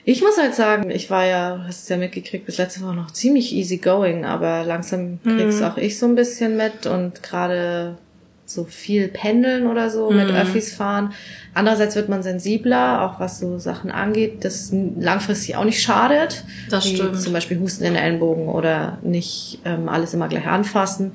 ich 0.08 0.22
muss 0.22 0.38
halt 0.38 0.54
sagen, 0.54 0.91
ich 0.91 1.10
war 1.10 1.26
ja, 1.26 1.63
hast 1.65 1.89
du 1.89 1.96
ja 1.96 2.00
mitgekriegt, 2.00 2.46
bis 2.46 2.60
letzte 2.60 2.82
Woche 2.82 2.94
noch 2.94 3.10
ziemlich 3.10 3.54
easy 3.54 3.78
going, 3.78 4.24
aber 4.24 4.63
langsam 4.63 5.20
krieg's 5.24 5.63
auch 5.63 5.78
ich 5.78 5.98
so 5.98 6.06
ein 6.06 6.13
bisschen 6.13 6.56
mit 6.56 6.86
und 6.86 7.24
gerade 7.24 7.98
so 8.45 8.63
viel 8.63 9.08
pendeln 9.08 9.65
oder 9.67 9.89
so 9.89 10.12
mit 10.12 10.29
Öffis 10.29 10.73
fahren. 10.73 11.13
Andererseits 11.53 11.95
wird 11.95 12.10
man 12.10 12.21
sensibler, 12.21 13.01
auch 13.01 13.19
was 13.19 13.39
so 13.39 13.58
Sachen 13.58 13.89
angeht, 13.91 14.45
das 14.45 14.71
langfristig 14.99 15.55
auch 15.55 15.63
nicht 15.63 15.81
schadet. 15.81 16.43
Das 16.69 16.86
Wie 16.86 16.95
stimmt. 16.95 17.19
Zum 17.19 17.34
Beispiel 17.34 17.60
Husten 17.60 17.84
in 17.86 17.93
den 17.95 18.03
Ellenbogen 18.03 18.47
oder 18.47 18.99
nicht 19.01 19.60
ähm, 19.65 19.89
alles 19.89 20.13
immer 20.13 20.27
gleich 20.27 20.45
anfassen. 20.45 21.13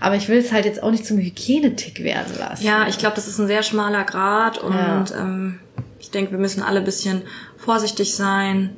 Aber 0.00 0.16
ich 0.16 0.28
will 0.28 0.38
es 0.38 0.52
halt 0.52 0.64
jetzt 0.64 0.82
auch 0.82 0.90
nicht 0.90 1.06
zum 1.06 1.18
Hygienetick 1.18 2.02
werden 2.02 2.34
lassen. 2.38 2.64
Ja, 2.64 2.86
ich 2.88 2.98
glaube, 2.98 3.16
das 3.16 3.28
ist 3.28 3.38
ein 3.38 3.46
sehr 3.46 3.62
schmaler 3.62 4.04
Grad 4.04 4.58
und 4.58 4.74
Ja. 4.74 5.04
ähm, 5.18 5.60
ich 5.98 6.10
denke, 6.10 6.32
wir 6.32 6.38
müssen 6.38 6.62
alle 6.62 6.78
ein 6.80 6.84
bisschen 6.84 7.22
vorsichtig 7.56 8.14
sein, 8.14 8.70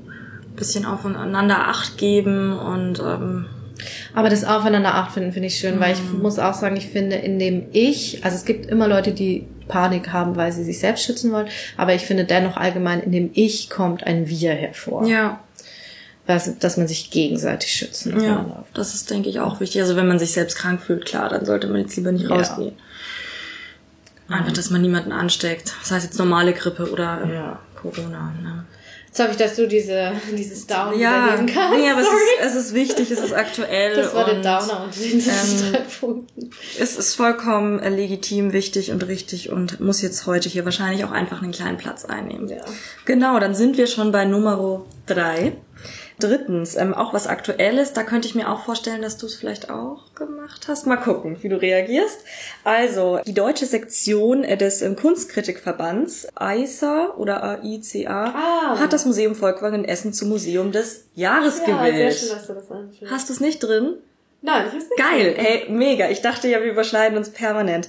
ein 0.51 0.57
bisschen 0.57 0.85
aufeinander 0.85 1.69
Acht 1.69 1.99
geben 1.99 2.59
und 2.59 3.01
ähm, 3.01 3.47
Aber 4.15 4.29
das 4.29 4.45
Aufeinander 4.45 4.95
acht 4.95 5.13
finden 5.13 5.33
finde 5.33 5.49
ich 5.49 5.57
schön, 5.59 5.79
weil 5.81 5.95
ich 5.95 6.03
muss 6.13 6.39
auch 6.39 6.55
sagen, 6.55 6.77
ich 6.77 6.87
finde, 6.89 7.17
in 7.17 7.39
dem 7.39 7.67
Ich, 7.73 8.25
also 8.25 8.37
es 8.37 8.45
gibt 8.45 8.67
immer 8.67 8.89
Leute, 8.89 9.13
die 9.13 9.47
Panik 9.69 10.13
haben, 10.13 10.37
weil 10.37 10.51
sie 10.53 10.65
sich 10.65 10.79
selbst 10.79 11.05
schützen 11.05 11.31
wollen, 11.33 11.49
aber 11.77 11.95
ich 11.95 12.03
finde 12.03 12.25
dennoch 12.25 12.57
allgemein, 12.57 13.01
in 13.01 13.13
dem 13.13 13.31
Ich 13.35 13.69
kommt 13.71 14.05
ein 14.05 14.29
Wir 14.29 14.53
hervor. 14.55 15.07
ja, 15.07 15.41
dass, 16.27 16.59
dass 16.59 16.77
man 16.77 16.87
sich 16.89 17.11
gegenseitig 17.11 17.73
schützen 17.73 18.21
ja, 18.21 18.35
kann. 18.37 18.53
das 18.75 18.95
ist, 18.95 19.11
denke 19.11 19.29
ich, 19.31 19.41
auch 19.41 19.61
wichtig. 19.61 19.81
Also 19.81 19.97
wenn 19.97 20.09
man 20.09 20.19
sich 20.19 20.33
selbst 20.33 20.57
krank 20.59 20.81
fühlt, 20.83 21.07
klar, 21.07 21.29
dann 21.31 21.45
sollte 21.47 21.69
man 21.69 21.81
jetzt 21.81 21.97
lieber 21.97 22.13
nicht 22.13 22.29
Ja. 22.29 22.37
rausgehen. 22.37 22.73
Einfach, 24.29 24.53
dass 24.53 24.69
man 24.69 24.83
niemanden 24.83 25.11
ansteckt. 25.13 25.73
Das 25.81 25.91
heißt 25.91 26.05
jetzt 26.05 26.19
normale 26.19 26.53
Grippe 26.53 26.91
oder 26.91 27.23
äh, 27.25 27.35
Ja. 27.35 27.59
Corona. 27.81 28.35
Ne? 28.43 28.65
Jetzt 29.09 29.21
hoffe 29.21 29.31
ich, 29.33 29.37
dass 29.39 29.57
du 29.57 29.67
diese, 29.67 30.13
dieses 30.37 30.67
Down 30.67 30.99
Ja, 30.99 31.27
überleben 31.27 31.47
kannst. 31.53 31.79
nee, 31.79 31.91
aber 31.91 32.01
es 32.03 32.07
Sorry. 32.07 32.19
ist, 32.41 32.47
es 32.47 32.55
ist 32.67 32.75
wichtig, 32.75 33.11
es 33.11 33.19
ist 33.21 33.33
aktuell. 33.33 33.97
das 33.97 34.15
war 34.15 34.25
der 34.27 34.35
Downer 34.37 34.85
unter 34.85 35.01
den 35.01 35.19
ähm, 35.21 35.73
drei 35.73 35.79
Punkten. 36.01 36.51
Es 36.79 36.97
ist 36.97 37.15
vollkommen 37.15 37.79
äh, 37.81 37.89
legitim, 37.89 38.53
wichtig 38.53 38.91
und 38.91 39.07
richtig 39.09 39.51
und 39.51 39.81
muss 39.81 40.03
jetzt 40.03 40.27
heute 40.27 40.49
hier 40.49 40.65
wahrscheinlich 40.65 41.05
auch 41.05 41.11
einfach 41.11 41.43
einen 41.43 41.53
kleinen 41.53 41.79
Platz 41.79 42.05
einnehmen. 42.05 42.49
Ja. 42.49 42.57
Genau, 43.07 43.41
dann 43.41 43.55
sind 43.55 43.77
wir 43.79 43.87
schon 43.87 44.13
bei 44.13 44.25
Nummer 44.25 44.85
drei. 45.07 45.53
Drittens, 46.21 46.77
ähm, 46.77 46.95
auch 46.95 47.15
was 47.15 47.27
Aktuelles, 47.27 47.93
da 47.93 48.03
könnte 48.03 48.27
ich 48.27 48.35
mir 48.35 48.51
auch 48.51 48.65
vorstellen, 48.65 49.03
dass 49.03 49.19
du 49.19 49.27
es 49.27 49.37
vielleicht 49.37 49.71
auch 49.71 50.15
gemacht 50.15 50.67
hast. 50.67 50.87
Mal 50.87 50.97
gucken, 50.97 51.37
wie 51.43 51.49
du 51.49 51.61
reagierst. 51.61 52.19
Also, 52.65 53.21
die 53.27 53.35
deutsche 53.35 53.67
Sektion 53.67 54.43
äh, 54.45 54.57
des 54.57 54.83
ähm, 54.83 54.97
Kunstkritikverbands, 54.97 56.29
AICA 56.35 57.15
oder 57.17 57.43
AICA, 57.63 58.35
Ah. 58.35 58.79
hat 58.81 58.93
das 58.93 59.05
Museum 59.05 59.35
Volkwang 59.35 59.75
in 59.75 59.85
Essen 59.85 60.13
zum 60.13 60.29
Museum 60.29 60.73
des 60.73 61.05
Jahres 61.15 61.65
gewählt. 61.65 62.21
dass 62.33 62.47
du 62.47 62.55
das 62.55 62.71
ansprichst. 62.71 63.13
Hast 63.15 63.29
du 63.29 63.33
es 63.33 63.41
nicht 63.41 63.61
drin? 63.61 63.95
Nein, 64.41 64.67
ich 64.69 64.73
hab's 64.75 64.85
nicht. 64.89 64.99
Geil, 64.99 65.35
hey, 65.37 65.67
mega. 65.69 66.09
Ich 66.11 66.21
dachte 66.23 66.47
ja, 66.49 66.61
wir 66.63 66.71
überschneiden 66.71 67.19
uns 67.19 67.31
permanent. 67.31 67.89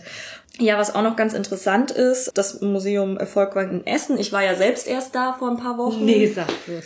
Ja, 0.60 0.78
was 0.78 0.94
auch 0.94 1.02
noch 1.02 1.16
ganz 1.16 1.34
interessant 1.34 1.90
ist, 1.92 2.32
das 2.34 2.60
Museum 2.60 3.18
Volkwang 3.18 3.72
in 3.72 3.88
Essen. 3.88 4.20
Ich 4.20 4.34
war 4.34 4.44
ja 4.44 4.56
selbst 4.56 4.88
erst 4.88 5.16
da 5.16 5.34
vor 5.34 5.50
ein 5.50 5.58
paar 5.58 5.78
Wochen. 5.78 6.04
Nee, 6.04 6.28
sag 6.28 6.48
bloß. 6.66 6.84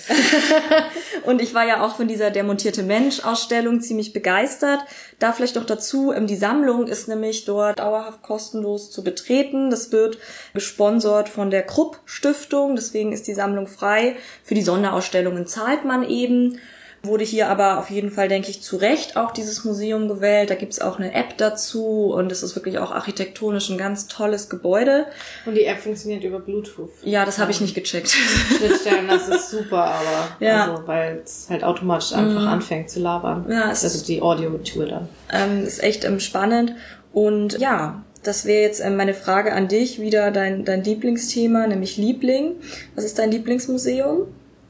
Und 1.25 1.41
ich 1.41 1.55
war 1.55 1.65
ja 1.65 1.83
auch 1.83 1.95
von 1.95 2.07
dieser 2.07 2.29
Der 2.29 2.43
montierte 2.43 2.83
Mensch-Ausstellung 2.83 3.81
ziemlich 3.81 4.13
begeistert. 4.13 4.79
Da 5.17 5.31
vielleicht 5.31 5.55
noch 5.55 5.65
dazu, 5.65 6.13
ähm, 6.13 6.27
die 6.27 6.35
Sammlung 6.35 6.85
ist 6.85 7.07
nämlich 7.07 7.45
dort 7.45 7.79
dauerhaft 7.79 8.21
kostenlos 8.21 8.91
zu 8.91 9.03
betreten. 9.03 9.71
Das 9.71 9.91
wird 9.91 10.19
gesponsert 10.53 11.27
von 11.27 11.49
der 11.49 11.63
Krupp 11.63 11.99
Stiftung, 12.05 12.75
deswegen 12.75 13.11
ist 13.11 13.27
die 13.27 13.33
Sammlung 13.33 13.65
frei. 13.65 14.15
Für 14.43 14.53
die 14.53 14.61
Sonderausstellungen 14.61 15.47
zahlt 15.47 15.83
man 15.83 16.07
eben. 16.07 16.59
Wurde 17.05 17.25
hier 17.25 17.49
aber 17.49 17.79
auf 17.79 17.89
jeden 17.89 18.11
Fall, 18.11 18.29
denke 18.29 18.49
ich, 18.49 18.61
zu 18.63 18.77
Recht 18.77 19.17
auch 19.17 19.31
dieses 19.31 19.65
Museum 19.65 20.07
gewählt. 20.07 20.49
Da 20.49 20.55
gibt's 20.55 20.79
auch 20.79 20.99
eine 20.99 21.13
App 21.13 21.37
dazu 21.37 22.13
und 22.15 22.31
es 22.31 22.43
ist 22.43 22.55
wirklich 22.55 22.77
auch 22.79 22.91
architektonisch 22.91 23.69
ein 23.69 23.77
ganz 23.77 24.07
tolles 24.07 24.49
Gebäude. 24.49 25.07
Und 25.45 25.55
die 25.55 25.65
App 25.65 25.79
funktioniert 25.79 26.23
über 26.23 26.39
Bluetooth. 26.39 26.91
Ja, 27.03 27.25
das 27.25 27.39
habe 27.39 27.51
ich 27.51 27.59
nicht 27.59 27.75
gecheckt. 27.75 28.07
Schnittstellen, 28.57 29.09
das 29.09 29.27
ist 29.27 29.49
super, 29.49 29.83
aber 29.83 30.37
Ja. 30.39 30.71
also, 30.71 30.87
weil 30.87 31.21
es 31.25 31.47
halt 31.49 31.65
automatisch 31.65 32.13
einfach 32.13 32.45
anfängt 32.47 32.89
zu 32.89 33.01
labern. 33.01 33.47
Ja, 33.49 33.69
es 33.69 33.83
also 33.83 34.05
die 34.05 34.21
Audio-Tour 34.21 34.85
dann. 34.85 35.09
Ähm, 35.29 35.65
ist 35.65 35.83
echt 35.83 36.05
ähm, 36.05 36.21
spannend. 36.21 36.73
Und 37.11 37.59
ja, 37.59 38.01
das 38.23 38.45
wäre 38.45 38.61
jetzt 38.61 38.79
ähm, 38.79 38.95
meine 38.95 39.13
Frage 39.13 39.51
an 39.51 39.67
dich, 39.67 39.99
wieder 39.99 40.31
dein, 40.31 40.63
dein 40.63 40.85
Lieblingsthema, 40.85 41.67
nämlich 41.67 41.97
Liebling. 41.97 42.53
Was 42.95 43.03
ist 43.03 43.19
dein 43.19 43.29
Lieblingsmuseum? 43.31 44.21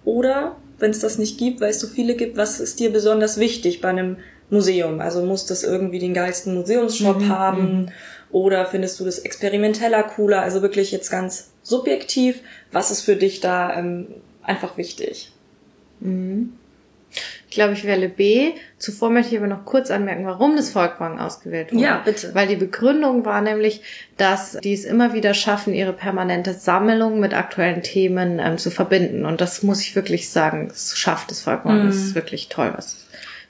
Oder, 0.04 0.56
wenn 0.80 0.92
es 0.92 1.00
das 1.00 1.18
nicht 1.18 1.38
gibt, 1.38 1.62
weil 1.62 1.70
es 1.70 1.80
so 1.80 1.88
viele 1.88 2.16
gibt, 2.16 2.38
was 2.38 2.60
ist 2.60 2.80
dir 2.80 2.92
besonders 2.92 3.40
wichtig 3.40 3.82
bei 3.82 3.90
einem 3.90 4.18
Museum? 4.50 5.00
Also 5.00 5.24
muss 5.24 5.46
das 5.46 5.64
irgendwie 5.64 6.00
den 6.00 6.14
geilsten 6.14 6.54
Museumsshop 6.56 7.24
haben? 7.28 7.92
Oder 8.32 8.66
findest 8.66 9.00
du 9.00 9.06
das 9.06 9.20
experimenteller 9.20 10.04
cooler? 10.04 10.42
Also 10.42 10.62
wirklich 10.62 10.92
jetzt 10.92 11.10
ganz 11.10 11.52
subjektiv. 11.62 12.42
Was 12.72 12.92
ist 12.92 13.02
für 13.02 13.16
dich 13.16 13.40
da 13.40 13.78
ähm, 13.78 14.08
einfach 14.42 14.78
wichtig? 14.78 15.32
Ich 16.50 16.63
glaube, 17.56 17.74
ich 17.74 17.84
wähle 17.86 18.10
B. 18.10 18.52
Zuvor 18.78 19.10
möchte 19.10 19.34
ich 19.34 19.40
aber 19.40 19.48
noch 19.48 19.66
kurz 19.66 19.92
anmerken, 19.92 20.26
warum 20.26 20.56
das 20.56 20.72
Volkwang 20.72 21.20
ausgewählt 21.20 21.72
wurde. 21.74 21.84
Ja, 21.84 22.02
bitte. 22.04 22.34
Weil 22.34 22.48
die 22.48 22.56
Begründung 22.56 23.26
war 23.26 23.42
nämlich, 23.42 23.82
dass 24.18 24.58
die 24.64 24.74
es 24.74 24.86
immer 24.86 25.14
wieder 25.14 25.34
schaffen, 25.34 25.74
ihre 25.74 25.94
permanente 25.94 26.54
Sammlung 26.54 27.20
mit 27.20 27.34
aktuellen 27.34 27.82
Themen 27.84 28.40
ähm, 28.40 28.58
zu 28.58 28.72
verbinden. 28.72 29.26
Und 29.26 29.42
das 29.42 29.64
muss 29.64 29.82
ich 29.82 29.96
wirklich 29.96 30.30
sagen, 30.30 30.68
es 30.72 30.98
schafft 30.98 31.32
das 31.32 31.42
Volkwang. 31.42 31.86
Das 31.86 31.96
Mhm. 31.96 32.02
ist 32.04 32.16
wirklich 32.16 32.50
toll, 32.50 32.74
was 32.76 33.03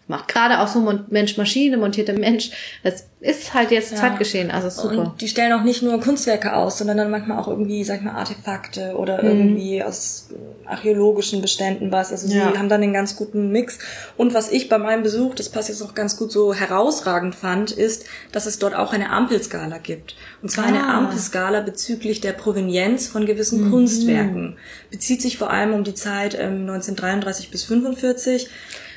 macht. 0.08 0.28
Gerade 0.28 0.60
auch 0.60 0.68
so 0.68 0.80
Mensch-Maschine, 1.10 1.78
montierte 1.78 2.14
Mensch. 2.14 2.52
Das 2.84 3.06
ist 3.22 3.54
halt 3.54 3.72
jetzt 3.72 3.96
Zeitgeschehen, 3.98 4.52
also 4.52 4.70
super. 4.70 4.98
Und 5.12 5.22
die 5.22 5.30
stellen 5.30 5.54
auch 5.54 5.64
nicht 5.64 5.82
nur 5.82 6.00
Kunstwerke 6.02 6.54
aus, 6.56 6.78
sondern 6.78 6.98
dann 6.98 7.10
manchmal 7.10 7.40
auch 7.40 7.48
irgendwie, 7.48 7.84
sag 7.86 7.98
ich 8.00 8.02
mal, 8.04 8.12
Artefakte 8.16 8.96
oder 8.98 9.24
irgendwie 9.24 9.82
aus 9.82 10.28
archäologischen 10.66 11.42
Beständen 11.42 11.92
was. 11.92 12.12
Also 12.12 12.28
sie 12.28 12.38
Ja. 12.38 12.54
haben 12.58 12.68
dann 12.70 12.84
einen 12.84 12.94
ganz 12.94 13.16
guten 13.16 13.52
Mix. 13.52 13.80
Und 14.18 14.34
was 14.34 14.52
ich 14.52 14.68
bei 14.70 14.78
meinem 14.78 15.04
Besuch, 15.04 15.36
das 15.36 15.50
passt 15.50 15.70
jetzt 15.70 15.80
noch 15.82 15.94
ganz 15.96 16.18
gut 16.18 16.32
so 16.32 16.54
herausragend 16.54 17.36
fand, 17.36 17.72
ist, 17.72 18.06
dass 18.32 18.46
es 18.46 18.60
dort 18.60 18.76
auch 18.76 18.92
eine 18.94 19.10
Ampelskala 19.10 19.78
gibt. 19.78 20.16
Und 20.42 20.50
zwar 20.50 20.66
eine 20.66 20.84
Ah. 20.84 20.98
Ampelskala 20.98 21.62
bezüglich 21.62 22.20
der 22.22 22.34
Provenienz 22.34 23.08
von 23.08 23.26
gewissen 23.26 23.70
Kunstwerken. 23.72 24.58
Bezieht 24.92 25.22
sich 25.22 25.38
vor 25.38 25.50
allem 25.50 25.74
um 25.74 25.84
die 25.86 25.96
Zeit 25.96 26.34
ähm, 26.36 26.62
1933 26.70 27.52
bis 27.52 27.64
45. 27.64 28.50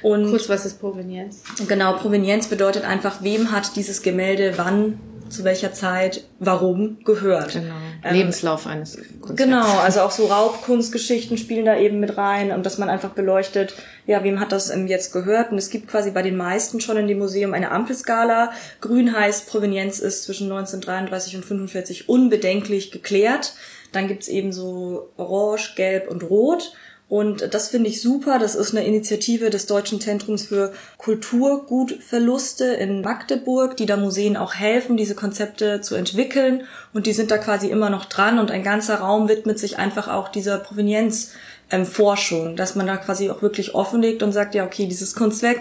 Und 0.03 0.31
Kurz, 0.31 0.49
was 0.49 0.67
ist 0.67 0.81
Provenienz? 0.81 1.43
Genau, 1.69 1.95
Provenienz 1.95 2.49
bedeutet 2.49 2.85
einfach, 2.85 3.23
wem 3.23 3.53
hat 3.53 3.77
dieses 3.77 4.03
Gemälde 4.03 4.55
wann, 4.57 4.99
zu 5.29 5.45
welcher 5.45 5.73
Zeit, 5.73 6.25
warum 6.39 6.99
gehört. 7.05 7.55
Genau. 7.55 7.75
Ähm, 8.05 8.15
Lebenslauf 8.15 8.67
eines 8.67 8.97
Kunstwerks. 8.97 9.37
Genau, 9.37 9.79
also 9.79 10.01
auch 10.01 10.11
so 10.11 10.27
Raubkunstgeschichten 10.27 11.39
spielen 11.39 11.65
da 11.65 11.77
eben 11.77 12.01
mit 12.01 12.17
rein 12.17 12.53
und 12.53 12.65
dass 12.65 12.79
man 12.79 12.89
einfach 12.89 13.11
beleuchtet, 13.11 13.75
ja, 14.07 14.23
wem 14.23 14.41
hat 14.41 14.53
das 14.53 14.73
jetzt 14.87 15.13
gehört? 15.13 15.51
Und 15.51 15.59
es 15.59 15.71
gibt 15.71 15.89
quasi 15.89 16.11
bei 16.11 16.23
den 16.23 16.37
meisten 16.37 16.81
schon 16.81 16.97
in 16.97 17.09
dem 17.09 17.19
Museum 17.19 17.55
eine 17.55 17.73
Ampelskala. 17.73 18.53
Grün 18.81 19.17
heißt, 19.17 19.49
Provenienz 19.49 19.99
ist 19.99 20.25
zwischen 20.25 20.45
1933 20.45 21.37
und 21.37 21.45
45 21.45 22.09
unbedenklich 22.09 22.93
geklärt. 22.93 23.55
Dann 23.93 24.09
gibt's 24.09 24.29
eben 24.29 24.53
so 24.53 25.11
Orange, 25.17 25.75
Gelb 25.75 26.11
und 26.11 26.23
Rot. 26.23 26.73
Und 27.09 27.55
das 27.55 27.69
finde 27.69 27.89
ich 27.89 28.03
super. 28.03 28.41
Das 28.41 28.57
ist 28.57 28.75
eine 28.75 28.85
Initiative 28.85 29.49
des 29.49 29.67
Deutschen 29.67 30.01
Zentrums 30.01 30.47
für 30.47 30.73
Kulturgutverluste 30.99 32.65
in 32.65 33.01
Magdeburg, 33.01 33.77
die 33.77 33.87
da 33.87 33.97
Museen 33.97 34.37
auch 34.37 34.55
helfen, 34.55 34.97
diese 34.97 35.15
Konzepte 35.15 35.81
zu 35.81 35.95
entwickeln. 35.95 36.65
Und 36.93 37.07
die 37.07 37.13
sind 37.13 37.31
da 37.31 37.39
quasi 37.39 37.69
immer 37.69 37.91
noch 37.91 38.07
dran. 38.07 38.41
Und 38.41 38.51
ein 38.51 38.65
ganzer 38.65 38.97
Raum 38.97 39.29
widmet 39.29 39.61
sich 39.61 39.79
einfach 39.79 40.09
auch 40.09 40.29
dieser 40.31 40.59
Provenienzforschung, 40.59 42.49
ähm, 42.49 42.57
dass 42.57 42.75
man 42.75 42.89
da 42.89 42.97
quasi 42.97 43.31
auch 43.31 43.41
wirklich 43.41 43.77
offenlegt 43.77 44.25
und 44.25 44.33
sagt, 44.33 44.57
ja, 44.57 44.65
okay, 44.65 44.87
dieses 44.89 45.15
Kunstwerk, 45.15 45.61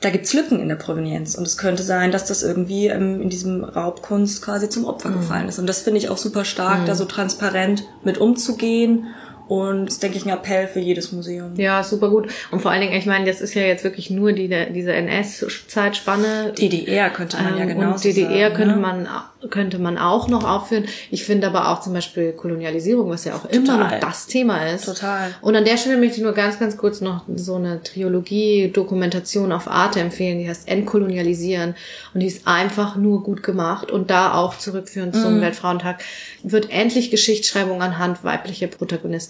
da 0.00 0.10
gibt's 0.10 0.34
Lücken 0.34 0.60
in 0.60 0.68
der 0.68 0.76
Provenienz. 0.76 1.36
Und 1.36 1.46
es 1.46 1.56
könnte 1.56 1.82
sein, 1.82 2.12
dass 2.12 2.26
das 2.26 2.42
irgendwie 2.42 2.88
ähm, 2.88 3.22
in 3.22 3.30
diesem 3.30 3.64
Raubkunst 3.64 4.42
quasi 4.42 4.68
zum 4.68 4.84
Opfer 4.84 5.08
mhm. 5.08 5.20
gefallen 5.20 5.48
ist. 5.48 5.58
Und 5.58 5.66
das 5.66 5.80
finde 5.80 6.00
ich 6.00 6.10
auch 6.10 6.18
super 6.18 6.44
stark, 6.44 6.82
mhm. 6.82 6.86
da 6.86 6.94
so 6.94 7.06
transparent 7.06 7.84
mit 8.04 8.18
umzugehen 8.18 9.06
und 9.48 9.86
das 9.86 9.94
ist, 9.94 10.02
denke 10.02 10.18
ich, 10.18 10.26
ein 10.26 10.30
Appell 10.30 10.68
für 10.68 10.80
jedes 10.80 11.10
Museum. 11.12 11.54
Ja, 11.56 11.82
super 11.82 12.10
gut. 12.10 12.30
Und 12.50 12.60
vor 12.60 12.70
allen 12.70 12.82
Dingen, 12.82 12.92
ich 12.92 13.06
meine, 13.06 13.24
das 13.24 13.40
ist 13.40 13.54
ja 13.54 13.62
jetzt 13.62 13.82
wirklich 13.82 14.10
nur 14.10 14.32
die, 14.32 14.48
diese 14.74 14.92
NS-Zeitspanne. 14.92 16.52
DDR 16.58 17.08
könnte 17.10 17.38
man 17.42 17.58
ja 17.58 17.64
genau 17.64 17.92
Und 17.92 18.04
DDR 18.04 18.28
sagen, 18.28 18.54
könnte 18.54 18.74
ne? 18.74 18.80
man 18.80 19.08
könnte 19.50 19.78
man 19.78 19.98
auch 19.98 20.28
noch 20.28 20.42
aufführen. 20.42 20.86
Ich 21.10 21.24
finde 21.24 21.46
aber 21.46 21.68
auch 21.68 21.80
zum 21.80 21.92
Beispiel 21.92 22.32
Kolonialisierung, 22.32 23.08
was 23.08 23.24
ja 23.24 23.36
auch 23.36 23.42
Total. 23.42 23.56
immer 23.56 23.78
noch 23.78 24.00
das 24.00 24.26
Thema 24.26 24.66
ist. 24.66 24.86
Total. 24.86 25.32
Und 25.40 25.54
an 25.54 25.64
der 25.64 25.76
Stelle 25.76 25.96
möchte 25.96 26.16
ich 26.16 26.22
nur 26.24 26.32
ganz, 26.32 26.58
ganz 26.58 26.76
kurz 26.76 27.00
noch 27.00 27.22
so 27.36 27.54
eine 27.54 27.80
Triologie-Dokumentation 27.82 29.52
auf 29.52 29.68
Arte 29.68 30.00
empfehlen, 30.00 30.40
die 30.40 30.48
heißt 30.48 30.66
Entkolonialisieren. 30.66 31.76
Und 32.14 32.20
die 32.20 32.26
ist 32.26 32.48
einfach 32.48 32.96
nur 32.96 33.22
gut 33.22 33.44
gemacht 33.44 33.92
und 33.92 34.10
da 34.10 34.34
auch 34.34 34.58
zurückführend 34.58 35.14
zum 35.14 35.38
mm. 35.38 35.40
Weltfrauentag 35.40 36.02
wird 36.42 36.70
endlich 36.70 37.12
Geschichtsschreibung 37.12 37.80
anhand 37.80 38.24
weiblicher 38.24 38.66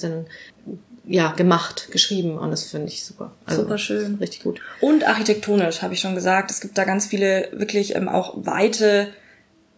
Protagonistinnen 0.09 0.27
ja, 1.09 1.33
gemacht, 1.33 1.89
geschrieben 1.91 2.37
und 2.37 2.51
das 2.51 2.65
finde 2.65 2.89
ich 2.89 3.03
super. 3.03 3.33
Also, 3.47 3.63
super 3.63 3.79
schön. 3.79 4.17
Richtig 4.17 4.43
gut. 4.43 4.61
Und 4.81 5.09
architektonisch, 5.09 5.81
habe 5.81 5.95
ich 5.95 6.01
schon 6.01 6.15
gesagt. 6.15 6.51
Es 6.51 6.61
gibt 6.61 6.77
da 6.77 6.85
ganz 6.85 7.07
viele 7.07 7.49
wirklich 7.53 7.97
ähm, 7.97 8.09
auch 8.09 8.35
weite 8.37 9.09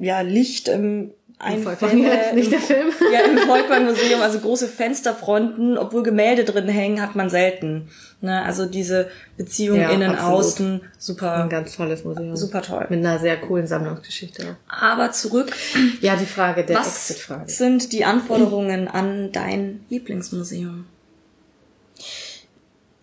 ja, 0.00 0.22
Licht 0.22 0.68
im 0.68 1.12
Einfälle. 1.40 1.96
Jetzt 1.96 2.34
nicht 2.34 2.52
der 2.52 2.60
Film. 2.60 2.92
Ja, 3.12 3.20
im 3.20 3.38
Volkwang-Museum, 3.48 4.20
also 4.20 4.40
große 4.40 4.68
Fensterfronten, 4.68 5.78
obwohl 5.78 6.02
Gemälde 6.02 6.44
drin 6.44 6.68
hängen, 6.68 7.00
hat 7.00 7.16
man 7.16 7.30
selten. 7.30 7.88
Ne, 8.20 8.42
also 8.44 8.66
diese 8.66 9.08
Beziehung 9.38 9.80
ja, 9.80 9.90
innen, 9.90 10.10
absolut. 10.10 10.38
außen, 10.38 10.80
super. 10.98 11.44
Ein 11.44 11.48
ganz 11.48 11.74
tolles 11.76 12.04
Museum. 12.04 12.36
Super 12.36 12.60
toll. 12.60 12.86
Mit 12.90 12.98
einer 12.98 13.18
sehr 13.18 13.38
coolen 13.38 13.66
Sammlungsgeschichte. 13.66 14.56
Aber 14.68 15.12
zurück. 15.12 15.52
Ja, 16.02 16.16
die 16.16 16.26
Frage 16.26 16.64
der 16.64 16.76
Was 16.76 17.10
Exit-Frage. 17.10 17.50
sind 17.50 17.92
die 17.92 18.04
Anforderungen 18.04 18.88
an 18.88 19.32
dein 19.32 19.84
Lieblingsmuseum? 19.88 20.84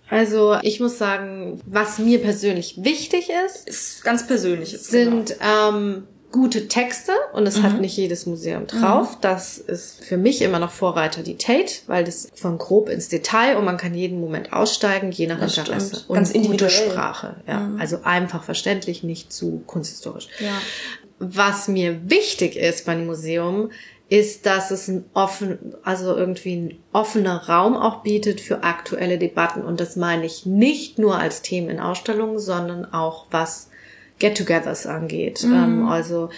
Also 0.10 0.58
ich 0.62 0.80
muss 0.80 0.98
sagen, 0.98 1.60
was 1.66 2.00
mir 2.00 2.22
persönlich 2.22 2.84
wichtig 2.84 3.30
ist, 3.46 3.68
ist 3.68 4.04
ganz 4.04 4.26
persönlich, 4.26 4.78
sind 4.80 5.38
genau. 5.38 5.70
ähm, 5.70 6.04
gute 6.38 6.68
Texte 6.68 7.12
und 7.34 7.48
es 7.48 7.58
mhm. 7.58 7.64
hat 7.64 7.82
nicht 7.82 7.98
jedes 7.98 8.26
Museum 8.26 8.68
drauf. 8.68 9.16
Mhm. 9.16 9.22
Das 9.22 9.58
ist 9.58 10.04
für 10.04 10.18
mich 10.18 10.42
immer 10.42 10.60
noch 10.60 10.72
Vorreiter 10.72 11.24
die 11.24 11.38
Tate, 11.38 11.74
weil 11.88 12.04
das 12.04 12.30
von 12.36 12.58
grob 12.58 12.90
ins 12.90 13.10
Detail 13.10 13.58
und 13.58 13.66
man 13.66 13.78
kann 13.78 13.94
jeden 13.94 14.20
Moment 14.20 14.54
aussteigen, 14.54 15.12
je 15.12 15.28
nach 15.28 15.40
das 15.40 15.58
Interesse. 15.58 15.96
Stimmt. 15.96 16.10
Und 16.10 16.16
Ganz 16.16 16.32
individuell. 16.32 16.70
gute 16.70 16.92
Sprache, 16.92 17.36
ja. 17.48 17.60
Mhm. 17.62 17.82
Also 17.82 18.00
einfach 18.04 18.44
verständlich, 18.44 19.04
nicht 19.04 19.34
zu 19.34 19.64
kunsthistorisch. 19.66 20.28
Ja. 20.40 20.62
Was 21.20 21.68
mir 21.68 22.10
wichtig 22.10 22.56
ist 22.56 22.86
beim 22.86 23.08
Museum, 23.08 23.72
ist, 24.10 24.46
dass 24.46 24.72
es 24.72 24.88
ein 24.88 25.06
offen, 25.14 25.76
also 25.84 26.16
irgendwie 26.16 26.56
ein 26.56 26.80
offener 26.94 27.50
Raum 27.50 27.76
auch 27.76 28.04
bietet 28.04 28.40
für 28.40 28.64
aktuelle 28.64 29.18
Debatten. 29.18 29.64
Und 29.64 29.80
das 29.80 29.96
meine 29.96 30.26
ich 30.26 30.46
nicht 30.46 30.98
nur 30.98 31.18
als 31.18 31.42
Themen 31.42 31.70
in 31.70 31.80
Ausstellungen, 31.80 32.40
sondern 32.40 32.86
auch 32.94 33.26
was 33.32 33.70
Get-togethers 34.20 34.88
angeht. 34.88 35.44
Mhm. 35.44 35.54
Ähm, 35.54 35.88
also 35.88 36.30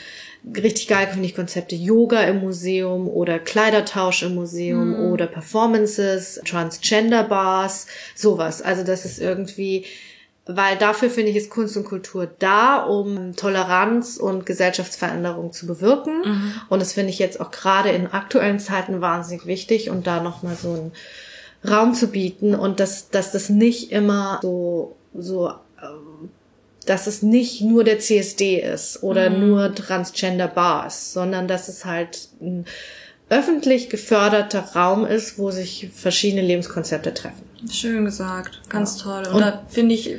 richtig 0.56 0.88
geil 0.88 1.08
finde 1.12 1.26
ich 1.26 1.36
Konzepte 1.36 1.76
Yoga 1.76 2.22
im 2.22 2.40
Museum 2.40 3.08
oder 3.08 3.40
Kleidertausch 3.40 4.24
im 4.24 4.36
Museum 4.36 4.98
mhm. 4.98 5.12
oder 5.12 5.28
Performances, 5.28 6.42
Transgender 6.46 7.24
Bars, 7.24 7.88
sowas. 8.16 8.62
Also 8.62 8.84
das 8.84 9.06
ist 9.06 9.20
irgendwie, 9.20 9.86
weil 10.46 10.78
dafür 10.78 11.10
finde 11.10 11.32
ich 11.32 11.38
ist 11.38 11.50
Kunst 11.50 11.76
und 11.78 11.84
Kultur 11.84 12.30
da, 12.40 12.84
um 12.84 13.36
Toleranz 13.36 14.18
und 14.18 14.46
Gesellschaftsveränderung 14.46 15.52
zu 15.52 15.68
bewirken. 15.68 16.22
Mhm. 16.24 16.54
Und 16.70 16.82
das 16.82 16.94
finde 16.94 17.12
ich 17.12 17.20
jetzt 17.20 17.40
auch 17.42 17.52
gerade 17.52 17.90
in 17.90 18.08
aktuellen 18.08 18.60
Zeiten 18.60 19.02
wahnsinnig 19.02 19.46
wichtig 19.46 19.90
und 19.90 20.08
da 20.08 20.22
nochmal 20.22 20.56
so 20.56 20.74
einen 20.74 20.92
Raum 21.70 21.94
zu 21.94 22.08
bieten 22.08 22.56
und 22.56 22.80
dass, 22.80 23.10
dass 23.10 23.34
das 23.34 23.50
nicht 23.50 23.92
immer 23.92 24.40
so, 24.42 24.96
so 25.14 25.52
dass 26.90 27.06
es 27.06 27.22
nicht 27.22 27.62
nur 27.62 27.84
der 27.84 28.00
CSD 28.00 28.60
ist 28.60 29.04
oder 29.04 29.30
mhm. 29.30 29.48
nur 29.48 29.76
Transgender 29.76 30.48
Bars, 30.48 31.14
sondern 31.14 31.48
dass 31.48 31.68
es 31.68 31.86
halt 31.86 32.30
ein 32.42 32.66
öffentlich 33.30 33.90
geförderter 33.90 34.62
Raum 34.76 35.06
ist, 35.06 35.38
wo 35.38 35.52
sich 35.52 35.92
verschiedene 35.94 36.42
Lebenskonzepte 36.42 37.14
treffen. 37.14 37.44
Schön 37.72 38.06
gesagt, 38.06 38.62
ganz 38.70 38.98
ja. 38.98 39.04
toll. 39.04 39.28
Und, 39.28 39.34
Und 39.36 39.42
da 39.42 39.64
finde 39.68 39.94
ich, 39.94 40.16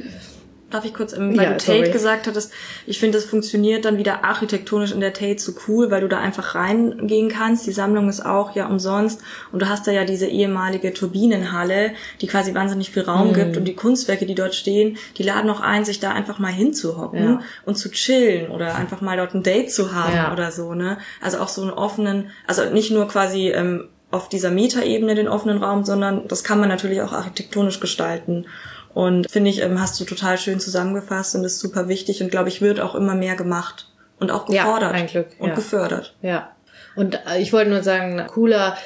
darf 0.70 0.84
ich 0.84 0.94
kurz, 0.94 1.12
ähm, 1.12 1.36
weil 1.36 1.44
ja, 1.44 1.50
du 1.50 1.58
Tate 1.58 1.78
sorry. 1.78 1.90
gesagt 1.90 2.26
hattest, 2.26 2.52
ich 2.86 2.98
finde, 2.98 3.18
das 3.18 3.26
funktioniert 3.26 3.84
dann 3.84 3.98
wieder 3.98 4.24
architektonisch 4.24 4.92
in 4.92 5.00
der 5.00 5.12
Tate 5.12 5.38
so 5.38 5.52
cool, 5.68 5.90
weil 5.90 6.00
du 6.00 6.08
da 6.08 6.18
einfach 6.18 6.54
reingehen 6.54 7.28
kannst. 7.28 7.66
Die 7.66 7.72
Sammlung 7.72 8.08
ist 8.08 8.24
auch 8.24 8.54
ja 8.54 8.66
umsonst 8.66 9.20
und 9.52 9.62
du 9.62 9.68
hast 9.68 9.86
da 9.86 9.92
ja 9.92 10.04
diese 10.04 10.26
ehemalige 10.26 10.92
Turbinenhalle, 10.92 11.92
die 12.20 12.26
quasi 12.26 12.54
wahnsinnig 12.54 12.90
viel 12.90 13.02
Raum 13.02 13.28
mhm. 13.28 13.34
gibt 13.34 13.56
und 13.56 13.64
die 13.64 13.74
Kunstwerke, 13.74 14.26
die 14.26 14.34
dort 14.34 14.54
stehen, 14.54 14.96
die 15.18 15.22
laden 15.22 15.50
auch 15.50 15.60
ein, 15.60 15.84
sich 15.84 16.00
da 16.00 16.12
einfach 16.12 16.38
mal 16.38 16.52
hinzuhocken 16.52 17.24
ja. 17.24 17.40
und 17.64 17.76
zu 17.76 17.90
chillen 17.90 18.50
oder 18.50 18.76
einfach 18.76 19.00
mal 19.00 19.16
dort 19.16 19.34
ein 19.34 19.42
Date 19.42 19.72
zu 19.72 19.94
haben 19.94 20.14
ja. 20.14 20.32
oder 20.32 20.50
so, 20.50 20.74
ne? 20.74 20.98
Also 21.20 21.38
auch 21.38 21.48
so 21.48 21.62
einen 21.62 21.70
offenen, 21.70 22.30
also 22.46 22.64
nicht 22.70 22.90
nur 22.90 23.08
quasi 23.08 23.48
ähm, 23.50 23.88
auf 24.10 24.28
dieser 24.28 24.50
Metaebene 24.50 25.14
den 25.14 25.28
offenen 25.28 25.62
Raum, 25.62 25.84
sondern 25.84 26.26
das 26.28 26.42
kann 26.44 26.58
man 26.58 26.68
natürlich 26.68 27.00
auch 27.02 27.12
architektonisch 27.12 27.80
gestalten. 27.80 28.46
Und 28.94 29.30
finde 29.30 29.50
ich, 29.50 29.62
ähm, 29.62 29.80
hast 29.80 30.00
du 30.00 30.04
total 30.04 30.38
schön 30.38 30.60
zusammengefasst 30.60 31.34
und 31.34 31.44
ist 31.44 31.60
super 31.60 31.88
wichtig 31.88 32.22
und 32.22 32.30
glaube 32.30 32.48
ich, 32.48 32.60
wird 32.60 32.80
auch 32.80 32.94
immer 32.94 33.14
mehr 33.14 33.36
gemacht 33.36 33.88
und 34.18 34.30
auch 34.30 34.46
gefordert 34.46 34.92
ja, 34.92 34.98
ein 34.98 35.06
Glück, 35.06 35.28
und 35.38 35.50
ja. 35.50 35.54
gefördert. 35.54 36.14
Ja. 36.22 36.50
Und 36.96 37.20
äh, 37.26 37.38
ich 37.40 37.52
wollte 37.52 37.70
nur 37.70 37.82
sagen, 37.82 38.26
cooler, 38.28 38.76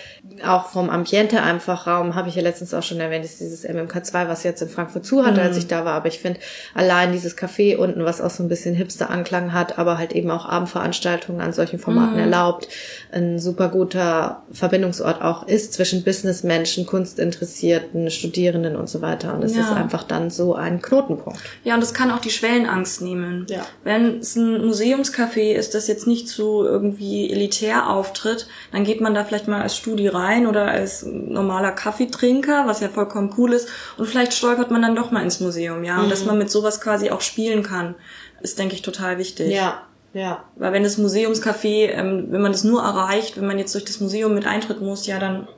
auch 0.42 0.66
vom 0.66 0.90
Ambiente 0.90 1.42
einfach 1.42 1.86
Raum, 1.86 2.14
habe 2.14 2.28
ich 2.28 2.34
ja 2.34 2.42
letztens 2.42 2.74
auch 2.74 2.82
schon 2.82 2.98
erwähnt, 2.98 3.24
ist 3.24 3.40
dieses 3.40 3.68
MMK2, 3.68 4.28
was 4.28 4.42
jetzt 4.42 4.62
in 4.62 4.68
Frankfurt 4.68 5.04
zu 5.04 5.24
hatte, 5.24 5.40
mhm. 5.40 5.46
als 5.46 5.56
ich 5.56 5.66
da 5.66 5.84
war. 5.84 5.94
Aber 5.94 6.08
ich 6.08 6.18
finde 6.18 6.40
allein 6.74 7.12
dieses 7.12 7.36
Café 7.36 7.76
unten, 7.76 8.04
was 8.04 8.20
auch 8.20 8.30
so 8.30 8.42
ein 8.42 8.48
bisschen 8.48 8.74
hipster 8.74 9.10
Anklang 9.10 9.52
hat, 9.52 9.78
aber 9.78 9.98
halt 9.98 10.12
eben 10.12 10.30
auch 10.30 10.46
Abendveranstaltungen 10.46 11.40
an 11.40 11.52
solchen 11.52 11.78
Formaten 11.78 12.14
mhm. 12.14 12.20
erlaubt, 12.20 12.68
ein 13.12 13.38
super 13.38 13.68
guter 13.68 14.42
Verbindungsort 14.50 15.22
auch 15.22 15.46
ist 15.46 15.74
zwischen 15.74 16.04
Businessmenschen, 16.04 16.86
Kunstinteressierten, 16.86 18.10
Studierenden 18.10 18.76
und 18.76 18.88
so 18.88 19.02
weiter. 19.02 19.34
Und 19.34 19.44
es 19.44 19.54
ja. 19.54 19.62
ist 19.62 19.72
einfach 19.72 20.04
dann 20.04 20.30
so 20.30 20.54
ein 20.54 20.80
Knotenpunkt. 20.80 21.38
Ja, 21.64 21.74
und 21.74 21.80
das 21.80 21.94
kann 21.94 22.10
auch 22.10 22.20
die 22.20 22.30
Schwellenangst 22.30 23.02
nehmen. 23.02 23.46
Ja. 23.48 23.64
Wenn 23.84 24.18
es 24.18 24.36
ein 24.36 24.64
Museumscafé 24.64 25.52
ist, 25.52 25.74
das 25.74 25.86
jetzt 25.86 26.06
nicht 26.06 26.28
zu 26.28 26.64
irgendwie 26.64 27.30
elitär 27.30 27.90
auftritt, 27.90 28.46
dann 28.72 28.84
geht 28.84 29.00
man 29.00 29.14
da 29.14 29.24
vielleicht 29.24 29.48
mal 29.48 29.62
als 29.62 29.76
Studie 29.76 30.13
rein 30.14 30.46
oder 30.46 30.66
als 30.68 31.04
normaler 31.04 31.72
Kaffeetrinker, 31.72 32.66
was 32.66 32.80
ja 32.80 32.88
vollkommen 32.88 33.34
cool 33.36 33.52
ist. 33.52 33.68
Und 33.98 34.06
vielleicht 34.06 34.34
stolpert 34.34 34.70
man 34.70 34.82
dann 34.82 34.96
doch 34.96 35.10
mal 35.10 35.22
ins 35.22 35.40
Museum, 35.40 35.84
ja. 35.84 35.98
Und 35.98 36.06
mhm. 36.06 36.10
dass 36.10 36.24
man 36.24 36.38
mit 36.38 36.50
sowas 36.50 36.80
quasi 36.80 37.10
auch 37.10 37.20
spielen 37.20 37.62
kann, 37.62 37.94
ist, 38.40 38.58
denke 38.58 38.74
ich, 38.74 38.82
total 38.82 39.18
wichtig. 39.18 39.52
Ja. 39.52 39.82
Ja. 40.12 40.44
Weil 40.54 40.72
wenn 40.72 40.84
das 40.84 40.96
Museumscafé, 40.96 41.88
ähm, 41.88 42.26
wenn 42.30 42.40
man 42.40 42.52
das 42.52 42.62
nur 42.62 42.82
erreicht, 42.82 43.36
wenn 43.36 43.46
man 43.46 43.58
jetzt 43.58 43.74
durch 43.74 43.84
das 43.84 43.98
Museum 43.98 44.32
mit 44.32 44.46
Eintritt 44.46 44.80
muss, 44.80 45.06
ja, 45.06 45.18
dann 45.18 45.48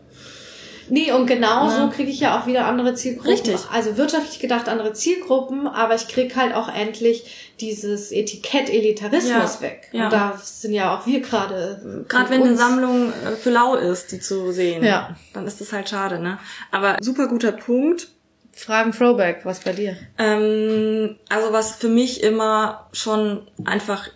Nee, 0.88 1.10
und 1.12 1.26
genau 1.26 1.68
so 1.68 1.88
kriege 1.88 2.10
ich 2.10 2.20
ja 2.20 2.38
auch 2.38 2.46
wieder 2.46 2.66
andere 2.66 2.94
Zielgruppen. 2.94 3.32
Richtig. 3.32 3.58
Also 3.72 3.96
wirtschaftlich 3.96 4.38
gedacht 4.38 4.68
andere 4.68 4.92
Zielgruppen, 4.92 5.66
aber 5.66 5.96
ich 5.96 6.06
krieg 6.06 6.36
halt 6.36 6.54
auch 6.54 6.72
endlich 6.72 7.45
dieses 7.60 8.12
Etikett 8.12 8.68
Elitarismus 8.68 9.30
ja. 9.30 9.60
weg. 9.60 9.88
Ja. 9.92 10.04
Und 10.04 10.12
da 10.12 10.40
sind 10.42 10.72
ja 10.72 10.96
auch 10.96 11.06
wir 11.06 11.20
gerade. 11.20 12.04
Gerade 12.08 12.30
wenn 12.30 12.42
eine 12.42 12.56
Sammlung 12.56 13.12
äh, 13.12 13.32
für 13.32 13.50
lau 13.50 13.74
ist, 13.74 14.12
die 14.12 14.20
zu 14.20 14.52
sehen, 14.52 14.84
ja. 14.84 15.16
dann 15.32 15.46
ist 15.46 15.60
das 15.60 15.72
halt 15.72 15.88
schade, 15.88 16.18
ne? 16.18 16.38
Aber 16.70 16.96
super 17.00 17.28
guter 17.28 17.52
Punkt. 17.52 18.08
Fragen 18.52 18.92
Throwback, 18.92 19.40
was 19.44 19.60
bei 19.60 19.72
dir? 19.72 19.96
Ähm, 20.16 21.16
also 21.28 21.52
was 21.52 21.76
für 21.76 21.88
mich 21.88 22.22
immer 22.22 22.88
schon 22.92 23.46
einfach 23.64 24.08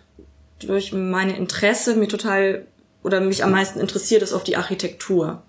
durch 0.59 0.93
meine 0.93 1.37
Interesse 1.37 1.95
mir 1.95 2.07
total 2.07 2.65
oder 3.03 3.19
mich 3.19 3.43
am 3.43 3.51
meisten 3.51 3.79
interessiert, 3.79 4.23
ist 4.23 4.33
auf 4.33 4.43
die 4.43 4.57
Architektur 4.57 5.43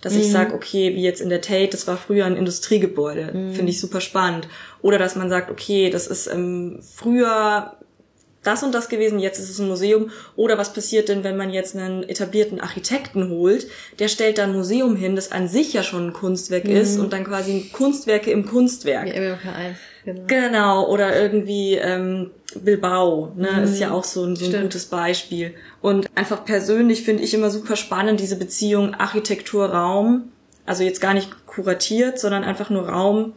dass 0.00 0.14
mhm. 0.14 0.20
ich 0.20 0.32
sage, 0.32 0.54
okay, 0.54 0.94
wie 0.94 1.02
jetzt 1.02 1.20
in 1.20 1.28
der 1.28 1.40
Tate, 1.40 1.70
das 1.70 1.86
war 1.86 1.96
früher 1.96 2.26
ein 2.26 2.36
Industriegebäude, 2.36 3.32
mhm. 3.32 3.52
finde 3.52 3.72
ich 3.72 3.80
super 3.80 4.00
spannend. 4.00 4.48
Oder 4.82 4.98
dass 4.98 5.16
man 5.16 5.28
sagt, 5.28 5.50
okay, 5.50 5.90
das 5.90 6.06
ist 6.06 6.28
ähm, 6.28 6.80
früher 6.94 7.76
das 8.44 8.62
und 8.62 8.72
das 8.72 8.88
gewesen, 8.88 9.18
jetzt 9.18 9.38
ist 9.38 9.50
es 9.50 9.58
ein 9.58 9.68
Museum. 9.68 10.10
Oder 10.36 10.58
was 10.58 10.72
passiert 10.72 11.08
denn, 11.08 11.24
wenn 11.24 11.36
man 11.36 11.50
jetzt 11.50 11.76
einen 11.76 12.02
etablierten 12.02 12.60
Architekten 12.60 13.30
holt, 13.30 13.66
der 13.98 14.08
stellt 14.08 14.38
da 14.38 14.44
ein 14.44 14.52
Museum 14.52 14.96
hin, 14.96 15.16
das 15.16 15.32
an 15.32 15.48
sich 15.48 15.72
ja 15.72 15.82
schon 15.82 16.08
ein 16.08 16.12
Kunstwerk 16.12 16.64
mhm. 16.64 16.76
ist 16.76 16.98
und 16.98 17.12
dann 17.12 17.24
quasi 17.24 17.68
Kunstwerke 17.72 18.30
im 18.30 18.46
Kunstwerk. 18.46 19.06
Wie 19.06 19.10
MK1. 19.10 19.74
Genau. 20.08 20.26
genau, 20.26 20.88
oder 20.88 21.20
irgendwie 21.20 21.74
ähm, 21.74 22.30
Bilbao, 22.54 23.32
ne, 23.36 23.52
mhm. 23.52 23.64
ist 23.64 23.78
ja 23.78 23.90
auch 23.90 24.04
so 24.04 24.24
ein, 24.24 24.36
so 24.36 24.46
ein 24.46 24.62
gutes 24.62 24.86
Beispiel. 24.86 25.54
Und 25.82 26.06
einfach 26.14 26.44
persönlich 26.44 27.02
finde 27.02 27.22
ich 27.22 27.34
immer 27.34 27.50
super 27.50 27.76
spannend 27.76 28.20
diese 28.20 28.36
Beziehung 28.36 28.94
Architektur-Raum. 28.94 30.32
Also 30.64 30.82
jetzt 30.82 31.00
gar 31.00 31.12
nicht 31.12 31.46
kuratiert, 31.46 32.18
sondern 32.18 32.44
einfach 32.44 32.70
nur 32.70 32.88
Raum 32.88 33.34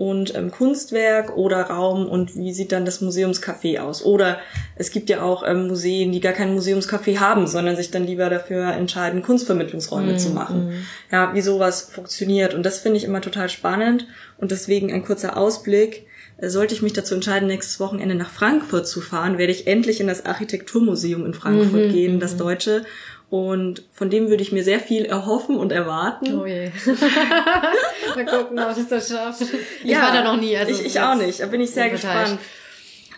und 0.00 0.34
ähm, 0.34 0.50
Kunstwerk 0.50 1.36
oder 1.36 1.60
Raum 1.64 2.06
und 2.06 2.34
wie 2.34 2.54
sieht 2.54 2.72
dann 2.72 2.86
das 2.86 3.02
Museumscafé 3.02 3.80
aus? 3.80 4.02
Oder 4.02 4.38
es 4.76 4.92
gibt 4.92 5.10
ja 5.10 5.22
auch 5.22 5.42
ähm, 5.46 5.68
Museen, 5.68 6.10
die 6.10 6.20
gar 6.20 6.32
kein 6.32 6.54
Museumscafé 6.54 7.18
haben, 7.18 7.46
sondern 7.46 7.76
sich 7.76 7.90
dann 7.90 8.06
lieber 8.06 8.30
dafür 8.30 8.72
entscheiden, 8.72 9.20
Kunstvermittlungsräume 9.20 10.14
mm, 10.14 10.18
zu 10.18 10.30
machen. 10.30 10.68
Mm. 10.68 10.72
Ja, 11.12 11.34
wie 11.34 11.42
sowas 11.42 11.82
funktioniert. 11.82 12.54
Und 12.54 12.64
das 12.64 12.78
finde 12.78 12.96
ich 12.96 13.04
immer 13.04 13.20
total 13.20 13.50
spannend. 13.50 14.06
Und 14.38 14.52
deswegen 14.52 14.90
ein 14.90 15.04
kurzer 15.04 15.36
Ausblick. 15.36 16.06
Sollte 16.42 16.74
ich 16.74 16.82
mich 16.82 16.92
dazu 16.92 17.14
entscheiden, 17.14 17.48
nächstes 17.48 17.80
Wochenende 17.80 18.14
nach 18.14 18.30
Frankfurt 18.30 18.86
zu 18.86 19.00
fahren, 19.00 19.38
werde 19.38 19.52
ich 19.52 19.66
endlich 19.66 20.00
in 20.00 20.06
das 20.06 20.24
Architekturmuseum 20.24 21.26
in 21.26 21.34
Frankfurt 21.34 21.88
mm 21.88 21.92
gehen, 21.92 22.20
das 22.20 22.34
mhm. 22.34 22.38
deutsche, 22.38 22.84
und 23.30 23.84
von 23.92 24.10
dem 24.10 24.28
würde 24.28 24.42
ich 24.42 24.50
mir 24.50 24.64
sehr 24.64 24.80
viel 24.80 25.04
erhoffen 25.04 25.56
und 25.56 25.70
erwarten. 25.70 26.40
Oh 26.40 26.46
je. 26.46 26.70
Mal 28.16 28.26
gucken, 28.26 28.58
ob 28.58 28.76
ich 28.76 28.88
das 28.88 29.08
schaffe. 29.08 29.44
Ich 29.84 29.90
ja, 29.90 30.02
war 30.02 30.12
da 30.12 30.24
noch 30.24 30.40
nie. 30.40 30.56
Also 30.56 30.72
ich, 30.72 30.84
ich 30.84 31.00
auch 31.00 31.14
nicht. 31.14 31.38
Da 31.38 31.46
bin 31.46 31.60
ich 31.60 31.70
sehr 31.70 31.90
gespannt. 31.90 32.40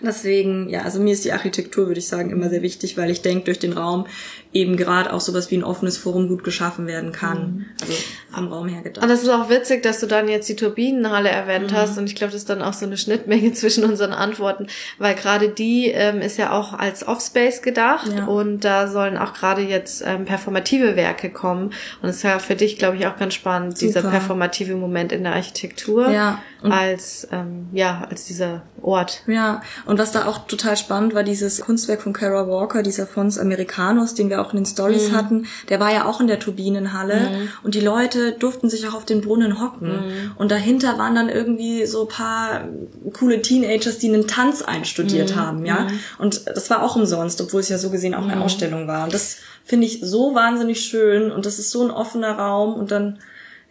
Deswegen, 0.04 0.68
ja, 0.68 0.82
also 0.82 1.00
mir 1.00 1.12
ist 1.12 1.24
die 1.24 1.32
Architektur, 1.32 1.86
würde 1.86 2.00
ich 2.00 2.08
sagen, 2.08 2.30
immer 2.30 2.48
sehr 2.48 2.62
wichtig, 2.62 2.96
weil 2.96 3.10
ich 3.10 3.22
denke, 3.22 3.44
durch 3.44 3.58
den 3.58 3.72
Raum 3.72 4.06
eben 4.52 4.76
gerade 4.76 5.12
auch 5.12 5.20
sowas 5.20 5.50
wie 5.50 5.56
ein 5.56 5.64
offenes 5.64 5.96
Forum 5.96 6.28
gut 6.28 6.44
geschaffen 6.44 6.86
werden 6.86 7.12
kann. 7.12 7.38
Mhm. 7.38 7.66
Also 7.80 7.94
vom 8.30 8.52
Raum 8.52 8.68
her 8.68 8.82
gedacht. 8.82 9.02
Und 9.02 9.10
das 9.10 9.22
ist 9.22 9.28
auch 9.28 9.48
witzig, 9.48 9.82
dass 9.82 10.00
du 10.00 10.06
dann 10.06 10.28
jetzt 10.28 10.48
die 10.48 10.56
Turbinenhalle 10.56 11.28
erwähnt 11.28 11.70
mhm. 11.70 11.76
hast 11.76 11.98
und 11.98 12.06
ich 12.06 12.14
glaube, 12.14 12.32
das 12.32 12.42
ist 12.42 12.50
dann 12.50 12.62
auch 12.62 12.72
so 12.72 12.86
eine 12.86 12.96
Schnittmenge 12.96 13.52
zwischen 13.54 13.84
unseren 13.84 14.12
Antworten, 14.12 14.66
weil 14.98 15.14
gerade 15.14 15.48
die 15.48 15.88
ähm, 15.88 16.20
ist 16.20 16.38
ja 16.38 16.52
auch 16.52 16.74
als 16.74 17.06
Offspace 17.06 17.62
gedacht 17.62 18.10
ja. 18.14 18.26
und 18.26 18.60
da 18.60 18.88
sollen 18.88 19.16
auch 19.16 19.32
gerade 19.32 19.62
jetzt 19.62 20.02
ähm, 20.06 20.24
performative 20.24 20.96
Werke 20.96 21.30
kommen 21.30 21.72
und 22.02 22.08
es 22.08 22.16
ist 22.16 22.22
ja 22.22 22.38
für 22.38 22.56
dich, 22.56 22.78
glaube 22.78 22.96
ich, 22.96 23.06
auch 23.06 23.16
ganz 23.16 23.34
spannend, 23.34 23.78
Super. 23.78 23.86
dieser 23.86 24.10
performative 24.10 24.74
Moment 24.74 25.12
in 25.12 25.24
der 25.24 25.34
Architektur 25.34 26.10
ja. 26.10 26.42
als 26.62 27.28
ähm, 27.32 27.68
ja 27.72 28.06
als 28.10 28.24
dieser 28.24 28.62
Ort. 28.82 29.22
Ja, 29.26 29.62
und 29.86 29.91
was 29.98 30.12
da 30.12 30.26
auch 30.26 30.46
total 30.46 30.76
spannend 30.76 31.14
war, 31.14 31.22
dieses 31.22 31.60
Kunstwerk 31.60 32.02
von 32.02 32.12
Kara 32.12 32.48
Walker, 32.48 32.82
dieser 32.82 33.06
Fons 33.06 33.38
Americanos, 33.38 34.14
den 34.14 34.30
wir 34.30 34.40
auch 34.40 34.52
in 34.52 34.60
den 34.60 34.66
Stories 34.66 35.10
mhm. 35.10 35.16
hatten, 35.16 35.46
der 35.68 35.80
war 35.80 35.92
ja 35.92 36.04
auch 36.04 36.20
in 36.20 36.26
der 36.26 36.38
Turbinenhalle 36.38 37.16
mhm. 37.16 37.48
und 37.62 37.74
die 37.74 37.80
Leute 37.80 38.32
durften 38.32 38.70
sich 38.70 38.86
auch 38.88 38.94
auf 38.94 39.04
den 39.04 39.20
Brunnen 39.20 39.60
hocken. 39.60 39.88
Mhm. 39.88 40.32
Und 40.36 40.50
dahinter 40.50 40.98
waren 40.98 41.14
dann 41.14 41.28
irgendwie 41.28 41.86
so 41.86 42.06
paar 42.06 42.68
coole 43.12 43.42
Teenagers, 43.42 43.98
die 43.98 44.08
einen 44.08 44.26
Tanz 44.26 44.62
einstudiert 44.62 45.34
mhm. 45.34 45.40
haben, 45.40 45.66
ja. 45.66 45.80
Mhm. 45.80 45.98
Und 46.18 46.46
das 46.46 46.70
war 46.70 46.82
auch 46.82 46.96
umsonst, 46.96 47.40
obwohl 47.40 47.60
es 47.60 47.68
ja 47.68 47.78
so 47.78 47.90
gesehen 47.90 48.14
auch 48.14 48.24
eine 48.24 48.36
mhm. 48.36 48.42
Ausstellung 48.42 48.86
war. 48.86 49.04
Und 49.04 49.14
das 49.14 49.38
finde 49.64 49.86
ich 49.86 50.00
so 50.02 50.34
wahnsinnig 50.34 50.80
schön 50.80 51.30
und 51.30 51.46
das 51.46 51.58
ist 51.58 51.70
so 51.70 51.84
ein 51.84 51.90
offener 51.90 52.32
Raum 52.32 52.74
und 52.74 52.90
dann 52.90 53.18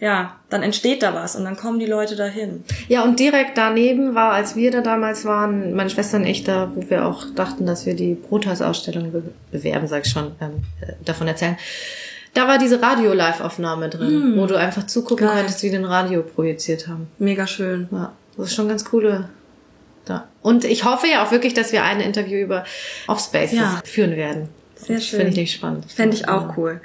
ja, 0.01 0.35
dann 0.49 0.63
entsteht 0.63 1.03
da 1.03 1.13
was 1.13 1.35
und 1.35 1.45
dann 1.45 1.55
kommen 1.55 1.77
die 1.77 1.85
Leute 1.85 2.15
dahin. 2.15 2.63
Ja, 2.87 3.03
und 3.03 3.19
direkt 3.19 3.55
daneben 3.55 4.15
war, 4.15 4.33
als 4.33 4.55
wir 4.55 4.71
da 4.71 4.81
damals 4.81 5.25
waren, 5.25 5.75
meine 5.75 5.91
Schwester 5.91 6.17
und 6.17 6.25
ich 6.25 6.43
da, 6.43 6.71
wo 6.73 6.89
wir 6.89 7.05
auch 7.05 7.25
dachten, 7.35 7.67
dass 7.67 7.85
wir 7.85 7.93
die 7.93 8.15
Brothausausstellung 8.15 9.11
be 9.11 9.23
bewerben, 9.51 9.87
sag 9.87 10.07
ich 10.07 10.11
schon, 10.11 10.31
ähm, 10.41 10.63
äh, 10.81 10.93
davon 11.05 11.27
erzählen. 11.27 11.55
Da 12.33 12.47
war 12.47 12.57
diese 12.57 12.81
Radio-Live-Aufnahme 12.81 13.89
drin, 13.89 14.35
mm. 14.35 14.39
wo 14.39 14.47
du 14.47 14.55
einfach 14.55 14.87
zugucken 14.87 15.27
Geil. 15.27 15.37
konntest, 15.37 15.61
wie 15.61 15.69
den 15.69 15.85
Radio 15.85 16.23
projiziert 16.23 16.87
haben. 16.87 17.07
Mega 17.19 17.45
schön. 17.45 17.87
Ja, 17.91 18.13
das 18.37 18.47
ist 18.47 18.55
schon 18.55 18.69
ganz 18.69 18.83
coole. 18.85 19.29
Da. 20.05 20.27
Und 20.41 20.65
ich 20.65 20.83
hoffe 20.83 21.05
ja 21.05 21.23
auch 21.23 21.31
wirklich, 21.31 21.53
dass 21.53 21.71
wir 21.73 21.83
ein 21.83 21.99
Interview 21.99 22.39
über 22.39 22.63
Offspaces 23.05 23.59
ja. 23.59 23.81
führen 23.85 24.15
werden. 24.15 24.49
Sehr 24.81 24.99
schön. 24.99 25.21
Finde 25.21 25.41
ich 25.41 25.53
spannend. 25.53 25.91
Fände 25.91 26.15
ich 26.15 26.27
auch 26.27 26.57
cool. 26.57 26.81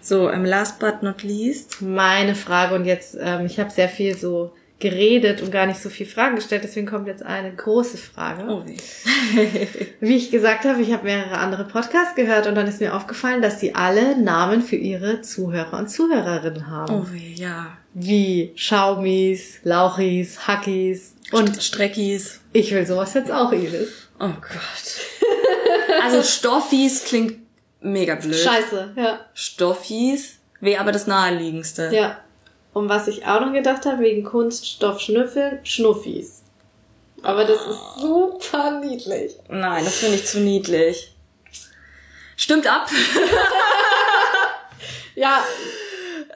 So, 0.00 0.30
ähm, 0.30 0.44
last 0.44 0.78
but 0.78 1.02
not 1.02 1.22
least. 1.22 1.82
Meine 1.82 2.34
Frage 2.34 2.74
und 2.74 2.84
jetzt, 2.84 3.16
ähm, 3.20 3.46
ich 3.46 3.58
habe 3.60 3.70
sehr 3.70 3.88
viel 3.88 4.16
so 4.16 4.52
geredet 4.80 5.42
und 5.42 5.52
gar 5.52 5.66
nicht 5.66 5.78
so 5.78 5.90
viel 5.90 6.06
Fragen 6.06 6.36
gestellt, 6.36 6.64
deswegen 6.64 6.86
kommt 6.86 7.06
jetzt 7.06 7.22
eine 7.22 7.54
große 7.54 7.98
Frage. 7.98 8.44
Oh 8.48 8.64
weh. 8.66 8.76
Wie 10.00 10.16
ich 10.16 10.30
gesagt 10.30 10.64
habe, 10.64 10.80
ich 10.80 10.92
habe 10.92 11.04
mehrere 11.04 11.36
andere 11.36 11.64
Podcasts 11.64 12.14
gehört 12.14 12.46
und 12.46 12.54
dann 12.54 12.66
ist 12.66 12.80
mir 12.80 12.94
aufgefallen, 12.94 13.42
dass 13.42 13.60
sie 13.60 13.74
alle 13.74 14.18
Namen 14.18 14.62
für 14.62 14.76
ihre 14.76 15.20
Zuhörer 15.20 15.78
und 15.78 15.90
Zuhörerinnen 15.90 16.66
haben. 16.68 16.94
Oh 16.94 17.06
weh, 17.12 17.34
ja. 17.34 17.76
Wie 17.92 18.52
Schaumis, 18.54 19.58
Lauchis, 19.64 20.48
Hackis 20.48 21.14
und 21.30 21.62
Streckis. 21.62 22.40
Ich 22.52 22.72
will 22.72 22.86
sowas 22.86 23.12
jetzt 23.14 23.30
auch, 23.30 23.52
Iris. 23.52 24.08
Oh 24.18 24.28
Gott. 24.28 25.00
Also 26.02 26.22
Stoffis 26.22 27.04
klingt 27.04 27.38
mega 27.80 28.14
blöd. 28.14 28.36
Scheiße, 28.36 28.92
ja. 28.96 29.20
Stoffis 29.34 30.38
wäre 30.60 30.80
aber 30.80 30.92
das 30.92 31.06
naheliegendste. 31.06 31.90
Ja. 31.92 32.18
Und 32.72 32.88
was 32.88 33.08
ich 33.08 33.26
auch 33.26 33.40
noch 33.40 33.52
gedacht 33.52 33.84
habe, 33.86 34.00
wegen 34.02 34.24
Kunststoffschnüffeln, 34.24 35.60
Schnuffis. 35.64 36.42
Aber 37.22 37.44
das 37.44 37.60
ist 37.66 38.00
super 38.00 38.80
niedlich. 38.80 39.36
Nein, 39.48 39.84
das 39.84 39.98
finde 39.98 40.16
ich 40.16 40.26
zu 40.26 40.38
niedlich. 40.40 41.14
Stimmt 42.36 42.66
ab. 42.66 42.88
ja. 45.14 45.44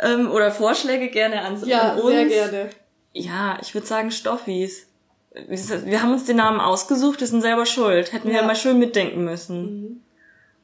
Ähm, 0.01 0.31
oder 0.31 0.51
Vorschläge 0.51 1.09
gerne 1.09 1.41
an, 1.43 1.65
ja, 1.67 1.93
an 1.93 2.01
uns. 2.01 2.13
Ja, 2.13 2.19
sehr 2.19 2.27
gerne. 2.27 2.71
Ja, 3.13 3.59
ich 3.63 3.73
würde 3.75 3.87
sagen 3.87 4.11
Stoffis. 4.11 4.87
Wir 5.35 6.01
haben 6.01 6.13
uns 6.13 6.25
den 6.25 6.37
Namen 6.37 6.61
ausgesucht, 6.61 7.21
wir 7.21 7.27
sind 7.27 7.43
selber 7.43 7.67
schuld. 7.67 8.13
Hätten 8.13 8.29
ja. 8.29 8.35
wir 8.35 8.43
mal 8.45 8.55
schön 8.55 8.79
mitdenken 8.79 9.25
müssen. 9.25 9.63
Mhm. 9.63 10.01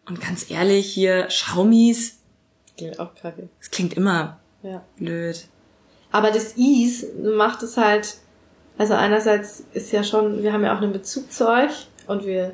Und 0.06 0.20
ganz 0.20 0.50
ehrlich, 0.50 0.92
hier 0.92 1.28
Schaumis. 1.28 2.20
Klingt 2.76 2.98
auch 3.00 3.14
kacke. 3.14 3.48
Es 3.60 3.70
klingt 3.70 3.94
immer 3.94 4.38
ja. 4.62 4.84
blöd. 4.96 5.46
Aber 6.12 6.30
das 6.30 6.54
Is 6.56 7.06
macht 7.22 7.62
es 7.62 7.76
halt, 7.76 8.16
also 8.78 8.94
einerseits 8.94 9.64
ist 9.72 9.92
ja 9.92 10.02
schon, 10.02 10.42
wir 10.42 10.52
haben 10.52 10.64
ja 10.64 10.74
auch 10.74 10.80
einen 10.80 10.92
Bezug 10.92 11.32
zu 11.32 11.48
euch 11.48 11.88
und 12.06 12.24
wir 12.24 12.52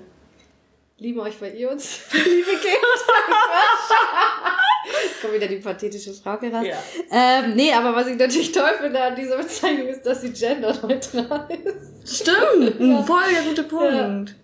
lieben 0.99 1.21
euch, 1.21 1.41
weil 1.41 1.55
ihr 1.55 1.71
uns 1.71 2.01
Liebe 2.13 2.53
gebt. 2.53 3.07
Kommt 5.21 5.35
wieder 5.35 5.47
die 5.47 5.57
pathetische 5.57 6.13
Frage 6.13 6.53
raus. 6.53 6.67
Ja. 6.67 6.79
Ähm, 7.11 7.55
nee, 7.55 7.73
aber 7.73 7.95
was 7.95 8.07
ich 8.07 8.17
natürlich 8.17 8.53
toll 8.53 8.71
finde 8.81 9.01
an 9.01 9.17
dieser 9.17 9.37
Bezeichnung 9.37 9.89
ist, 9.89 10.03
dass 10.05 10.23
sie 10.23 10.33
genderneutral 10.33 11.49
ist. 11.65 12.23
Stimmt, 12.23 12.81
ein 12.81 13.05
voll 13.05 13.23
der 13.33 13.43
gute 13.43 13.65
Punkt. 13.65 14.31
Ja. 14.31 14.35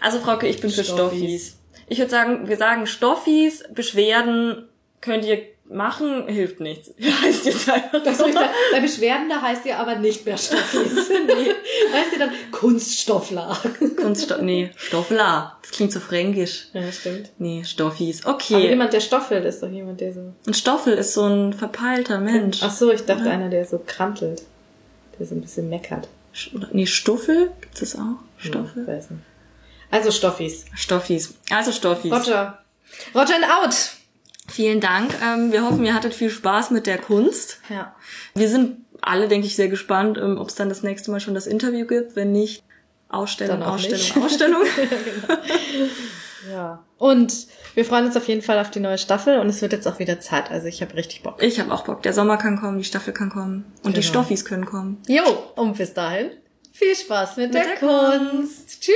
Also 0.00 0.20
Frauke, 0.20 0.46
ich 0.46 0.60
bin 0.60 0.70
Stoffis. 0.70 0.88
für 0.88 0.94
Stoffis. 0.96 1.58
Ich 1.88 1.98
würde 1.98 2.10
sagen, 2.10 2.48
wir 2.48 2.56
sagen 2.56 2.86
Stoffis, 2.86 3.64
Beschwerden 3.70 4.68
könnt 5.00 5.24
ihr 5.24 5.42
machen, 5.70 6.26
hilft 6.26 6.60
nichts. 6.60 6.92
Heißt 7.22 7.46
jetzt 7.46 7.68
einfach 7.68 8.02
das 8.02 8.18
so. 8.18 8.24
Bei 8.72 8.80
Beschwerden, 8.80 9.28
da 9.28 9.40
heißt 9.40 9.66
ihr 9.66 9.78
aber 9.78 9.96
nicht 9.96 10.24
mehr 10.24 10.36
Stoffis. 10.36 11.08
nee. 11.26 11.52
Heißt 11.92 12.12
ihr 12.12 12.18
dann 12.18 12.30
Kunststoffler. 12.50 13.56
Kunststoff, 13.96 14.40
nee, 14.40 14.70
Stoffler. 14.76 15.56
Das 15.62 15.70
klingt 15.72 15.92
so 15.92 16.00
fränkisch. 16.00 16.68
Ja, 16.72 16.90
stimmt. 16.92 17.30
Nee, 17.38 17.64
Stoffis. 17.64 18.24
Okay. 18.24 18.54
Aber 18.54 18.64
jemand, 18.64 18.92
der 18.92 19.00
stoffelt, 19.00 19.44
ist 19.44 19.62
doch 19.62 19.70
jemand, 19.70 20.00
der 20.00 20.12
so... 20.12 20.32
Ein 20.46 20.54
Stoffel 20.54 20.94
ist 20.94 21.14
so 21.14 21.24
ein 21.24 21.52
verpeilter 21.52 22.18
Mensch. 22.18 22.60
Ach 22.62 22.70
so, 22.70 22.90
ich 22.90 23.04
dachte 23.04 23.26
ja. 23.26 23.32
einer, 23.32 23.48
der 23.48 23.64
so 23.64 23.80
krantelt. 23.84 24.42
Der 25.18 25.26
so 25.26 25.34
ein 25.34 25.40
bisschen 25.40 25.68
meckert. 25.68 26.08
Nee, 26.72 26.86
Stuffel? 26.86 27.50
Gibt's 27.60 27.80
das 27.80 27.96
auch? 27.96 28.18
Stoffel? 28.38 28.84
Ja, 28.86 28.94
weiß 28.94 29.10
nicht. 29.10 29.22
Also 29.90 30.10
Stoffis. 30.10 30.66
Stoffis. 30.74 31.34
Also 31.50 31.72
Stoffis. 31.72 32.12
Roger. 32.12 32.58
Roger 33.14 33.34
and 33.34 33.44
out. 33.44 33.97
Vielen 34.50 34.80
Dank. 34.80 35.14
Ähm, 35.22 35.52
wir 35.52 35.64
hoffen, 35.64 35.84
ihr 35.84 35.94
hattet 35.94 36.14
viel 36.14 36.30
Spaß 36.30 36.70
mit 36.70 36.86
der 36.86 36.98
Kunst. 36.98 37.60
Ja. 37.68 37.94
Wir 38.34 38.48
sind 38.48 38.78
alle, 39.00 39.28
denke 39.28 39.46
ich, 39.46 39.56
sehr 39.56 39.68
gespannt, 39.68 40.18
ähm, 40.18 40.38
ob 40.38 40.48
es 40.48 40.54
dann 40.54 40.68
das 40.68 40.82
nächste 40.82 41.10
Mal 41.10 41.20
schon 41.20 41.34
das 41.34 41.46
Interview 41.46 41.86
gibt. 41.86 42.16
Wenn 42.16 42.32
nicht, 42.32 42.64
Ausstellung, 43.08 43.62
Ausstellung, 43.62 43.98
nicht. 43.98 44.16
Ausstellung. 44.16 44.62
ja, 44.76 44.84
genau. 46.48 46.54
ja. 46.54 46.84
Und 46.96 47.46
wir 47.74 47.84
freuen 47.84 48.06
uns 48.06 48.16
auf 48.16 48.26
jeden 48.26 48.42
Fall 48.42 48.58
auf 48.58 48.70
die 48.70 48.80
neue 48.80 48.98
Staffel 48.98 49.38
und 49.38 49.48
es 49.48 49.62
wird 49.62 49.72
jetzt 49.72 49.86
auch 49.86 49.98
wieder 49.98 50.18
Zeit. 50.18 50.50
Also 50.50 50.66
ich 50.66 50.82
habe 50.82 50.94
richtig 50.94 51.22
Bock. 51.22 51.42
Ich 51.42 51.60
habe 51.60 51.72
auch 51.72 51.84
Bock. 51.84 52.02
Der 52.02 52.12
Sommer 52.12 52.38
kann 52.38 52.58
kommen, 52.58 52.78
die 52.78 52.84
Staffel 52.84 53.12
kann 53.14 53.30
kommen 53.30 53.64
und 53.76 53.82
genau. 53.82 53.94
die 53.94 54.02
Stoffis 54.02 54.44
können 54.44 54.66
kommen. 54.66 55.00
Jo, 55.06 55.22
und 55.54 55.76
bis 55.76 55.94
dahin 55.94 56.30
viel 56.72 56.94
Spaß 56.94 57.36
mit, 57.36 57.52
mit 57.52 57.54
der, 57.54 57.64
der 57.64 57.76
Kunst. 57.76 58.30
Kunst. 58.30 58.82
Tschüss. 58.82 58.94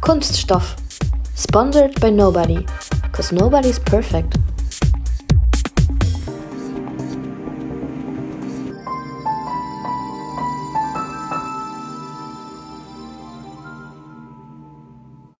Kunststoff. 0.00 0.76
Sponsored 1.34 2.00
by 2.00 2.10
nobody. 2.10 2.64
Cause 3.10 3.32
nobody's 3.32 3.80
perfect. 3.80 4.38